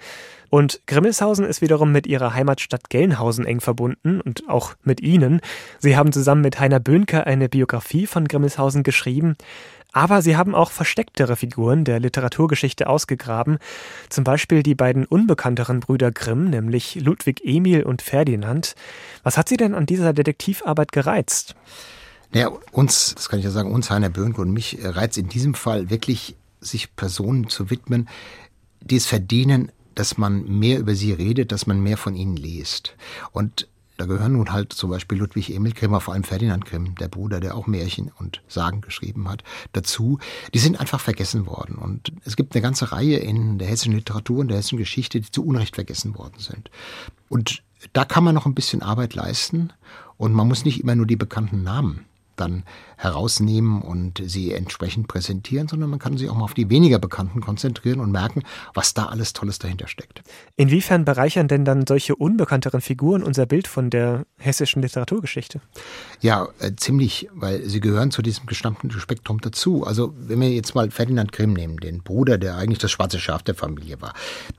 Und 0.50 0.82
Grimmelshausen 0.88 1.46
ist 1.46 1.62
wiederum 1.62 1.92
mit 1.92 2.06
ihrer 2.06 2.34
Heimatstadt 2.34 2.90
Gelnhausen 2.90 3.46
eng 3.46 3.62
verbunden 3.62 4.20
und 4.22 4.48
auch 4.50 4.76
mit 4.84 5.02
ihnen. 5.02 5.40
Sie 5.80 5.96
haben 5.96 6.12
zusammen 6.12 6.42
mit 6.42 6.60
Heiner 6.60 6.80
Böhnke 6.80 7.26
eine 7.26 7.50
Biografie 7.50 8.08
von 8.08 8.28
Grimmelshausen 8.28 8.84
geschrieben. 8.84 9.36
Aber 9.94 10.22
sie 10.24 10.36
haben 10.36 10.56
auch 10.56 10.72
verstecktere 10.72 11.36
Figuren 11.36 11.86
der 11.86 12.00
Literaturgeschichte 12.00 12.88
ausgegraben, 12.88 13.60
zum 14.10 14.24
Beispiel 14.24 14.64
die 14.64 14.76
beiden 14.76 15.06
unbekannteren 15.06 15.80
Brüder 15.80 16.12
Grimm, 16.12 16.50
nämlich 16.50 16.96
Ludwig 16.96 17.42
Emil 17.46 17.84
und 17.84 18.02
Ferdinand. 18.02 18.76
Was 19.22 19.38
hat 19.38 19.48
sie 19.48 19.58
denn 19.58 19.76
an 19.76 19.86
dieser 19.86 20.12
Detektivarbeit 20.14 20.92
gereizt? 20.92 21.56
Naja, 22.34 22.52
uns, 22.72 23.14
das 23.14 23.30
kann 23.30 23.38
ich 23.38 23.46
ja 23.46 23.52
sagen, 23.52 23.72
uns, 23.72 23.92
Heiner 23.92 24.10
Böhnke 24.10 24.42
und 24.42 24.52
mich, 24.52 24.80
reizt 24.82 25.20
in 25.20 25.30
diesem 25.30 25.54
Fall 25.54 25.92
wirklich, 25.92 26.36
sich 26.60 26.96
Personen 26.96 27.50
zu 27.50 27.70
widmen, 27.70 28.10
die 28.82 28.96
es 28.96 29.06
verdienen, 29.06 29.72
dass 29.96 30.18
man 30.18 30.44
mehr 30.48 30.80
über 30.80 30.96
sie 30.96 31.12
redet, 31.12 31.52
dass 31.52 31.68
man 31.68 31.82
mehr 31.82 31.98
von 31.98 32.16
ihnen 32.16 32.36
liest. 32.36 32.96
Und 33.32 33.68
da 33.98 34.06
gehören 34.06 34.34
nun 34.34 34.52
halt 34.52 34.74
zum 34.74 34.90
Beispiel 34.90 35.18
Ludwig 35.18 35.54
Emil 35.54 35.74
Grimm, 35.74 36.00
vor 36.00 36.14
allem 36.14 36.24
Ferdinand 36.24 36.66
Grimm, 36.66 36.96
der 36.96 37.08
Bruder, 37.08 37.40
der 37.40 37.56
auch 37.56 37.68
Märchen 37.68 38.12
und 38.20 38.42
Sagen 38.48 38.82
geschrieben 38.82 39.30
hat, 39.30 39.44
dazu. 39.74 40.20
Die 40.54 40.60
sind 40.60 40.80
einfach 40.80 41.00
vergessen 41.00 41.46
worden. 41.46 41.76
Und 41.76 42.12
es 42.26 42.36
gibt 42.36 42.56
eine 42.56 42.62
ganze 42.62 42.92
Reihe 42.92 43.18
in 43.18 43.60
der 43.60 43.68
hessischen 43.68 43.94
Literatur 43.94 44.40
und 44.40 44.48
der 44.48 44.58
hessischen 44.58 44.80
Geschichte, 44.80 45.22
die 45.22 45.32
zu 45.32 45.46
Unrecht 45.46 45.76
vergessen 45.76 46.18
worden 46.18 46.40
sind. 46.40 46.72
Und 47.30 47.64
da 47.94 48.06
kann 48.06 48.24
man 48.24 48.36
noch 48.36 48.46
ein 48.46 48.56
bisschen 48.56 48.82
Arbeit 48.82 49.14
leisten. 49.14 49.72
Und 50.18 50.34
man 50.34 50.48
muss 50.48 50.66
nicht 50.66 50.82
immer 50.82 50.96
nur 50.96 51.06
die 51.06 51.16
bekannten 51.16 51.64
Namen 51.64 52.06
dann 52.36 52.64
herausnehmen 52.98 53.82
und 53.82 54.22
sie 54.26 54.54
entsprechend 54.54 55.08
präsentieren, 55.08 55.68
sondern 55.68 55.90
man 55.90 56.00
kann 56.00 56.18
sich 56.18 56.30
auch 56.30 56.36
mal 56.36 56.46
auf 56.46 56.54
die 56.54 56.70
weniger 56.70 57.00
bekannten 57.00 57.42
konzentrieren 57.42 58.00
und 58.00 58.12
merken, 58.12 58.44
was 58.74 58.94
da 58.94 59.06
alles 59.06 59.34
Tolles 59.34 59.60
dahinter 59.60 59.88
steckt. 59.88 60.24
Inwiefern 60.56 61.06
bereichern 61.06 61.48
denn 61.48 61.66
dann 61.66 61.86
solche 61.86 62.16
unbekannteren 62.16 62.82
Figuren 62.82 63.24
unser 63.24 63.46
Bild 63.46 63.68
von 63.68 63.90
der 63.90 64.26
hessischen 64.38 64.82
Literaturgeschichte? 64.82 65.62
Ja, 66.22 66.48
äh, 66.60 66.72
ziemlich, 66.76 67.28
weil 67.34 67.64
sie 67.68 67.80
gehören 67.80 68.12
zu 68.12 68.22
diesem 68.22 68.46
gestammten 68.46 68.90
Spektrum 68.92 69.42
dazu. 69.42 69.86
Also 69.86 70.14
wenn 70.18 70.40
wir 70.40 70.50
jetzt 70.50 70.76
mal 70.76 70.90
Ferdinand 70.92 71.32
Grimm 71.32 71.54
nehmen, 71.54 71.78
den 71.78 72.04
Bruder, 72.04 72.38
der 72.38 72.58
eigentlich 72.58 72.80
das 72.80 72.92
schwarze 72.92 73.20
Schaf 73.20 73.44
der 73.44 73.56
Familie 73.56 74.02
war. 74.02 74.14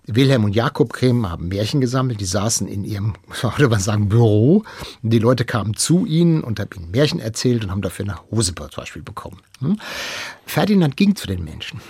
Wilhelm 0.07 0.45
und 0.45 0.55
Jakob 0.55 0.93
Grimm 0.93 1.31
haben 1.31 1.49
Märchen 1.49 1.81
gesammelt, 1.81 2.21
die 2.21 2.27
saßen 2.27 2.69
in 2.69 2.85
ihrem, 2.85 3.15
würde 3.43 3.69
man 3.69 3.81
sagen, 3.81 4.09
Büro. 4.09 4.65
Die 5.03 5.19
Leute 5.19 5.45
kamen 5.45 5.75
zu 5.75 6.05
ihnen 6.07 6.43
und 6.43 6.61
haben 6.61 6.71
ihnen 6.77 6.91
Märchen 6.91 7.21
erzählt 7.21 7.64
und 7.65 7.71
haben 7.71 7.83
dafür 7.83 8.05
eine 8.05 8.19
Hose 8.31 8.55
zum 8.55 8.69
Beispiel 8.77 9.03
bekommen. 9.03 9.41
Hm? 9.61 9.79
Ferdinand 10.47 10.97
ging 10.97 11.17
zu 11.17 11.27
den 11.27 11.45
Menschen. 11.45 11.81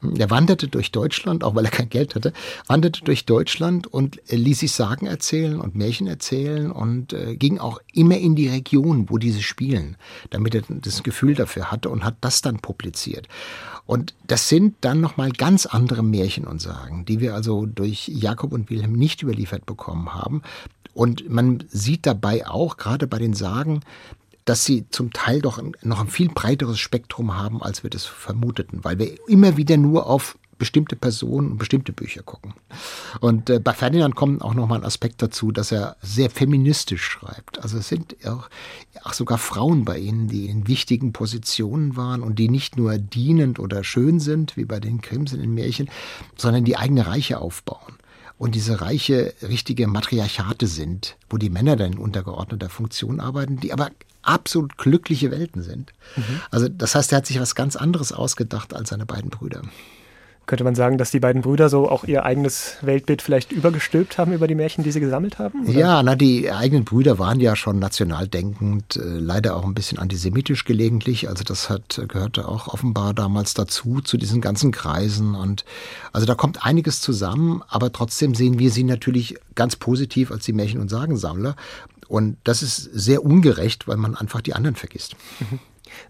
Hm? 0.00 0.16
Er 0.16 0.30
wanderte 0.30 0.68
durch 0.68 0.92
Deutschland, 0.92 1.44
auch 1.44 1.54
weil 1.54 1.64
er 1.64 1.70
kein 1.70 1.88
Geld 1.88 2.14
hatte, 2.14 2.32
wanderte 2.66 3.02
durch 3.04 3.24
Deutschland 3.24 3.86
und 3.86 4.20
ließ 4.28 4.60
sich 4.60 4.72
Sagen 4.72 5.06
erzählen 5.06 5.60
und 5.60 5.74
Märchen 5.74 6.06
erzählen 6.06 6.70
und 6.70 7.12
äh, 7.12 7.36
ging 7.36 7.58
auch 7.58 7.80
immer 7.92 8.18
in 8.18 8.34
die 8.34 8.48
Region, 8.48 9.08
wo 9.08 9.18
diese 9.18 9.42
spielen, 9.42 9.96
damit 10.30 10.54
er 10.54 10.62
das 10.68 11.02
Gefühl 11.02 11.34
dafür 11.34 11.70
hatte 11.70 11.88
und 11.90 12.04
hat 12.04 12.16
das 12.20 12.42
dann 12.42 12.58
publiziert. 12.58 13.28
Und 13.86 14.14
das 14.26 14.48
sind 14.48 14.76
dann 14.80 15.00
nochmal 15.00 15.30
ganz 15.30 15.66
andere 15.66 16.02
Märchen 16.02 16.46
und 16.46 16.60
Sagen, 16.60 17.04
die 17.04 17.20
wir 17.20 17.34
also 17.34 17.66
durch 17.66 18.08
Jakob 18.08 18.52
und 18.52 18.70
Wilhelm 18.70 18.92
nicht 18.92 19.22
überliefert 19.22 19.66
bekommen 19.66 20.14
haben. 20.14 20.42
Und 20.94 21.28
man 21.28 21.64
sieht 21.68 22.06
dabei 22.06 22.46
auch, 22.46 22.76
gerade 22.76 23.06
bei 23.06 23.18
den 23.18 23.34
Sagen, 23.34 23.80
dass 24.44 24.64
sie 24.64 24.86
zum 24.90 25.12
Teil 25.12 25.40
doch 25.40 25.62
noch 25.82 26.00
ein 26.00 26.08
viel 26.08 26.28
breiteres 26.28 26.78
Spektrum 26.78 27.36
haben, 27.36 27.62
als 27.62 27.82
wir 27.82 27.90
das 27.90 28.04
vermuteten, 28.04 28.80
weil 28.82 28.98
wir 28.98 29.16
immer 29.28 29.56
wieder 29.56 29.76
nur 29.76 30.06
auf 30.06 30.36
bestimmte 30.58 30.96
Personen 30.96 31.52
und 31.52 31.58
bestimmte 31.58 31.92
Bücher 31.92 32.22
gucken. 32.22 32.54
Und 33.20 33.50
äh, 33.50 33.58
bei 33.58 33.72
Ferdinand 33.72 34.14
kommt 34.14 34.42
auch 34.42 34.54
noch 34.54 34.68
mal 34.68 34.76
ein 34.76 34.84
Aspekt 34.84 35.20
dazu, 35.20 35.50
dass 35.50 35.72
er 35.72 35.96
sehr 36.00 36.30
feministisch 36.30 37.02
schreibt. 37.02 37.62
Also 37.62 37.78
es 37.78 37.88
sind 37.88 38.16
auch, 38.24 38.48
auch 39.02 39.12
sogar 39.12 39.38
Frauen 39.38 39.84
bei 39.84 39.98
ihnen, 39.98 40.28
die 40.28 40.46
in 40.46 40.68
wichtigen 40.68 41.12
Positionen 41.12 41.96
waren 41.96 42.22
und 42.22 42.38
die 42.38 42.48
nicht 42.48 42.76
nur 42.76 42.98
dienend 42.98 43.58
oder 43.58 43.84
schön 43.84 44.20
sind, 44.20 44.56
wie 44.56 44.64
bei 44.64 44.80
den 44.80 45.00
Krims 45.00 45.32
in 45.32 45.40
den 45.40 45.54
Märchen, 45.54 45.90
sondern 46.36 46.64
die 46.64 46.76
eigene 46.76 47.06
Reiche 47.06 47.40
aufbauen 47.40 47.94
und 48.38 48.54
diese 48.54 48.80
reiche, 48.80 49.34
richtige 49.42 49.86
Matriarchate 49.86 50.66
sind, 50.66 51.16
wo 51.30 51.36
die 51.36 51.50
Männer 51.50 51.76
dann 51.76 51.92
in 51.92 51.98
untergeordneter 51.98 52.68
Funktion 52.68 53.20
arbeiten, 53.20 53.58
die 53.58 53.72
aber 53.72 53.90
absolut 54.24 54.76
glückliche 54.78 55.30
Welten 55.30 55.62
sind. 55.62 55.92
Mhm. 56.16 56.40
Also 56.50 56.68
das 56.68 56.94
heißt, 56.94 57.12
er 57.12 57.18
hat 57.18 57.26
sich 57.26 57.40
was 57.40 57.54
ganz 57.54 57.76
anderes 57.76 58.12
ausgedacht 58.12 58.74
als 58.74 58.90
seine 58.90 59.06
beiden 59.06 59.30
Brüder. 59.30 59.62
Könnte 60.46 60.64
man 60.64 60.74
sagen, 60.74 60.98
dass 60.98 61.10
die 61.10 61.20
beiden 61.20 61.40
Brüder 61.40 61.70
so 61.70 61.88
auch 61.88 62.04
ihr 62.04 62.26
eigenes 62.26 62.76
Weltbild 62.82 63.22
vielleicht 63.22 63.50
übergestülpt 63.50 64.18
haben 64.18 64.34
über 64.34 64.46
die 64.46 64.54
Märchen, 64.54 64.84
die 64.84 64.92
sie 64.92 65.00
gesammelt 65.00 65.38
haben? 65.38 65.66
Oder? 65.66 65.78
Ja, 65.78 66.02
na, 66.02 66.16
die 66.16 66.50
eigenen 66.50 66.84
Brüder 66.84 67.18
waren 67.18 67.40
ja 67.40 67.56
schon 67.56 67.78
national 67.78 68.28
denkend, 68.28 68.96
äh, 68.96 69.00
leider 69.00 69.56
auch 69.56 69.64
ein 69.64 69.72
bisschen 69.72 69.98
antisemitisch 69.98 70.66
gelegentlich. 70.66 71.30
Also 71.30 71.44
das 71.44 71.70
hat, 71.70 72.02
gehörte 72.08 72.46
auch 72.46 72.68
offenbar 72.68 73.14
damals 73.14 73.54
dazu, 73.54 74.02
zu 74.02 74.18
diesen 74.18 74.42
ganzen 74.42 74.70
Kreisen. 74.70 75.34
Und 75.34 75.64
also 76.12 76.26
da 76.26 76.34
kommt 76.34 76.66
einiges 76.66 77.00
zusammen, 77.00 77.62
aber 77.68 77.90
trotzdem 77.90 78.34
sehen 78.34 78.58
wir 78.58 78.70
sie 78.70 78.84
natürlich 78.84 79.36
ganz 79.54 79.76
positiv 79.76 80.30
als 80.30 80.44
die 80.44 80.52
Märchen- 80.52 80.80
und 80.80 80.90
Sagensammler. 80.90 81.56
Und 82.08 82.38
das 82.44 82.62
ist 82.62 82.76
sehr 82.76 83.24
ungerecht, 83.24 83.88
weil 83.88 83.96
man 83.96 84.14
einfach 84.14 84.40
die 84.40 84.54
anderen 84.54 84.76
vergisst. 84.76 85.16
Mhm. 85.40 85.58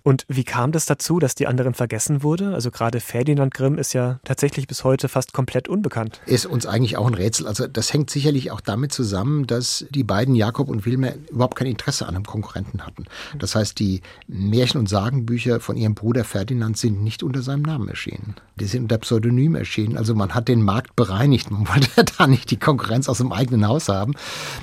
Und 0.03 0.25
wie 0.29 0.45
kam 0.45 0.73
das 0.73 0.87
dazu, 0.87 1.19
dass 1.19 1.35
die 1.35 1.47
anderen 1.47 1.75
vergessen 1.75 2.23
wurde? 2.23 2.55
Also 2.55 2.71
gerade 2.71 3.01
Ferdinand 3.01 3.53
Grimm 3.55 3.79
ist 3.79 3.93
ja 3.93 4.21
tatsächlich 4.25 4.67
bis 4.67 4.85
heute 4.85 5.09
fast 5.09 5.33
komplett 5.33 5.69
unbekannt. 5.69 6.21
Ist 6.27 6.47
uns 6.47 6.67
eigentlich 6.67 6.97
auch 6.97 7.07
ein 7.07 7.15
Rätsel. 7.15 7.47
Also 7.47 7.67
das 7.67 7.93
hängt 7.93 8.11
sicherlich 8.11 8.51
auch 8.51 8.61
damit 8.61 8.93
zusammen, 8.93 9.47
dass 9.47 9.87
die 9.91 10.05
beiden 10.05 10.35
Jakob 10.35 10.69
und 10.69 10.87
Wilmer 10.87 11.15
überhaupt 11.31 11.57
kein 11.57 11.67
Interesse 11.67 12.07
an 12.07 12.15
einem 12.15 12.25
Konkurrenten 12.25 12.87
hatten. 12.87 13.05
Das 13.39 13.55
heißt, 13.55 13.79
die 13.79 14.03
Märchen- 14.27 14.79
und 14.79 14.89
Sagenbücher 14.89 15.61
von 15.61 15.77
ihrem 15.77 15.95
Bruder 15.95 16.25
Ferdinand 16.25 16.77
sind 16.77 17.03
nicht 17.03 17.23
unter 17.23 17.43
seinem 17.43 17.63
Namen 17.63 17.89
erschienen. 17.89 18.35
Die 18.57 18.67
sind 18.67 18.83
unter 18.83 18.99
Pseudonym 18.99 19.55
erschienen. 19.55 19.97
Also 19.97 20.15
man 20.15 20.35
hat 20.35 20.49
den 20.49 20.63
Markt 20.63 20.97
bereinigt. 20.97 21.51
Man 21.51 21.69
wollte 21.69 22.05
da 22.19 22.27
nicht 22.27 22.51
die 22.51 22.59
Konkurrenz 22.59 23.09
aus 23.09 23.19
dem 23.19 23.33
eigenen 23.33 23.67
Haus 23.67 23.89
haben. 23.89 24.15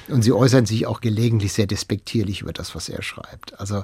Und 0.07 0.21
sie 0.21 0.31
äußern 0.31 0.65
sich 0.65 0.87
auch 0.87 1.01
gelegentlich 1.01 1.53
sehr 1.53 1.67
despektierlich 1.67 2.41
über 2.41 2.53
das, 2.53 2.75
was 2.75 2.89
er 2.89 3.01
schreibt. 3.01 3.59
Also 3.59 3.83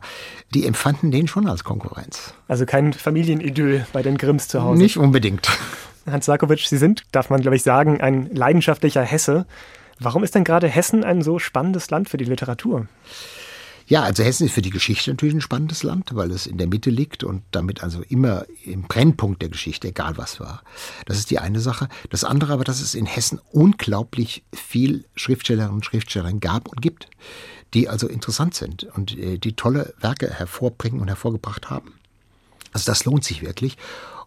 die 0.54 0.66
empfanden 0.66 1.12
den 1.12 1.27
schon 1.28 1.48
als 1.48 1.64
Konkurrenz. 1.64 2.34
Also 2.48 2.66
kein 2.66 2.94
Familienidyll 2.94 3.86
bei 3.94 4.02
den 4.02 4.18
Grimms 4.18 4.48
zu 4.48 4.64
Hause. 4.64 4.82
Nicht 4.82 4.98
unbedingt. 4.98 5.50
Hans 6.06 6.26
Sarkovic, 6.26 6.60
Sie 6.68 6.78
sind, 6.78 7.04
darf 7.12 7.30
man 7.30 7.42
glaube 7.42 7.56
ich 7.56 7.64
sagen, 7.64 8.02
ein 8.02 8.30
leidenschaftlicher 8.34 9.04
Hesse. 9.04 9.46
Warum 10.00 10.24
ist 10.24 10.36
denn 10.36 10.44
gerade 10.44 10.68
Hessen 10.68 11.04
ein 11.04 11.22
so 11.22 11.40
spannendes 11.40 11.90
Land 11.90 12.10
für 12.10 12.18
die 12.18 12.26
Literatur? 12.26 12.88
Ja, 13.90 14.04
also 14.04 14.22
Hessen 14.22 14.46
ist 14.46 14.54
für 14.54 14.62
die 14.62 14.70
Geschichte 14.70 15.10
natürlich 15.10 15.34
ein 15.34 15.42
spannendes 15.42 15.82
Land, 15.82 16.14
weil 16.14 16.32
es 16.32 16.46
in 16.46 16.58
der 16.58 16.68
Mitte 16.68 16.90
liegt 16.90 17.24
und 17.24 17.44
damit 17.52 17.84
also 17.84 18.02
immer 18.10 18.44
im 18.66 18.82
Brennpunkt 18.82 19.42
der 19.42 19.48
Geschichte, 19.48 19.88
egal 19.88 20.18
was 20.18 20.42
war. 20.42 20.62
Das 21.06 21.18
ist 21.18 21.32
die 21.32 21.40
eine 21.40 21.62
Sache. 21.62 21.88
Das 22.10 22.26
andere 22.26 22.52
aber, 22.52 22.66
dass 22.66 22.82
es 22.82 22.96
in 22.96 23.06
Hessen 23.06 23.40
unglaublich 23.50 24.44
viel 24.54 25.06
Schriftstellerinnen 25.16 25.74
und 25.74 25.86
Schriftsteller 25.86 26.34
gab 26.34 26.68
und 26.68 26.82
gibt 26.82 27.08
die 27.74 27.90
also 27.90 28.08
interessant 28.08 28.54
sind 28.54 28.84
und 28.96 29.18
äh, 29.18 29.38
die 29.38 29.54
tolle 29.54 29.94
Werke 30.00 30.30
hervorbringen 30.32 31.00
und 31.00 31.08
hervorgebracht 31.08 31.70
haben. 31.70 31.94
Also 32.74 32.92
das 32.92 33.06
lohnt 33.06 33.24
sich 33.24 33.42
wirklich. 33.42 33.78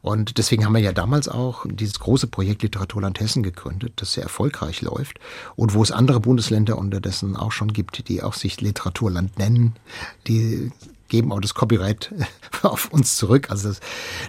Und 0.02 0.38
deswegen 0.38 0.64
haben 0.64 0.72
wir 0.72 0.80
ja 0.80 0.92
damals 0.92 1.28
auch 1.28 1.66
dieses 1.68 2.00
große 2.00 2.26
Projekt 2.26 2.62
Literaturland 2.62 3.20
Hessen 3.20 3.42
gegründet, 3.42 3.92
das 3.96 4.14
sehr 4.14 4.22
erfolgreich 4.22 4.80
läuft 4.80 5.20
und 5.56 5.74
wo 5.74 5.82
es 5.82 5.92
andere 5.92 6.20
Bundesländer 6.20 6.78
unterdessen 6.78 7.36
auch 7.36 7.52
schon 7.52 7.72
gibt, 7.72 8.08
die 8.08 8.22
auch 8.22 8.32
sich 8.32 8.60
Literaturland 8.60 9.38
nennen. 9.38 9.76
Die 10.26 10.72
geben 11.08 11.32
auch 11.32 11.40
das 11.40 11.54
Copyright 11.54 12.14
auf 12.62 12.90
uns 12.92 13.16
zurück. 13.16 13.50
Also 13.50 13.68
das, 13.68 13.80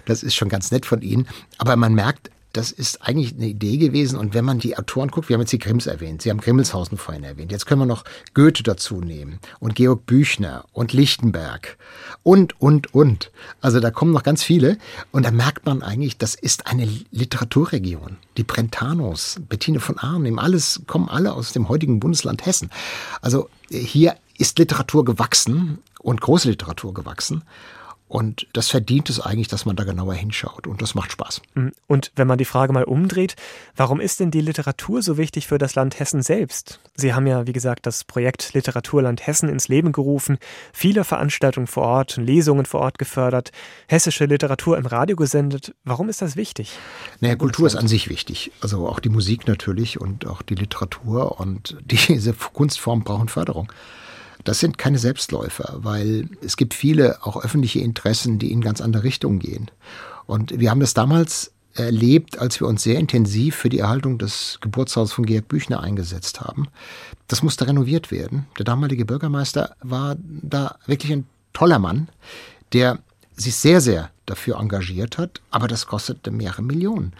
das 0.04 0.22
ist 0.22 0.34
schon 0.34 0.50
ganz 0.50 0.70
nett 0.70 0.84
von 0.84 1.00
ihnen. 1.00 1.26
Aber 1.56 1.76
man 1.76 1.94
merkt, 1.94 2.30
das 2.52 2.70
ist 2.70 3.02
eigentlich 3.02 3.34
eine 3.34 3.46
Idee 3.46 3.78
gewesen. 3.78 4.18
Und 4.18 4.34
wenn 4.34 4.44
man 4.44 4.58
die 4.58 4.76
Autoren 4.76 5.10
guckt, 5.10 5.28
wir 5.28 5.34
haben 5.34 5.40
jetzt 5.42 5.52
die 5.52 5.58
Grimms 5.58 5.86
erwähnt, 5.86 6.22
Sie 6.22 6.30
haben 6.30 6.40
Grimmelshausen 6.40 6.98
vorhin 6.98 7.24
erwähnt. 7.24 7.52
Jetzt 7.52 7.66
können 7.66 7.80
wir 7.80 7.86
noch 7.86 8.04
Goethe 8.34 8.62
dazu 8.62 9.00
nehmen 9.00 9.38
und 9.60 9.74
Georg 9.74 10.06
Büchner 10.06 10.64
und 10.72 10.92
Lichtenberg 10.92 11.76
und, 12.22 12.60
und, 12.60 12.94
und. 12.94 13.30
Also 13.60 13.80
da 13.80 13.90
kommen 13.90 14.12
noch 14.12 14.22
ganz 14.22 14.42
viele. 14.42 14.78
Und 15.10 15.24
da 15.24 15.30
merkt 15.30 15.66
man 15.66 15.82
eigentlich, 15.82 16.18
das 16.18 16.34
ist 16.34 16.66
eine 16.66 16.88
Literaturregion. 17.10 18.16
Die 18.36 18.44
Brentanos, 18.44 19.40
Bettine 19.48 19.80
von 19.80 19.98
Arnim, 19.98 20.38
alles, 20.38 20.82
kommen 20.86 21.08
alle 21.08 21.32
aus 21.32 21.52
dem 21.52 21.68
heutigen 21.68 22.00
Bundesland 22.00 22.46
Hessen. 22.46 22.70
Also 23.20 23.48
hier 23.70 24.16
ist 24.38 24.58
Literatur 24.58 25.04
gewachsen 25.04 25.78
und 26.00 26.20
große 26.20 26.50
Literatur 26.50 26.94
gewachsen. 26.94 27.42
Und 28.12 28.46
das 28.52 28.68
verdient 28.68 29.08
es 29.08 29.20
eigentlich, 29.20 29.48
dass 29.48 29.64
man 29.64 29.74
da 29.74 29.84
genauer 29.84 30.12
hinschaut. 30.12 30.66
Und 30.66 30.82
das 30.82 30.94
macht 30.94 31.12
Spaß. 31.12 31.40
Mhm. 31.54 31.72
Und 31.86 32.12
wenn 32.14 32.26
man 32.26 32.36
die 32.36 32.44
Frage 32.44 32.74
mal 32.74 32.84
umdreht, 32.84 33.36
warum 33.74 34.00
ist 34.00 34.20
denn 34.20 34.30
die 34.30 34.42
Literatur 34.42 35.00
so 35.00 35.16
wichtig 35.16 35.46
für 35.46 35.56
das 35.56 35.76
Land 35.76 35.98
Hessen 35.98 36.20
selbst? 36.20 36.78
Sie 36.94 37.14
haben 37.14 37.26
ja, 37.26 37.46
wie 37.46 37.54
gesagt, 37.54 37.86
das 37.86 38.04
Projekt 38.04 38.52
Literaturland 38.52 39.26
Hessen 39.26 39.48
ins 39.48 39.68
Leben 39.68 39.92
gerufen, 39.92 40.36
viele 40.74 41.04
Veranstaltungen 41.04 41.66
vor 41.66 41.84
Ort, 41.84 42.18
Lesungen 42.18 42.66
vor 42.66 42.80
Ort 42.80 42.98
gefördert, 42.98 43.50
hessische 43.88 44.26
Literatur 44.26 44.76
im 44.76 44.84
Radio 44.84 45.16
gesendet. 45.16 45.74
Warum 45.82 46.10
ist 46.10 46.20
das 46.20 46.36
wichtig? 46.36 46.76
Naja, 47.20 47.36
Kultur 47.36 47.66
ist 47.66 47.76
an 47.76 47.88
sich 47.88 48.10
wichtig. 48.10 48.52
Also 48.60 48.88
auch 48.88 49.00
die 49.00 49.08
Musik 49.08 49.48
natürlich 49.48 49.98
und 49.98 50.26
auch 50.26 50.42
die 50.42 50.54
Literatur 50.54 51.40
und 51.40 51.78
diese 51.86 52.34
Kunstformen 52.34 53.04
brauchen 53.04 53.30
Förderung. 53.30 53.72
Das 54.44 54.60
sind 54.60 54.78
keine 54.78 54.98
Selbstläufer, 54.98 55.78
weil 55.78 56.28
es 56.44 56.56
gibt 56.56 56.74
viele 56.74 57.24
auch 57.24 57.42
öffentliche 57.42 57.80
Interessen, 57.80 58.38
die 58.38 58.52
in 58.52 58.60
ganz 58.60 58.80
andere 58.80 59.04
Richtungen 59.04 59.38
gehen. 59.38 59.70
Und 60.26 60.58
wir 60.58 60.70
haben 60.70 60.80
das 60.80 60.94
damals 60.94 61.52
erlebt, 61.74 62.38
als 62.38 62.60
wir 62.60 62.66
uns 62.66 62.82
sehr 62.82 62.98
intensiv 62.98 63.56
für 63.56 63.68
die 63.68 63.78
Erhaltung 63.78 64.18
des 64.18 64.58
Geburtshauses 64.60 65.12
von 65.12 65.24
Georg 65.24 65.48
Büchner 65.48 65.80
eingesetzt 65.80 66.40
haben. 66.40 66.68
Das 67.28 67.42
musste 67.42 67.66
renoviert 67.66 68.10
werden. 68.10 68.46
Der 68.58 68.64
damalige 68.64 69.04
Bürgermeister 69.04 69.74
war 69.80 70.16
da 70.18 70.76
wirklich 70.86 71.12
ein 71.12 71.26
toller 71.52 71.78
Mann, 71.78 72.08
der 72.72 72.98
sich 73.34 73.56
sehr, 73.56 73.80
sehr 73.80 74.10
dafür 74.26 74.58
engagiert 74.58 75.18
hat, 75.18 75.40
aber 75.50 75.66
das 75.66 75.86
kostete 75.86 76.30
mehrere 76.30 76.62
Millionen. 76.62 77.12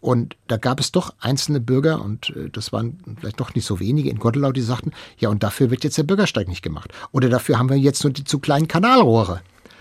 Und 0.00 0.36
da 0.46 0.56
gab 0.56 0.80
es 0.80 0.92
doch 0.92 1.14
einzelne 1.20 1.60
Bürger, 1.60 2.02
und 2.02 2.30
äh, 2.36 2.50
das 2.50 2.72
waren 2.72 2.98
vielleicht 3.18 3.40
doch 3.40 3.54
nicht 3.54 3.66
so 3.66 3.80
wenige 3.80 4.10
in 4.10 4.18
Gottelau, 4.18 4.52
die 4.52 4.60
sagten, 4.60 4.92
ja, 5.18 5.28
und 5.28 5.42
dafür 5.42 5.70
wird 5.70 5.84
jetzt 5.84 5.98
der 5.98 6.04
Bürgersteig 6.04 6.48
nicht 6.48 6.62
gemacht. 6.62 6.92
Oder 7.12 7.28
dafür 7.28 7.58
haben 7.58 7.68
wir 7.68 7.76
jetzt 7.76 8.04
nur 8.04 8.12
die 8.12 8.24
zu 8.24 8.38
kleinen 8.38 8.68
Kanalrohre. 8.68 9.40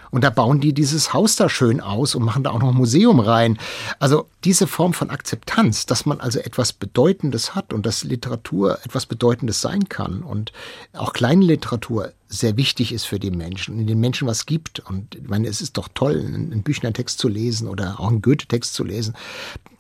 Und 0.10 0.24
da 0.24 0.30
bauen 0.30 0.60
die 0.60 0.74
dieses 0.74 1.14
Haus 1.14 1.36
da 1.36 1.50
schön 1.50 1.82
aus 1.82 2.16
und 2.16 2.24
machen 2.24 2.44
da 2.44 2.52
auch 2.52 2.60
noch 2.60 2.70
ein 2.70 2.76
Museum 2.76 3.20
rein. 3.20 3.58
Also 4.00 4.28
diese 4.44 4.68
Form 4.68 4.94
von 4.94 5.10
Akzeptanz, 5.10 5.86
dass 5.86 6.06
man 6.06 6.20
also 6.20 6.40
etwas 6.40 6.74
Bedeutendes 6.74 7.56
hat 7.56 7.74
und 7.74 7.86
dass 7.86 8.04
Literatur 8.04 8.80
etwas 8.84 9.06
Bedeutendes 9.06 9.62
sein 9.62 9.90
kann 9.90 10.24
und 10.24 10.54
auch 10.94 11.14
kleine 11.14 11.44
Literatur 11.44 12.14
sehr 12.30 12.58
wichtig 12.58 12.94
ist 12.94 13.06
für 13.06 13.20
die 13.20 13.32
Menschen 13.32 13.80
und 13.80 13.88
den 13.88 14.00
Menschen 14.00 14.28
was 14.28 14.46
gibt. 14.46 14.80
Und 14.80 15.16
ich 15.16 15.28
meine, 15.28 15.48
es 15.48 15.62
ist 15.62 15.78
doch 15.78 15.90
toll, 15.94 16.24
einen 16.26 16.64
Büchner-Text 16.64 17.20
zu 17.20 17.28
lesen 17.28 17.68
oder 17.68 18.00
auch 18.00 18.08
einen 18.08 18.22
Goethe-Text 18.22 18.74
zu 18.74 18.84
lesen. 18.84 19.14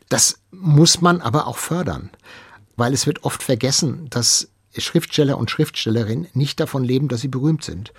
Das 0.10 0.40
muss 0.52 1.02
man 1.02 1.22
aber 1.22 1.48
auch 1.48 1.58
fördern, 1.58 2.10
weil 2.76 2.94
es 2.94 3.08
wird 3.08 3.24
oft 3.24 3.44
vergessen, 3.44 4.10
dass 4.10 4.50
Schriftsteller 4.78 5.38
und 5.38 5.52
Schriftstellerinnen 5.52 6.28
nicht 6.34 6.60
davon 6.60 6.84
leben, 6.84 7.08
dass 7.08 7.22
sie 7.22 7.28
berühmt 7.28 7.64
sind 7.64 7.94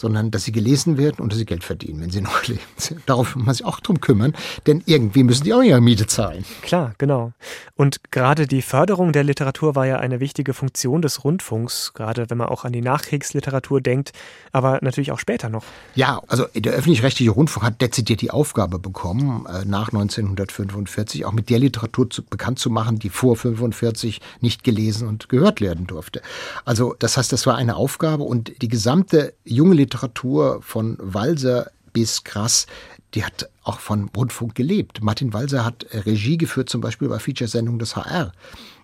sondern 0.00 0.30
dass 0.30 0.44
sie 0.44 0.52
gelesen 0.52 0.96
werden 0.96 1.16
und 1.18 1.30
dass 1.30 1.38
sie 1.38 1.44
Geld 1.44 1.62
verdienen, 1.62 2.00
wenn 2.00 2.10
sie 2.10 2.20
noch 2.30 2.46
leben. 2.46 2.60
Darauf 3.06 3.36
muss 3.36 3.44
man 3.44 3.54
sich 3.54 3.66
auch 3.66 3.80
drum 3.80 4.00
kümmern, 4.00 4.34
denn 4.66 4.82
irgendwie 4.86 5.22
müssen 5.22 5.44
die 5.44 5.52
auch 5.52 5.62
ihre 5.62 5.80
Miete 5.80 6.06
zahlen. 6.06 6.44
Klar, 6.62 6.94
genau. 6.96 7.32
Und 7.76 8.10
gerade 8.10 8.46
die 8.46 8.62
Förderung 8.62 9.12
der 9.12 9.24
Literatur 9.24 9.74
war 9.74 9.86
ja 9.86 9.98
eine 9.98 10.20
wichtige 10.20 10.54
Funktion 10.54 11.02
des 11.02 11.24
Rundfunks, 11.24 11.92
gerade 11.94 12.30
wenn 12.30 12.38
man 12.38 12.48
auch 12.48 12.64
an 12.64 12.72
die 12.72 12.80
Nachkriegsliteratur 12.80 13.80
denkt, 13.80 14.12
aber 14.52 14.78
natürlich 14.80 15.12
auch 15.12 15.18
später 15.18 15.50
noch. 15.50 15.64
Ja, 15.94 16.22
also 16.28 16.46
der 16.54 16.72
öffentlich-rechtliche 16.72 17.30
Rundfunk 17.30 17.66
hat 17.66 17.82
dezidiert 17.82 18.22
die 18.22 18.30
Aufgabe 18.30 18.78
bekommen, 18.78 19.46
äh, 19.46 19.64
nach 19.66 19.88
1945 19.88 21.26
auch 21.26 21.32
mit 21.32 21.50
der 21.50 21.58
Literatur 21.58 22.08
zu, 22.08 22.24
bekannt 22.24 22.58
zu 22.58 22.70
machen, 22.70 22.98
die 22.98 23.10
vor 23.10 23.32
1945 23.32 24.20
nicht 24.40 24.64
gelesen 24.64 25.08
und 25.08 25.28
gehört 25.28 25.60
werden 25.60 25.86
durfte. 25.86 26.22
Also 26.64 26.94
das 26.98 27.16
heißt, 27.16 27.32
das 27.32 27.46
war 27.46 27.56
eine 27.56 27.76
Aufgabe 27.76 28.22
und 28.22 28.62
die 28.62 28.68
gesamte 28.68 29.34
junge 29.44 29.74
Literatur 29.74 29.89
Literatur 29.90 30.62
von 30.62 30.96
Walser 31.00 31.72
bis 31.92 32.22
Krass, 32.22 32.66
die 33.14 33.24
hat 33.24 33.50
auch 33.64 33.80
von 33.80 34.08
Rundfunk 34.16 34.54
gelebt. 34.54 35.02
Martin 35.02 35.32
Walser 35.32 35.64
hat 35.64 35.84
Regie 35.90 36.38
geführt, 36.38 36.68
zum 36.68 36.80
Beispiel 36.80 37.08
bei 37.08 37.18
Featuresendungen 37.18 37.80
des 37.80 37.96
HR. 37.96 38.30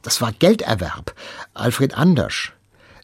Das 0.03 0.21
war 0.21 0.33
Gelderwerb. 0.33 1.15
Alfred 1.55 1.97
Andersch, 1.97 2.53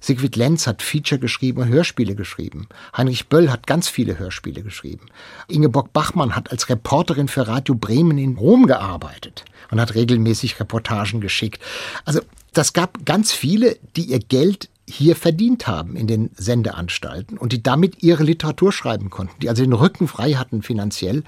Sigrid 0.02 0.34
Lenz 0.34 0.66
hat 0.66 0.82
Feature 0.82 1.20
geschrieben 1.20 1.62
und 1.62 1.68
Hörspiele 1.68 2.16
geschrieben. 2.16 2.68
Heinrich 2.96 3.28
Böll 3.28 3.50
hat 3.50 3.68
ganz 3.68 3.88
viele 3.88 4.18
Hörspiele 4.18 4.62
geschrieben. 4.62 5.06
Ingeborg 5.46 5.92
Bachmann 5.92 6.34
hat 6.34 6.50
als 6.50 6.68
Reporterin 6.68 7.28
für 7.28 7.46
Radio 7.46 7.76
Bremen 7.76 8.18
in 8.18 8.36
Rom 8.36 8.66
gearbeitet 8.66 9.44
und 9.70 9.80
hat 9.80 9.94
regelmäßig 9.94 10.58
Reportagen 10.58 11.20
geschickt. 11.20 11.62
Also 12.04 12.20
das 12.52 12.72
gab 12.72 13.06
ganz 13.06 13.32
viele, 13.32 13.78
die 13.96 14.06
ihr 14.06 14.18
Geld 14.18 14.68
hier 14.88 15.14
verdient 15.14 15.68
haben 15.68 15.94
in 15.94 16.08
den 16.08 16.30
Sendeanstalten 16.34 17.38
und 17.38 17.52
die 17.52 17.62
damit 17.62 18.02
ihre 18.02 18.24
Literatur 18.24 18.72
schreiben 18.72 19.08
konnten, 19.08 19.38
die 19.40 19.48
also 19.48 19.62
den 19.62 19.72
Rücken 19.72 20.08
frei 20.08 20.32
hatten 20.32 20.62
finanziell, 20.62 21.22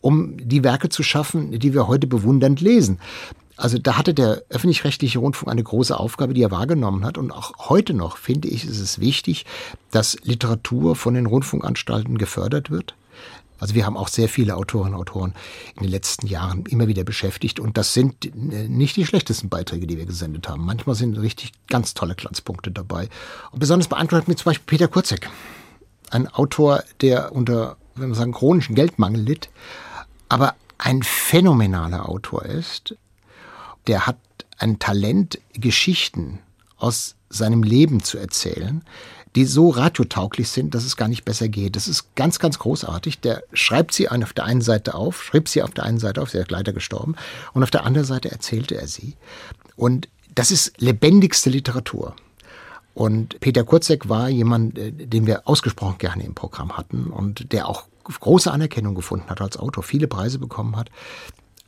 um 0.00 0.36
die 0.36 0.64
Werke 0.64 0.88
zu 0.88 1.04
schaffen, 1.04 1.58
die 1.58 1.72
wir 1.72 1.86
heute 1.86 2.08
bewundernd 2.08 2.60
lesen. 2.60 2.98
Also 3.56 3.78
da 3.78 3.96
hatte 3.96 4.12
der 4.12 4.42
öffentlich-rechtliche 4.50 5.18
Rundfunk 5.18 5.50
eine 5.50 5.62
große 5.62 5.98
Aufgabe, 5.98 6.34
die 6.34 6.42
er 6.42 6.50
wahrgenommen 6.50 7.04
hat. 7.04 7.16
Und 7.16 7.30
auch 7.30 7.70
heute 7.70 7.94
noch, 7.94 8.18
finde 8.18 8.48
ich, 8.48 8.64
ist 8.64 8.78
es 8.78 9.00
wichtig, 9.00 9.46
dass 9.90 10.18
Literatur 10.22 10.94
von 10.94 11.14
den 11.14 11.26
Rundfunkanstalten 11.26 12.18
gefördert 12.18 12.70
wird. 12.70 12.94
Also 13.58 13.74
wir 13.74 13.86
haben 13.86 13.96
auch 13.96 14.08
sehr 14.08 14.28
viele 14.28 14.56
Autorinnen 14.56 14.94
und 14.94 15.00
Autoren 15.00 15.34
in 15.76 15.84
den 15.84 15.90
letzten 15.90 16.26
Jahren 16.26 16.66
immer 16.66 16.88
wieder 16.88 17.04
beschäftigt 17.04 17.58
und 17.58 17.78
das 17.78 17.94
sind 17.94 18.26
äh, 18.26 18.68
nicht 18.68 18.96
die 18.96 19.06
schlechtesten 19.06 19.48
Beiträge, 19.48 19.86
die 19.86 19.96
wir 19.96 20.06
gesendet 20.06 20.48
haben. 20.48 20.64
Manchmal 20.64 20.94
sind 20.94 21.16
richtig 21.16 21.52
ganz 21.68 21.94
tolle 21.94 22.14
Glanzpunkte 22.14 22.70
dabei. 22.70 23.08
Und 23.52 23.60
besonders 23.60 23.88
beantwortet 23.88 24.28
mir 24.28 24.36
zum 24.36 24.50
Beispiel 24.50 24.66
Peter 24.66 24.88
Kurzek, 24.88 25.30
ein 26.10 26.28
Autor, 26.28 26.84
der 27.00 27.32
unter, 27.32 27.76
wenn 27.94 28.10
man 28.10 28.14
sagen, 28.14 28.32
chronischen 28.32 28.74
Geldmangel 28.74 29.22
litt, 29.22 29.48
aber 30.28 30.54
ein 30.78 31.02
phänomenaler 31.02 32.08
Autor 32.08 32.44
ist. 32.44 32.94
Der 33.86 34.06
hat 34.06 34.18
ein 34.58 34.78
Talent, 34.78 35.38
Geschichten 35.52 36.40
aus 36.78 37.14
seinem 37.28 37.62
Leben 37.62 38.02
zu 38.02 38.18
erzählen, 38.18 38.82
die 39.34 39.44
so 39.44 39.68
radiotauglich 39.68 40.48
sind, 40.48 40.74
dass 40.74 40.84
es 40.84 40.96
gar 40.96 41.08
nicht 41.08 41.24
besser 41.24 41.48
geht. 41.48 41.76
Das 41.76 41.88
ist 41.88 42.14
ganz, 42.14 42.38
ganz 42.38 42.58
großartig. 42.58 43.20
Der 43.20 43.42
schreibt 43.52 43.92
sie 43.92 44.08
auf 44.08 44.32
der 44.32 44.44
einen 44.44 44.62
Seite 44.62 44.94
auf, 44.94 45.22
schrieb 45.22 45.48
sie 45.48 45.62
auf 45.62 45.72
der 45.72 45.84
einen 45.84 45.98
Seite 45.98 46.22
auf, 46.22 46.30
sie 46.30 46.38
ist 46.38 46.50
leider 46.50 46.72
gestorben, 46.72 47.16
und 47.52 47.62
auf 47.62 47.70
der 47.70 47.84
anderen 47.84 48.06
Seite 48.06 48.30
erzählte 48.30 48.76
er 48.76 48.88
sie. 48.88 49.14
Und 49.76 50.08
das 50.34 50.50
ist 50.50 50.80
lebendigste 50.80 51.50
Literatur. 51.50 52.16
Und 52.94 53.38
Peter 53.40 53.62
Kurzek 53.62 54.08
war 54.08 54.30
jemand, 54.30 54.78
äh, 54.78 54.90
den 54.90 55.26
wir 55.26 55.46
ausgesprochen 55.46 55.98
gerne 55.98 56.24
im 56.24 56.34
Programm 56.34 56.78
hatten 56.78 57.08
und 57.08 57.52
der 57.52 57.68
auch 57.68 57.84
große 58.04 58.50
Anerkennung 58.50 58.94
gefunden 58.94 59.28
hat 59.28 59.42
als 59.42 59.58
Autor, 59.58 59.82
viele 59.82 60.06
Preise 60.06 60.38
bekommen 60.38 60.76
hat, 60.76 60.90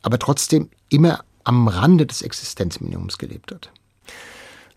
aber 0.01 0.17
trotzdem 0.17 0.69
immer 0.89 1.23
am 1.43 1.67
Rande 1.67 2.05
des 2.05 2.21
Existenzminimums 2.21 3.17
gelebt 3.17 3.51
hat. 3.51 3.71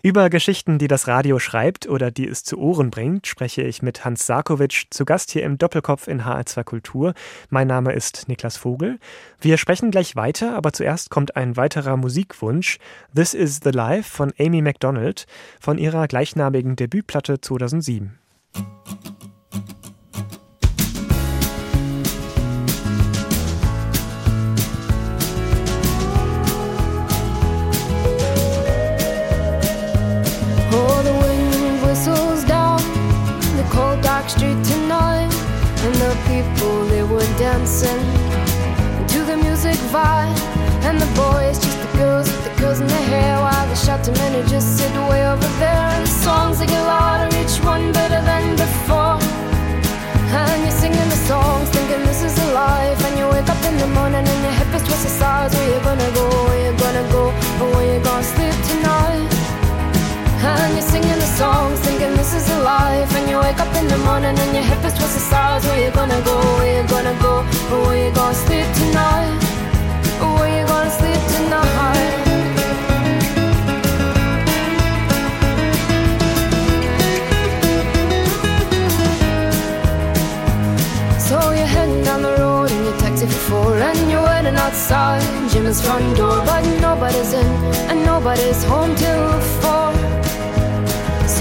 Über 0.05 0.31
Geschichten, 0.31 0.79
die 0.79 0.89
das 0.89 1.07
Radio 1.07 1.39
schreibt 1.39 1.89
oder 1.89 2.11
die 2.11 2.27
es 2.27 2.43
zu 2.43 2.59
Ohren 2.59 2.91
bringt, 2.91 3.29
spreche 3.29 3.63
ich 3.63 3.83
mit 3.83 4.05
Hans 4.05 4.27
Sarkovic, 4.27 4.87
zu 4.91 5.05
Gast 5.05 5.31
hier 5.31 5.45
im 5.45 5.59
Doppelkopf 5.59 6.09
in 6.09 6.23
HR2 6.23 6.65
Kultur. 6.65 7.15
Mein 7.51 7.69
Name 7.69 7.93
ist 7.93 8.27
Niklas 8.27 8.57
Vogel. 8.57 8.99
Wir 9.41 9.59
sprechen 9.59 9.93
gleich 9.93 10.17
weiter, 10.17 10.57
aber 10.57 10.73
zuerst 10.73 11.11
kommt 11.11 11.37
ein 11.37 11.57
weiterer 11.57 11.97
Musikwunsch. 11.97 12.79
This 13.15 13.33
is 13.33 13.61
the 13.63 13.71
Life 13.71 14.11
von 14.11 14.33
Amy 14.41 14.61
MacDonald 14.61 15.27
von 15.61 15.79
ihrer 15.79 16.09
gleichnamigen 16.09 16.75
Debütplatte 16.75 17.41
2007. 17.41 18.19
Dancing 37.53 38.03
to 39.13 39.19
the 39.31 39.37
music 39.37 39.77
vibe. 39.93 40.39
And 40.87 40.97
the 41.01 41.11
boys, 41.25 41.57
just 41.65 41.79
the 41.85 41.91
girls 41.99 42.27
with 42.33 42.45
the 42.49 42.55
girls 42.61 42.81
in 42.81 42.87
their 42.87 43.07
hair, 43.13 43.35
while 43.45 43.67
the 43.69 43.77
shouting 43.77 44.15
men 44.15 44.33
who 44.35 44.43
just 44.49 44.69
sit 44.79 44.93
way 45.11 45.23
over 45.33 45.51
there. 45.63 45.87
And 45.95 46.03
the 46.07 46.15
songs 46.27 46.59
they 46.59 46.67
get 46.67 46.83
louder, 46.93 47.29
each 47.41 47.57
one 47.73 47.93
better 47.93 48.21
than 48.31 48.45
before. 48.65 49.19
And 50.41 50.59
you're 50.65 50.79
singing 50.83 51.09
the 51.15 51.21
songs, 51.31 51.69
thinking 51.75 52.03
this 52.11 52.23
is 52.29 52.35
a 52.47 52.49
life. 52.53 53.01
And 53.07 53.15
you 53.19 53.27
wake 53.35 53.49
up 53.55 53.63
in 53.69 53.77
the 53.83 53.89
morning 53.99 54.25
and 54.33 54.41
your 54.47 54.55
hip 54.59 54.73
is 54.77 54.83
twisted 54.89 55.15
sides. 55.21 55.55
Where 55.55 55.69
you 55.75 55.81
gonna 55.89 56.11
go? 56.19 56.25
Where 56.49 56.61
you 56.67 56.73
gonna 56.85 57.07
go? 57.17 57.25
Or 57.61 57.69
where 57.75 57.89
you 57.93 58.01
gonna 58.03 58.33
sleep? 58.35 58.62
And 60.45 60.73
you're 60.75 60.83
singing 60.83 61.19
the 61.25 61.31
songs, 61.39 61.79
thinking 61.81 62.17
this 62.17 62.35
is 62.35 62.51
a 62.51 62.59
life. 62.63 63.15
And 63.15 63.31
you 63.31 63.39
wake 63.39 63.61
up 63.61 63.73
in 63.77 63.87
the 63.87 63.99
morning 63.99 64.37
and 64.37 64.55
your 64.57 64.65
hip 64.65 64.85
is 64.85 64.93
twisted 64.95 65.23
sides. 65.23 65.65
Where 65.67 65.85
you 65.85 65.93
gonna 65.93 66.21
go? 66.23 66.37
Where 66.59 66.83
you 66.83 66.89
gonna 66.89 67.17
go? 67.23 67.45
Where 67.87 68.07
you 68.07 68.13
gonna 68.13 68.35
sleep 68.35 68.67
tonight? 68.81 69.39
Where 70.19 70.51
you 70.59 70.67
gonna 70.67 70.91
sleep 70.91 71.23
tonight? 71.37 72.13
So 81.29 81.37
you're 81.53 81.73
heading 81.77 82.03
down 82.03 82.23
the 82.23 82.35
road 82.43 82.71
in 82.73 82.83
your 82.83 82.97
taxi 82.99 83.27
for 83.27 83.43
four 83.49 83.79
And 83.79 84.11
you're 84.11 84.25
waiting 84.25 84.57
outside 84.57 85.23
Jim's 85.51 85.81
front 85.81 86.17
door 86.17 86.43
But 86.45 86.63
nobody's 86.81 87.33
in 87.33 87.47
and 87.91 88.05
nobody's 88.05 88.65
home 88.65 88.95
till 88.97 89.41
four 89.63 90.02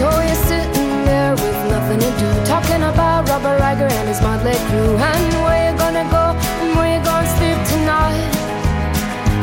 So 0.01 0.09
you're 0.09 0.45
sitting 0.49 1.05
there 1.05 1.37
with 1.37 1.59
nothing 1.69 1.99
to 2.01 2.11
do. 2.17 2.29
Talking 2.49 2.81
about 2.81 3.29
Robert 3.29 3.61
Riger 3.61 3.85
and 3.85 4.07
his 4.09 4.19
motley 4.19 4.57
crew. 4.65 4.97
And 4.97 5.29
where 5.45 5.61
you 5.69 5.77
gonna 5.77 6.05
go 6.09 6.33
and 6.33 6.73
where 6.73 6.89
you 6.97 7.01
gonna 7.05 7.29
sleep 7.37 7.59
tonight? 7.69 8.33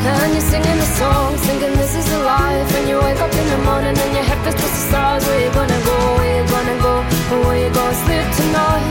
And 0.03 0.35
you're 0.35 0.49
singing 0.51 0.79
the 0.83 0.89
song, 0.99 1.39
thinking 1.47 1.71
this 1.79 1.95
is 1.95 2.07
a 2.11 2.19
life. 2.27 2.69
And 2.75 2.89
you 2.91 2.99
wake 2.99 3.21
up 3.23 3.31
in 3.31 3.47
the 3.55 3.59
morning 3.63 3.95
and 4.03 4.11
your 4.11 4.25
head 4.27 4.35
feels 4.43 4.59
twisted 4.59 4.83
stars. 4.91 5.23
Where 5.23 5.39
you 5.39 5.51
gonna 5.55 5.79
go, 5.79 5.95
where 6.19 6.33
you 6.35 6.43
gonna 6.51 6.77
go, 6.83 6.95
or 7.31 7.39
where 7.47 7.59
you 7.63 7.71
gonna 7.71 8.03
sleep 8.03 8.27
tonight? 8.39 8.87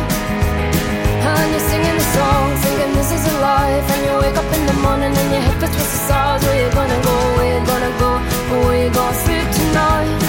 And 1.20 1.48
you're 1.52 1.68
singing 1.68 1.96
the 2.00 2.08
song, 2.16 2.48
thinking 2.64 2.92
this 2.96 3.12
is 3.12 3.24
a 3.28 3.36
life. 3.44 3.86
And 3.92 4.00
you 4.08 4.14
wake 4.24 4.38
up 4.40 4.48
in 4.56 4.64
the 4.72 4.78
morning 4.80 5.12
and 5.12 5.28
your 5.36 5.44
head 5.44 5.56
feels 5.60 5.74
twisted 5.76 6.00
stars. 6.08 6.40
Where 6.48 6.64
you 6.64 6.68
gonna 6.72 7.00
go, 7.04 7.16
where 7.36 7.50
you 7.52 7.60
gonna 7.60 7.92
go 8.00 8.10
Or 8.56 8.58
where 8.64 8.78
you 8.84 8.88
gonna 8.88 9.20
sleep 9.20 9.44
tonight 9.60 10.28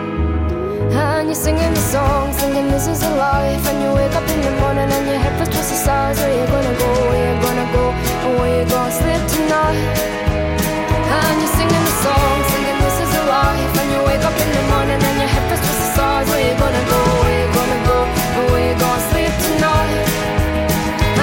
And 0.91 1.27
you're 1.27 1.35
singing 1.35 1.73
the 1.73 1.79
songs, 1.79 2.35
thinking 2.35 2.67
this 2.69 2.87
is 2.87 3.01
a 3.03 3.15
life. 3.15 3.63
And 3.69 3.81
you 3.81 3.93
wake 3.95 4.11
up 4.11 4.27
in 4.27 4.41
the 4.41 4.51
morning 4.59 4.91
and 4.91 5.07
your 5.07 5.19
head 5.23 5.37
feels 5.37 5.47
towards 5.47 5.69
the 5.71 5.77
stars. 5.79 6.19
Where 6.19 6.35
you 6.35 6.45
gonna 6.51 6.75
go? 6.77 6.91
Where 7.07 7.31
you 7.31 7.35
gonna 7.39 7.67
go? 7.71 7.85
And 7.95 8.33
Where 8.39 8.51
you 8.59 8.65
gonna 8.67 8.91
sleep 8.91 9.23
tonight? 9.31 9.79
And 11.15 11.35
you're 11.39 11.55
singing 11.55 11.85
the 11.87 11.95
songs, 12.03 12.45
thinking 12.51 12.79
this 12.83 12.97
is 13.07 13.11
a 13.15 13.23
life. 13.23 13.71
And 13.79 13.87
you 13.95 14.01
wake 14.03 14.19
up 14.27 14.35
in 14.35 14.49
the 14.51 14.63
morning 14.67 14.99
and 14.99 15.15
your 15.15 15.31
head 15.31 15.43
feels 15.47 15.63
towards 15.63 15.79
the 15.79 15.89
stars. 15.95 16.27
Where 16.27 16.43
you 16.43 16.55
gonna 16.59 16.83
go? 16.91 16.99
Where 17.23 17.39
you 17.39 17.47
gonna 17.55 17.79
go? 17.87 17.97
And 18.35 18.45
Where 18.51 18.63
you 18.67 18.75
gonna 18.75 19.09
sleep 19.15 19.33
tonight? 19.47 19.95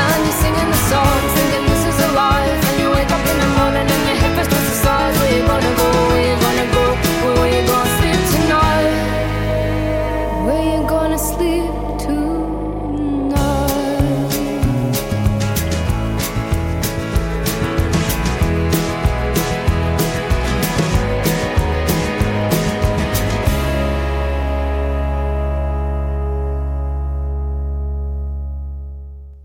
And 0.01 0.19
you're 0.25 0.41
singing 0.41 0.71
the 0.73 0.81
song, 0.89 1.21
thinking 1.37 1.64
this 1.69 1.85
is 1.93 1.99
a 2.09 2.11
life. 2.16 2.61
And 2.73 2.77
you 2.81 2.89
wake 2.89 3.12
up 3.12 3.21
in 3.21 3.37
the 3.37 3.51
morning 3.61 3.85
and 3.85 4.03
your 4.09 4.16
head 4.16 4.33
feels 4.33 4.49
towards 4.49 4.69
the 4.73 4.77
stars. 4.81 5.12
Where 5.21 5.33
you 5.37 5.45
gonna 5.45 5.73
go? 5.77 5.89
Where 6.09 6.25
you 6.25 6.37
gonna 6.41 6.48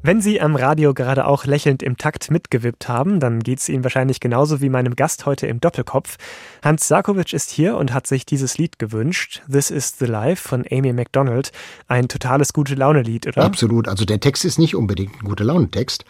Wenn 0.06 0.20
Sie 0.20 0.42
am 0.42 0.58
Radio 0.58 0.94
gerade 0.94 1.26
auch 1.26 1.46
lächelnd 1.46 1.82
im 1.82 1.98
Takt 1.98 2.30
mitgewippt 2.30 2.90
haben, 2.90 3.22
dann 3.22 3.40
geht 3.40 3.60
es 3.60 3.70
Ihnen 3.70 3.86
wahrscheinlich 3.86 4.20
genauso 4.20 4.60
wie 4.60 4.68
meinem 4.68 4.98
Gast 4.98 5.26
heute 5.26 5.48
im 5.48 5.62
Doppelkopf. 5.62 6.18
Hans 6.62 6.90
Sarkovic 6.90 7.32
ist 7.32 7.52
hier 7.52 7.78
und 7.78 7.94
hat 7.94 8.06
sich 8.06 8.26
dieses 8.26 8.58
Lied 8.58 8.80
gewünscht. 8.80 9.44
This 9.50 9.72
is 9.72 9.98
the 10.00 10.06
Life 10.06 10.46
von 10.50 10.66
Amy 10.70 10.92
MacDonald. 10.92 11.54
Ein 11.88 12.10
totales 12.10 12.52
Gute-Laune-Lied, 12.52 13.28
oder? 13.28 13.46
Absolut. 13.46 13.88
Also 13.88 14.04
der 14.04 14.20
Text 14.20 14.44
ist 14.44 14.60
nicht 14.60 14.76
unbedingt 14.76 15.22
ein 15.22 15.26
guter 15.26 15.46
Launentext, 15.46 16.04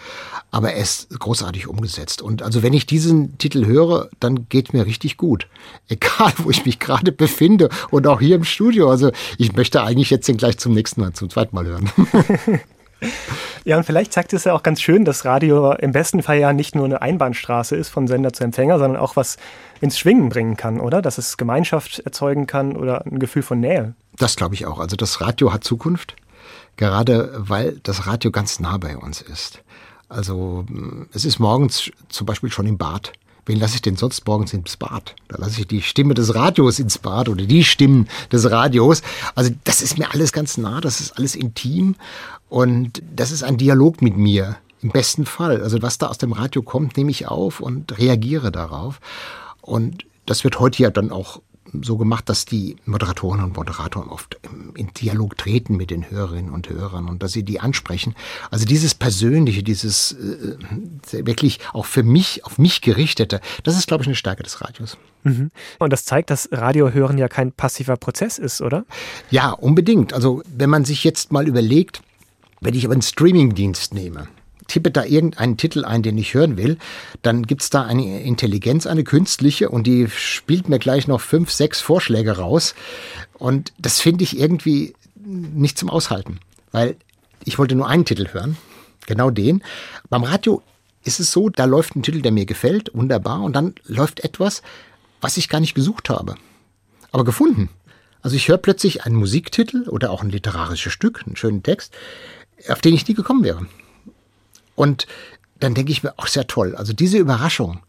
aber 0.50 0.74
er 0.74 0.82
ist 0.82 1.12
großartig 1.20 1.68
umgesetzt. 1.68 2.24
Und 2.24 2.42
also 2.42 2.64
wenn 2.64 2.74
ich 2.74 2.88
diesen 2.88 3.38
Titel 3.38 3.68
höre, 3.68 4.10
dann 4.20 4.50
geht 4.50 4.74
mir 4.74 4.88
richtig 4.88 5.18
gut. 5.18 5.48
Egal, 5.88 6.34
wo 6.38 6.50
ich 6.50 6.66
mich 6.66 6.80
gerade 6.80 7.12
befinde 7.12 7.70
und 7.92 8.08
auch 8.08 8.22
hier 8.22 8.38
im 8.38 8.44
Studio. 8.44 8.90
Also 8.90 9.12
ich 9.38 9.56
möchte 9.56 9.84
eigentlich 9.84 10.10
jetzt 10.10 10.28
den 10.28 10.38
gleich 10.38 10.58
zum 10.58 10.74
nächsten 10.74 11.00
Mal, 11.00 11.14
zum 11.14 11.30
zweiten 11.30 11.56
Mal 11.56 11.68
hören. 11.68 11.92
Ja, 13.66 13.78
und 13.78 13.86
vielleicht 13.86 14.12
zeigt 14.12 14.34
es 14.34 14.44
ja 14.44 14.54
auch 14.54 14.62
ganz 14.62 14.82
schön, 14.82 15.06
dass 15.06 15.24
Radio 15.24 15.72
im 15.72 15.94
besten 15.94 16.22
Fall 16.22 16.38
ja 16.38 16.52
nicht 16.52 16.76
nur 16.76 16.84
eine 16.84 17.02
Einbahnstraße 17.02 17.78
ist 17.78 17.88
von 17.88 18.08
Sender 18.08 18.34
zu 18.34 18.44
Empfänger, 18.44 18.78
sondern 18.78 19.00
auch 19.00 19.16
was 19.16 19.38
ins 19.80 19.98
Schwingen 19.98 20.28
bringen 20.28 20.58
kann, 20.58 20.82
oder? 20.82 21.02
Dass 21.02 21.18
es 21.18 21.38
Gemeinschaft 21.38 22.00
erzeugen 22.00 22.46
kann 22.46 22.76
oder 22.76 23.06
ein 23.06 23.20
Gefühl 23.20 23.42
von 23.42 23.62
Nähe. 23.62 23.94
Das 24.18 24.36
glaube 24.36 24.56
ich 24.56 24.66
auch. 24.66 24.80
Also 24.80 24.98
das 24.98 25.22
Radio 25.22 25.54
hat 25.54 25.64
Zukunft, 25.64 26.18
gerade 26.76 27.32
weil 27.38 27.80
das 27.84 28.06
Radio 28.06 28.32
ganz 28.32 28.60
nah 28.60 28.78
bei 28.78 28.98
uns 28.98 29.22
ist. 29.22 29.64
Also 30.10 30.66
es 31.14 31.24
ist 31.26 31.40
morgens 31.40 31.90
zum 32.10 32.26
Beispiel 32.26 32.52
schon 32.52 32.68
im 32.68 32.78
Bad. 32.78 33.14
Wen 33.46 33.60
lasse 33.60 33.76
ich 33.76 33.82
denn 33.82 33.98
sonst 33.98 34.26
morgens 34.26 34.54
ins 34.54 34.78
Bad? 34.78 35.16
Da 35.28 35.38
lasse 35.38 35.60
ich 35.60 35.68
die 35.68 35.82
Stimme 35.82 36.14
des 36.14 36.34
Radios 36.34 36.80
ins 36.80 36.98
Bad 36.98 37.28
oder 37.28 37.46
die 37.46 37.64
Stimmen 37.64 38.08
des 38.32 38.50
Radios. 38.50 39.02
Also 39.36 39.52
das 39.66 39.82
ist 39.82 39.98
mir 39.98 40.14
alles 40.14 40.32
ganz 40.32 40.58
nah, 40.58 40.80
das 40.80 41.02
ist 41.02 41.18
alles 41.18 41.36
intim 41.36 41.96
und 42.54 43.02
das 43.16 43.32
ist 43.32 43.42
ein 43.42 43.58
Dialog 43.58 44.04
mit 44.04 44.16
mir. 44.16 44.58
Im 44.84 44.92
besten 44.92 45.26
Fall. 45.26 45.64
Also 45.64 45.82
was 45.82 45.98
da 45.98 46.06
aus 46.06 46.20
dem 46.20 46.34
Radio 46.34 46.62
kommt, 46.62 46.98
nehme 46.98 47.10
ich 47.10 47.28
auf 47.28 47.62
und 47.62 47.98
reagiere 47.98 48.52
darauf. 48.52 49.00
Und 49.62 50.06
das 50.28 50.44
wird 50.44 50.60
heute 50.60 50.84
ja 50.84 50.92
dann 50.92 51.10
auch 51.10 51.42
so 51.82 51.98
gemacht, 51.98 52.30
dass 52.30 52.46
die 52.46 52.76
Moderatorinnen 52.86 53.46
und 53.46 53.56
Moderatoren 53.56 54.08
oft 54.08 54.38
in 54.76 54.90
Dialog 54.94 55.36
treten 55.36 55.78
mit 55.78 55.90
den 55.90 56.12
Hörerinnen 56.12 56.54
und 56.54 56.70
Hörern 56.70 57.10
und 57.10 57.24
dass 57.24 57.32
sie 57.32 57.42
die 57.42 57.60
ansprechen. 57.60 58.14
Also 58.52 58.66
dieses 58.66 58.94
Persönliche, 58.94 59.64
dieses 59.64 60.12
äh, 60.12 61.26
wirklich 61.26 61.60
auch 61.74 61.88
für 61.88 62.04
mich, 62.04 62.46
auf 62.46 62.60
mich 62.60 62.82
gerichtete, 62.82 63.42
das 63.64 63.76
ist, 63.76 63.88
glaube 63.88 64.04
ich, 64.04 64.08
eine 64.08 64.16
Stärke 64.16 64.44
des 64.44 64.62
Radios. 64.62 65.00
Mhm. 65.24 65.50
Und 65.80 65.92
das 65.92 66.06
zeigt, 66.06 66.30
dass 66.30 66.50
Radiohören 66.52 67.18
ja 67.18 67.30
kein 67.30 67.52
passiver 67.52 67.98
Prozess 67.98 68.38
ist, 68.38 68.62
oder? 68.62 68.86
Ja, 69.32 69.50
unbedingt. 69.50 70.14
Also 70.14 70.44
wenn 70.56 70.70
man 70.70 70.86
sich 70.86 71.04
jetzt 71.04 71.32
mal 71.32 71.48
überlegt, 71.48 72.04
wenn 72.64 72.74
ich 72.74 72.86
aber 72.86 72.94
einen 72.94 73.02
Streamingdienst 73.02 73.94
nehme, 73.94 74.28
tippe 74.68 74.92
da 74.92 75.04
irgendeinen 75.04 75.58
Titel 75.58 75.86
ein, 75.86 76.04
den 76.04 76.18
ich 76.18 76.34
hören 76.34 76.58
will, 76.58 76.78
dann 77.22 77.44
gibt's 77.44 77.70
da 77.70 77.84
eine 77.84 78.22
Intelligenz, 78.22 78.88
eine 78.88 79.04
künstliche, 79.04 79.70
und 79.70 79.86
die 79.86 80.10
spielt 80.10 80.70
mir 80.70 80.80
gleich 80.80 81.08
noch 81.08 81.22
fünf, 81.22 81.52
sechs 81.52 81.82
Vorschläge 81.82 82.38
raus. 82.38 82.76
Und 83.34 83.74
das 83.78 84.00
finde 84.00 84.24
ich 84.24 84.40
irgendwie 84.40 84.94
nicht 85.26 85.78
zum 85.78 85.90
Aushalten, 85.90 86.40
weil 86.72 86.96
ich 87.46 87.60
wollte 87.60 87.76
nur 87.76 87.88
einen 87.88 88.06
Titel 88.06 88.30
hören, 88.32 88.58
genau 89.06 89.30
den. 89.30 89.64
Beim 90.10 90.24
Radio 90.24 90.62
ist 91.04 91.20
es 91.20 91.32
so, 91.32 91.50
da 91.50 91.66
läuft 91.66 91.96
ein 91.96 92.04
Titel, 92.04 92.22
der 92.22 92.32
mir 92.32 92.46
gefällt, 92.46 92.92
wunderbar, 92.94 93.42
und 93.42 93.54
dann 93.54 93.76
läuft 93.86 94.22
etwas, 94.22 94.62
was 95.22 95.38
ich 95.38 95.50
gar 95.50 95.60
nicht 95.60 95.76
gesucht 95.76 96.10
habe, 96.10 96.36
aber 97.12 97.24
gefunden. 97.24 97.70
Also 98.22 98.38
ich 98.38 98.48
höre 98.48 98.58
plötzlich 98.58 99.04
einen 99.04 99.16
Musiktitel 99.16 99.90
oder 99.90 100.12
auch 100.12 100.24
ein 100.24 100.30
literarisches 100.30 100.94
Stück, 100.94 101.24
einen 101.26 101.36
schönen 101.36 101.62
Text, 101.62 101.94
auf 102.68 102.82
den 102.82 102.94
ich 102.94 103.08
nie 103.08 103.14
gekommen 103.14 103.44
wäre. 103.44 103.66
Und 104.76 105.08
dann 105.60 105.74
denke 105.74 105.92
ich 105.92 106.04
mir, 106.04 106.14
auch 106.18 106.28
sehr 106.28 106.48
toll. 106.48 106.76
Also 106.76 106.94
diese 106.94 107.18
Überraschung, 107.18 107.82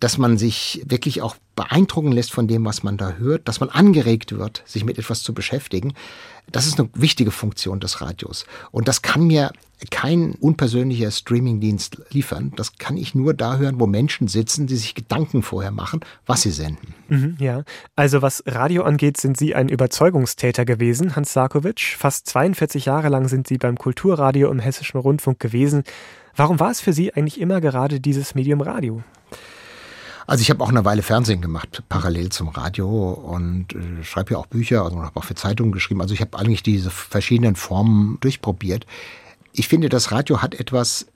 dass 0.00 0.18
man 0.18 0.38
sich 0.38 0.82
wirklich 0.86 1.22
auch 1.22 1.36
beeindrucken 1.56 2.12
lässt 2.12 2.32
von 2.32 2.48
dem, 2.48 2.64
was 2.64 2.82
man 2.82 2.96
da 2.96 3.12
hört, 3.12 3.48
dass 3.48 3.60
man 3.60 3.70
angeregt 3.70 4.36
wird, 4.36 4.62
sich 4.66 4.84
mit 4.84 4.98
etwas 4.98 5.22
zu 5.22 5.32
beschäftigen. 5.32 5.94
Das 6.50 6.66
ist 6.66 6.78
eine 6.78 6.88
wichtige 6.94 7.30
Funktion 7.30 7.80
des 7.80 8.00
Radios. 8.00 8.44
Und 8.70 8.88
das 8.88 9.02
kann 9.02 9.26
mir 9.26 9.50
kein 9.90 10.32
unpersönlicher 10.32 11.10
Streamingdienst 11.10 12.02
liefern. 12.10 12.52
Das 12.56 12.78
kann 12.78 12.96
ich 12.96 13.14
nur 13.14 13.34
da 13.34 13.56
hören, 13.56 13.80
wo 13.80 13.86
Menschen 13.86 14.28
sitzen, 14.28 14.66
die 14.66 14.76
sich 14.76 14.94
Gedanken 14.94 15.42
vorher 15.42 15.70
machen, 15.70 16.00
was 16.26 16.42
sie 16.42 16.50
senden. 16.50 16.94
Mhm, 17.08 17.36
ja, 17.38 17.64
also 17.96 18.22
was 18.22 18.42
Radio 18.46 18.82
angeht, 18.84 19.16
sind 19.16 19.36
Sie 19.36 19.54
ein 19.54 19.68
Überzeugungstäter 19.68 20.64
gewesen, 20.64 21.16
Hans 21.16 21.32
Sarkovic. 21.32 21.96
Fast 21.98 22.28
42 22.28 22.86
Jahre 22.86 23.08
lang 23.08 23.28
sind 23.28 23.46
Sie 23.46 23.58
beim 23.58 23.76
Kulturradio 23.76 24.50
im 24.50 24.58
Hessischen 24.58 25.00
Rundfunk 25.00 25.38
gewesen. 25.40 25.84
Warum 26.36 26.60
war 26.60 26.70
es 26.70 26.80
für 26.80 26.92
Sie 26.92 27.12
eigentlich 27.12 27.40
immer 27.40 27.60
gerade 27.60 28.00
dieses 28.00 28.34
Medium 28.34 28.60
Radio? 28.60 29.02
Also 30.26 30.42
ich 30.42 30.50
habe 30.50 30.62
auch 30.62 30.68
eine 30.68 30.84
Weile 30.84 31.02
Fernsehen 31.02 31.40
gemacht, 31.40 31.82
parallel 31.88 32.30
zum 32.30 32.48
Radio 32.48 33.10
und 33.10 33.74
äh, 33.74 34.02
schreibe 34.04 34.32
ja 34.32 34.38
auch 34.38 34.46
Bücher, 34.46 34.82
also 34.84 35.02
habe 35.02 35.18
auch 35.18 35.24
für 35.24 35.34
Zeitungen 35.34 35.72
geschrieben. 35.72 36.00
Also 36.00 36.14
ich 36.14 36.20
habe 36.20 36.38
eigentlich 36.38 36.62
diese 36.62 36.90
verschiedenen 36.90 37.56
Formen 37.56 38.18
durchprobiert. 38.20 38.86
Ich 39.52 39.68
finde, 39.68 39.88
das 39.88 40.12
Radio 40.12 40.42
hat 40.42 40.54
etwas, 40.54 41.06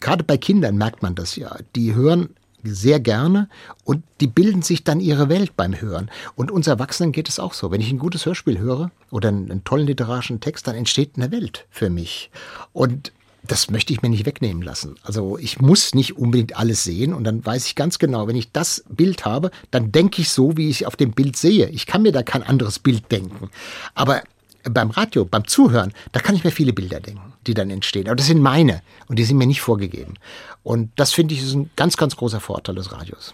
gerade 0.00 0.24
bei 0.24 0.36
Kindern 0.36 0.76
merkt 0.76 1.02
man 1.02 1.14
das 1.14 1.36
ja, 1.36 1.56
die 1.74 1.94
hören 1.94 2.30
sehr 2.62 3.00
gerne 3.00 3.48
und 3.84 4.02
die 4.20 4.26
bilden 4.26 4.62
sich 4.62 4.82
dann 4.82 5.00
ihre 5.00 5.28
Welt 5.28 5.56
beim 5.56 5.80
Hören. 5.80 6.10
Und 6.34 6.50
uns 6.50 6.66
Erwachsenen 6.66 7.12
geht 7.12 7.28
es 7.28 7.38
auch 7.38 7.54
so. 7.54 7.70
Wenn 7.70 7.80
ich 7.80 7.90
ein 7.90 7.98
gutes 7.98 8.26
Hörspiel 8.26 8.58
höre 8.58 8.90
oder 9.10 9.28
einen, 9.28 9.50
einen 9.50 9.64
tollen 9.64 9.86
literarischen 9.86 10.40
Text, 10.40 10.66
dann 10.66 10.74
entsteht 10.74 11.12
eine 11.16 11.30
Welt 11.30 11.66
für 11.70 11.90
mich. 11.90 12.30
Und 12.72 13.12
das 13.46 13.70
möchte 13.70 13.92
ich 13.92 14.02
mir 14.02 14.08
nicht 14.08 14.26
wegnehmen 14.26 14.62
lassen. 14.62 14.96
Also 15.02 15.38
ich 15.38 15.60
muss 15.60 15.94
nicht 15.94 16.16
unbedingt 16.16 16.56
alles 16.56 16.84
sehen 16.84 17.12
und 17.12 17.24
dann 17.24 17.44
weiß 17.44 17.66
ich 17.66 17.74
ganz 17.74 17.98
genau, 17.98 18.26
wenn 18.28 18.36
ich 18.36 18.52
das 18.52 18.84
Bild 18.88 19.24
habe, 19.24 19.50
dann 19.70 19.92
denke 19.92 20.22
ich 20.22 20.30
so, 20.30 20.56
wie 20.56 20.68
ich 20.68 20.86
auf 20.86 20.96
dem 20.96 21.12
Bild 21.12 21.36
sehe. 21.36 21.68
Ich 21.68 21.86
kann 21.86 22.02
mir 22.02 22.12
da 22.12 22.22
kein 22.22 22.42
anderes 22.42 22.78
Bild 22.78 23.10
denken. 23.10 23.50
Aber 23.94 24.22
beim 24.64 24.90
Radio, 24.90 25.24
beim 25.24 25.46
Zuhören, 25.46 25.92
da 26.12 26.20
kann 26.20 26.34
ich 26.34 26.44
mir 26.44 26.50
viele 26.50 26.72
Bilder 26.72 27.00
denken, 27.00 27.32
die 27.46 27.54
dann 27.54 27.70
entstehen. 27.70 28.06
Aber 28.06 28.16
das 28.16 28.26
sind 28.26 28.40
meine 28.40 28.82
und 29.08 29.18
die 29.18 29.24
sind 29.24 29.38
mir 29.38 29.46
nicht 29.46 29.60
vorgegeben. 29.60 30.14
Und 30.62 30.90
das 30.96 31.12
finde 31.12 31.34
ich 31.34 31.42
ist 31.42 31.54
ein 31.54 31.70
ganz, 31.76 31.96
ganz 31.96 32.16
großer 32.16 32.40
Vorteil 32.40 32.74
des 32.74 32.92
Radios. 32.92 33.32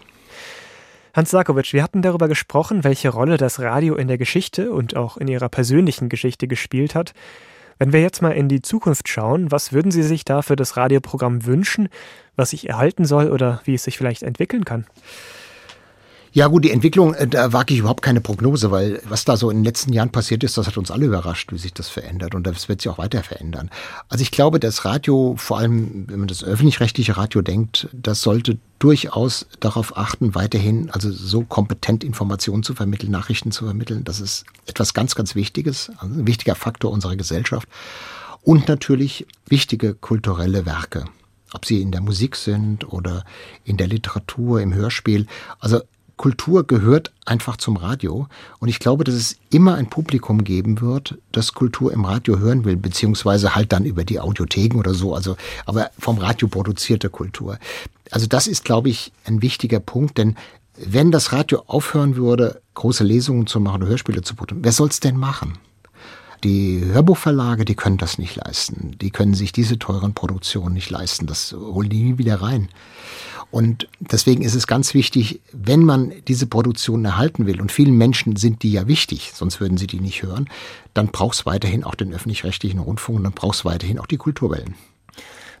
Hans 1.13 1.29
Sarkovic, 1.29 1.73
wir 1.73 1.83
hatten 1.83 2.01
darüber 2.01 2.27
gesprochen, 2.27 2.83
welche 2.83 3.09
Rolle 3.09 3.37
das 3.37 3.59
Radio 3.59 3.95
in 3.95 4.07
der 4.07 4.17
Geschichte 4.17 4.71
und 4.71 4.95
auch 4.95 5.17
in 5.17 5.27
Ihrer 5.27 5.47
persönlichen 5.47 6.09
Geschichte 6.09 6.47
gespielt 6.47 6.95
hat. 6.95 7.13
Wenn 7.79 7.93
wir 7.93 8.01
jetzt 8.01 8.21
mal 8.21 8.31
in 8.31 8.49
die 8.49 8.61
Zukunft 8.61 9.09
schauen, 9.09 9.51
was 9.51 9.73
würden 9.73 9.91
Sie 9.91 10.03
sich 10.03 10.25
da 10.25 10.41
für 10.41 10.55
das 10.55 10.77
Radioprogramm 10.77 11.45
wünschen, 11.45 11.89
was 12.35 12.51
sich 12.51 12.69
erhalten 12.69 13.05
soll 13.05 13.31
oder 13.31 13.61
wie 13.65 13.75
es 13.75 13.83
sich 13.83 13.97
vielleicht 13.97 14.23
entwickeln 14.23 14.65
kann? 14.65 14.85
Ja 16.35 16.47
gut, 16.47 16.65
die 16.65 16.71
Entwicklung, 16.71 17.13
äh, 17.13 17.27
da 17.27 17.53
wage 17.53 17.75
ich 17.75 17.81
überhaupt 17.81 18.01
keine 18.01 18.19
Prognose, 18.19 18.71
weil 18.71 18.99
was 19.05 19.23
da 19.23 19.37
so 19.37 19.51
in 19.51 19.57
den 19.57 19.63
letzten 19.63 19.93
Jahren 19.93 20.09
passiert 20.09 20.43
ist, 20.43 20.57
das 20.57 20.65
hat 20.65 20.77
uns 20.77 20.89
alle 20.89 21.05
überrascht, 21.05 21.53
wie 21.53 21.59
sich 21.59 21.73
das 21.75 21.89
verändert 21.89 22.33
und 22.33 22.47
das 22.47 22.67
wird 22.67 22.81
sich 22.81 22.89
auch 22.89 22.97
weiter 22.97 23.21
verändern. 23.21 23.69
Also 24.09 24.23
ich 24.23 24.31
glaube, 24.31 24.59
das 24.59 24.83
Radio, 24.83 25.35
vor 25.37 25.59
allem 25.59 26.05
wenn 26.07 26.17
man 26.17 26.27
das 26.27 26.43
öffentlich-rechtliche 26.43 27.17
Radio 27.17 27.43
denkt, 27.43 27.87
das 27.93 28.21
sollte 28.21 28.57
durchaus 28.79 29.45
darauf 29.59 29.95
achten, 29.95 30.33
weiterhin 30.33 30.89
also 30.89 31.11
so 31.11 31.43
kompetent 31.43 32.03
Informationen 32.03 32.63
zu 32.63 32.73
vermitteln, 32.73 33.11
Nachrichten 33.11 33.51
zu 33.51 33.65
vermitteln. 33.65 34.03
Das 34.03 34.19
ist 34.19 34.45
etwas 34.65 34.95
ganz, 34.95 35.13
ganz 35.13 35.35
Wichtiges, 35.35 35.91
also 35.97 36.15
ein 36.15 36.25
wichtiger 36.25 36.55
Faktor 36.55 36.91
unserer 36.91 37.15
Gesellschaft. 37.15 37.69
Und 38.41 38.67
natürlich 38.67 39.27
wichtige 39.47 39.93
kulturelle 39.93 40.65
Werke 40.65 41.05
ob 41.55 41.67
sie 41.67 41.83
in 41.83 41.91
der 41.91 42.01
Musik 42.01 42.35
sind 42.35 42.91
oder 42.91 43.23
in 43.63 43.77
der 43.77 43.85
Literatur, 43.85 44.59
im 44.59 44.73
Hörspiel. 44.73 45.27
Also 45.59 45.81
Kultur 46.23 46.65
gehört 46.65 47.11
einfach 47.25 47.57
zum 47.57 47.75
Radio. 47.75 48.27
Und 48.59 48.69
ich 48.69 48.79
glaube, 48.79 49.03
dass 49.03 49.13
es 49.13 49.35
immer 49.49 49.75
ein 49.75 49.89
Publikum 49.89 50.45
geben 50.45 50.79
wird, 50.79 51.17
das 51.33 51.53
Kultur 51.53 51.91
im 51.91 52.05
Radio 52.05 52.39
hören 52.39 52.63
will, 52.63 52.77
beziehungsweise 52.77 53.55
halt 53.55 53.73
dann 53.73 53.83
über 53.83 54.05
die 54.05 54.21
Audiotheken 54.21 54.79
oder 54.79 54.93
so, 54.93 55.13
also, 55.13 55.35
aber 55.65 55.91
vom 55.99 56.19
Radio 56.19 56.47
produzierte 56.47 57.09
Kultur. 57.09 57.59
Also 58.09 58.25
das 58.25 58.47
ist, 58.47 58.63
glaube 58.63 58.87
ich, 58.87 59.11
ein 59.25 59.41
wichtiger 59.41 59.81
Punkt, 59.81 60.17
denn 60.17 60.37
wenn 60.77 61.11
das 61.11 61.33
Radio 61.33 61.63
aufhören 61.67 62.15
würde, 62.15 62.61
große 62.75 63.03
Lesungen 63.03 63.45
zu 63.45 63.59
machen 63.59 63.81
oder 63.81 63.89
Hörspiele 63.89 64.21
zu 64.21 64.35
produzieren, 64.35 64.63
wer 64.63 64.71
soll's 64.71 65.01
denn 65.01 65.17
machen? 65.17 65.57
Die 66.43 66.81
Hörbuchverlage, 66.83 67.63
die 67.63 67.75
können 67.75 67.97
das 67.97 68.17
nicht 68.17 68.35
leisten. 68.35 68.97
Die 68.99 69.11
können 69.11 69.33
sich 69.33 69.53
diese 69.53 69.79
teuren 69.79 70.13
Produktionen 70.13 70.73
nicht 70.73 70.89
leisten. 70.89 71.25
Das 71.25 71.53
holen 71.53 71.89
die 71.89 72.03
nie 72.03 72.17
wieder 72.17 72.41
rein. 72.41 72.67
Und 73.49 73.87
deswegen 73.99 74.41
ist 74.41 74.55
es 74.55 74.65
ganz 74.67 74.93
wichtig, 74.93 75.39
wenn 75.51 75.85
man 75.85 76.11
diese 76.27 76.47
Produktion 76.47 77.05
erhalten 77.05 77.45
will, 77.45 77.61
und 77.61 77.71
vielen 77.71 77.97
Menschen 77.97 78.35
sind 78.35 78.63
die 78.63 78.71
ja 78.71 78.87
wichtig, 78.87 79.31
sonst 79.35 79.61
würden 79.61 79.77
sie 79.77 79.85
die 79.85 79.99
nicht 79.99 80.23
hören, 80.23 80.49
dann 80.93 81.09
braucht 81.09 81.35
es 81.35 81.45
weiterhin 81.45 81.83
auch 81.83 81.95
den 81.95 82.11
öffentlich-rechtlichen 82.13 82.79
Rundfunk 82.79 83.19
und 83.19 83.23
dann 83.23 83.33
braucht 83.33 83.55
es 83.55 83.63
weiterhin 83.63 83.99
auch 83.99 84.07
die 84.07 84.17
Kulturwellen. 84.17 84.73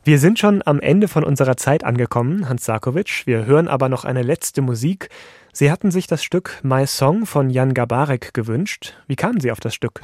Wir 0.03 0.19
sind 0.19 0.39
schon 0.39 0.61
am 0.65 0.81
Ende 0.81 1.07
von 1.07 1.23
unserer 1.23 1.55
Zeit 1.55 1.83
angekommen, 1.83 2.49
Hans 2.49 2.65
Sarkovic. 2.65 3.25
Wir 3.25 3.45
hören 3.45 3.67
aber 3.69 3.87
noch 3.89 4.03
eine 4.03 4.23
letzte 4.23 4.61
Musik. 4.61 5.09
Sie 5.55 5.71
hatten 5.71 5.91
sich 5.91 6.07
das 6.07 6.23
Stück 6.23 6.59
My 6.63 6.87
Song 6.87 7.27
von 7.27 7.51
Jan 7.51 7.75
Gabarek 7.75 8.33
gewünscht. 8.33 8.95
Wie 9.05 9.15
kamen 9.15 9.39
Sie 9.39 9.51
auf 9.51 9.59
das 9.59 9.75
Stück? 9.75 10.01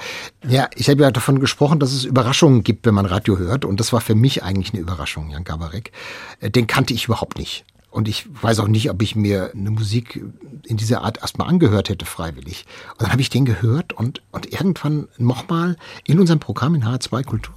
Ja, 0.48 0.70
ich 0.76 0.90
habe 0.90 1.02
ja 1.02 1.10
davon 1.10 1.40
gesprochen, 1.40 1.80
dass 1.80 1.92
es 1.92 2.06
Überraschungen 2.06 2.64
gibt, 2.64 2.86
wenn 2.86 2.94
man 2.94 3.08
Radio 3.08 3.40
hört. 3.40 3.66
Und 3.66 3.80
das 3.80 3.92
war 3.92 4.00
für 4.00 4.14
mich 4.14 4.44
eigentlich 4.44 4.74
eine 4.74 4.82
Überraschung, 4.82 5.32
Jan 5.32 5.44
Gabarek. 5.44 5.92
Äh, 6.40 6.52
den 6.52 6.68
kannte 6.68 6.94
ich 6.94 7.06
überhaupt 7.06 7.40
nicht. 7.40 7.66
Und 7.90 8.08
ich 8.08 8.28
weiß 8.44 8.60
auch 8.60 8.68
nicht, 8.68 8.92
ob 8.92 9.02
ich 9.02 9.16
mir 9.16 9.52
eine 9.56 9.72
Musik 9.72 10.24
in 10.68 10.78
dieser 10.78 11.02
Art 11.02 11.18
erstmal 11.18 11.50
angehört 11.50 11.90
hätte, 11.90 12.06
freiwillig. 12.06 12.68
Und 12.92 13.02
dann 13.02 13.12
habe 13.12 13.22
ich 13.22 13.32
den 13.32 13.46
gehört 13.46 13.94
und, 13.94 14.22
und 14.32 14.54
irgendwann 14.54 15.08
nochmal 15.18 15.78
in 16.06 16.20
unserem 16.20 16.40
Programm 16.40 16.76
in 16.76 16.86
H2 16.86 17.24
Kultur. 17.24 17.56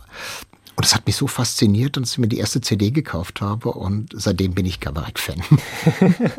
Und 0.74 0.86
das 0.86 0.94
hat 0.94 1.06
mich 1.06 1.16
so 1.16 1.26
fasziniert, 1.26 1.96
dass 1.96 2.12
ich 2.12 2.18
mir 2.18 2.28
die 2.28 2.38
erste 2.38 2.60
CD 2.60 2.90
gekauft 2.90 3.40
habe 3.42 3.72
und 3.72 4.10
seitdem 4.14 4.54
bin 4.54 4.64
ich 4.64 4.80
Kabarett-Fan. 4.80 5.42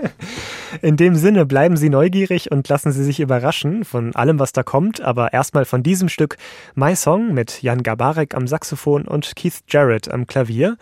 In 0.82 0.98
dem 0.98 1.16
Sinne 1.16 1.46
bleiben 1.46 1.78
Sie 1.78 1.90
neugierig 1.90 2.52
und 2.52 2.68
lassen 2.68 2.92
Sie 2.92 3.04
sich 3.04 3.20
überraschen 3.20 3.86
von 3.86 4.16
allem, 4.16 4.40
was 4.40 4.52
da 4.52 4.64
kommt, 4.64 5.02
aber 5.02 5.34
erstmal 5.34 5.66
von 5.66 5.84
diesem 5.84 6.10
Stück 6.10 6.38
My 6.74 6.96
Song 6.96 7.34
mit 7.34 7.62
Jan 7.62 7.84
Gabarek 7.84 8.34
am 8.34 8.48
Saxophon 8.48 9.08
und 9.08 9.36
Keith 9.36 9.62
Jarrett 9.70 10.10
am 10.10 10.26
Klavier. 10.26 10.78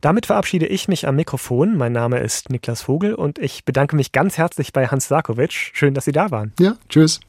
Damit 0.00 0.26
verabschiede 0.26 0.66
ich 0.66 0.88
mich 0.88 1.06
am 1.06 1.16
Mikrofon. 1.16 1.76
Mein 1.76 1.92
Name 1.92 2.20
ist 2.20 2.48
Niklas 2.48 2.82
Vogel 2.82 3.14
und 3.14 3.38
ich 3.38 3.64
bedanke 3.64 3.94
mich 3.94 4.12
ganz 4.12 4.38
herzlich 4.38 4.72
bei 4.72 4.86
Hans 4.88 5.08
Sarkovic. 5.08 5.52
Schön, 5.74 5.92
dass 5.92 6.06
Sie 6.06 6.12
da 6.12 6.30
waren. 6.30 6.52
Ja, 6.58 6.76
tschüss. 6.88 7.20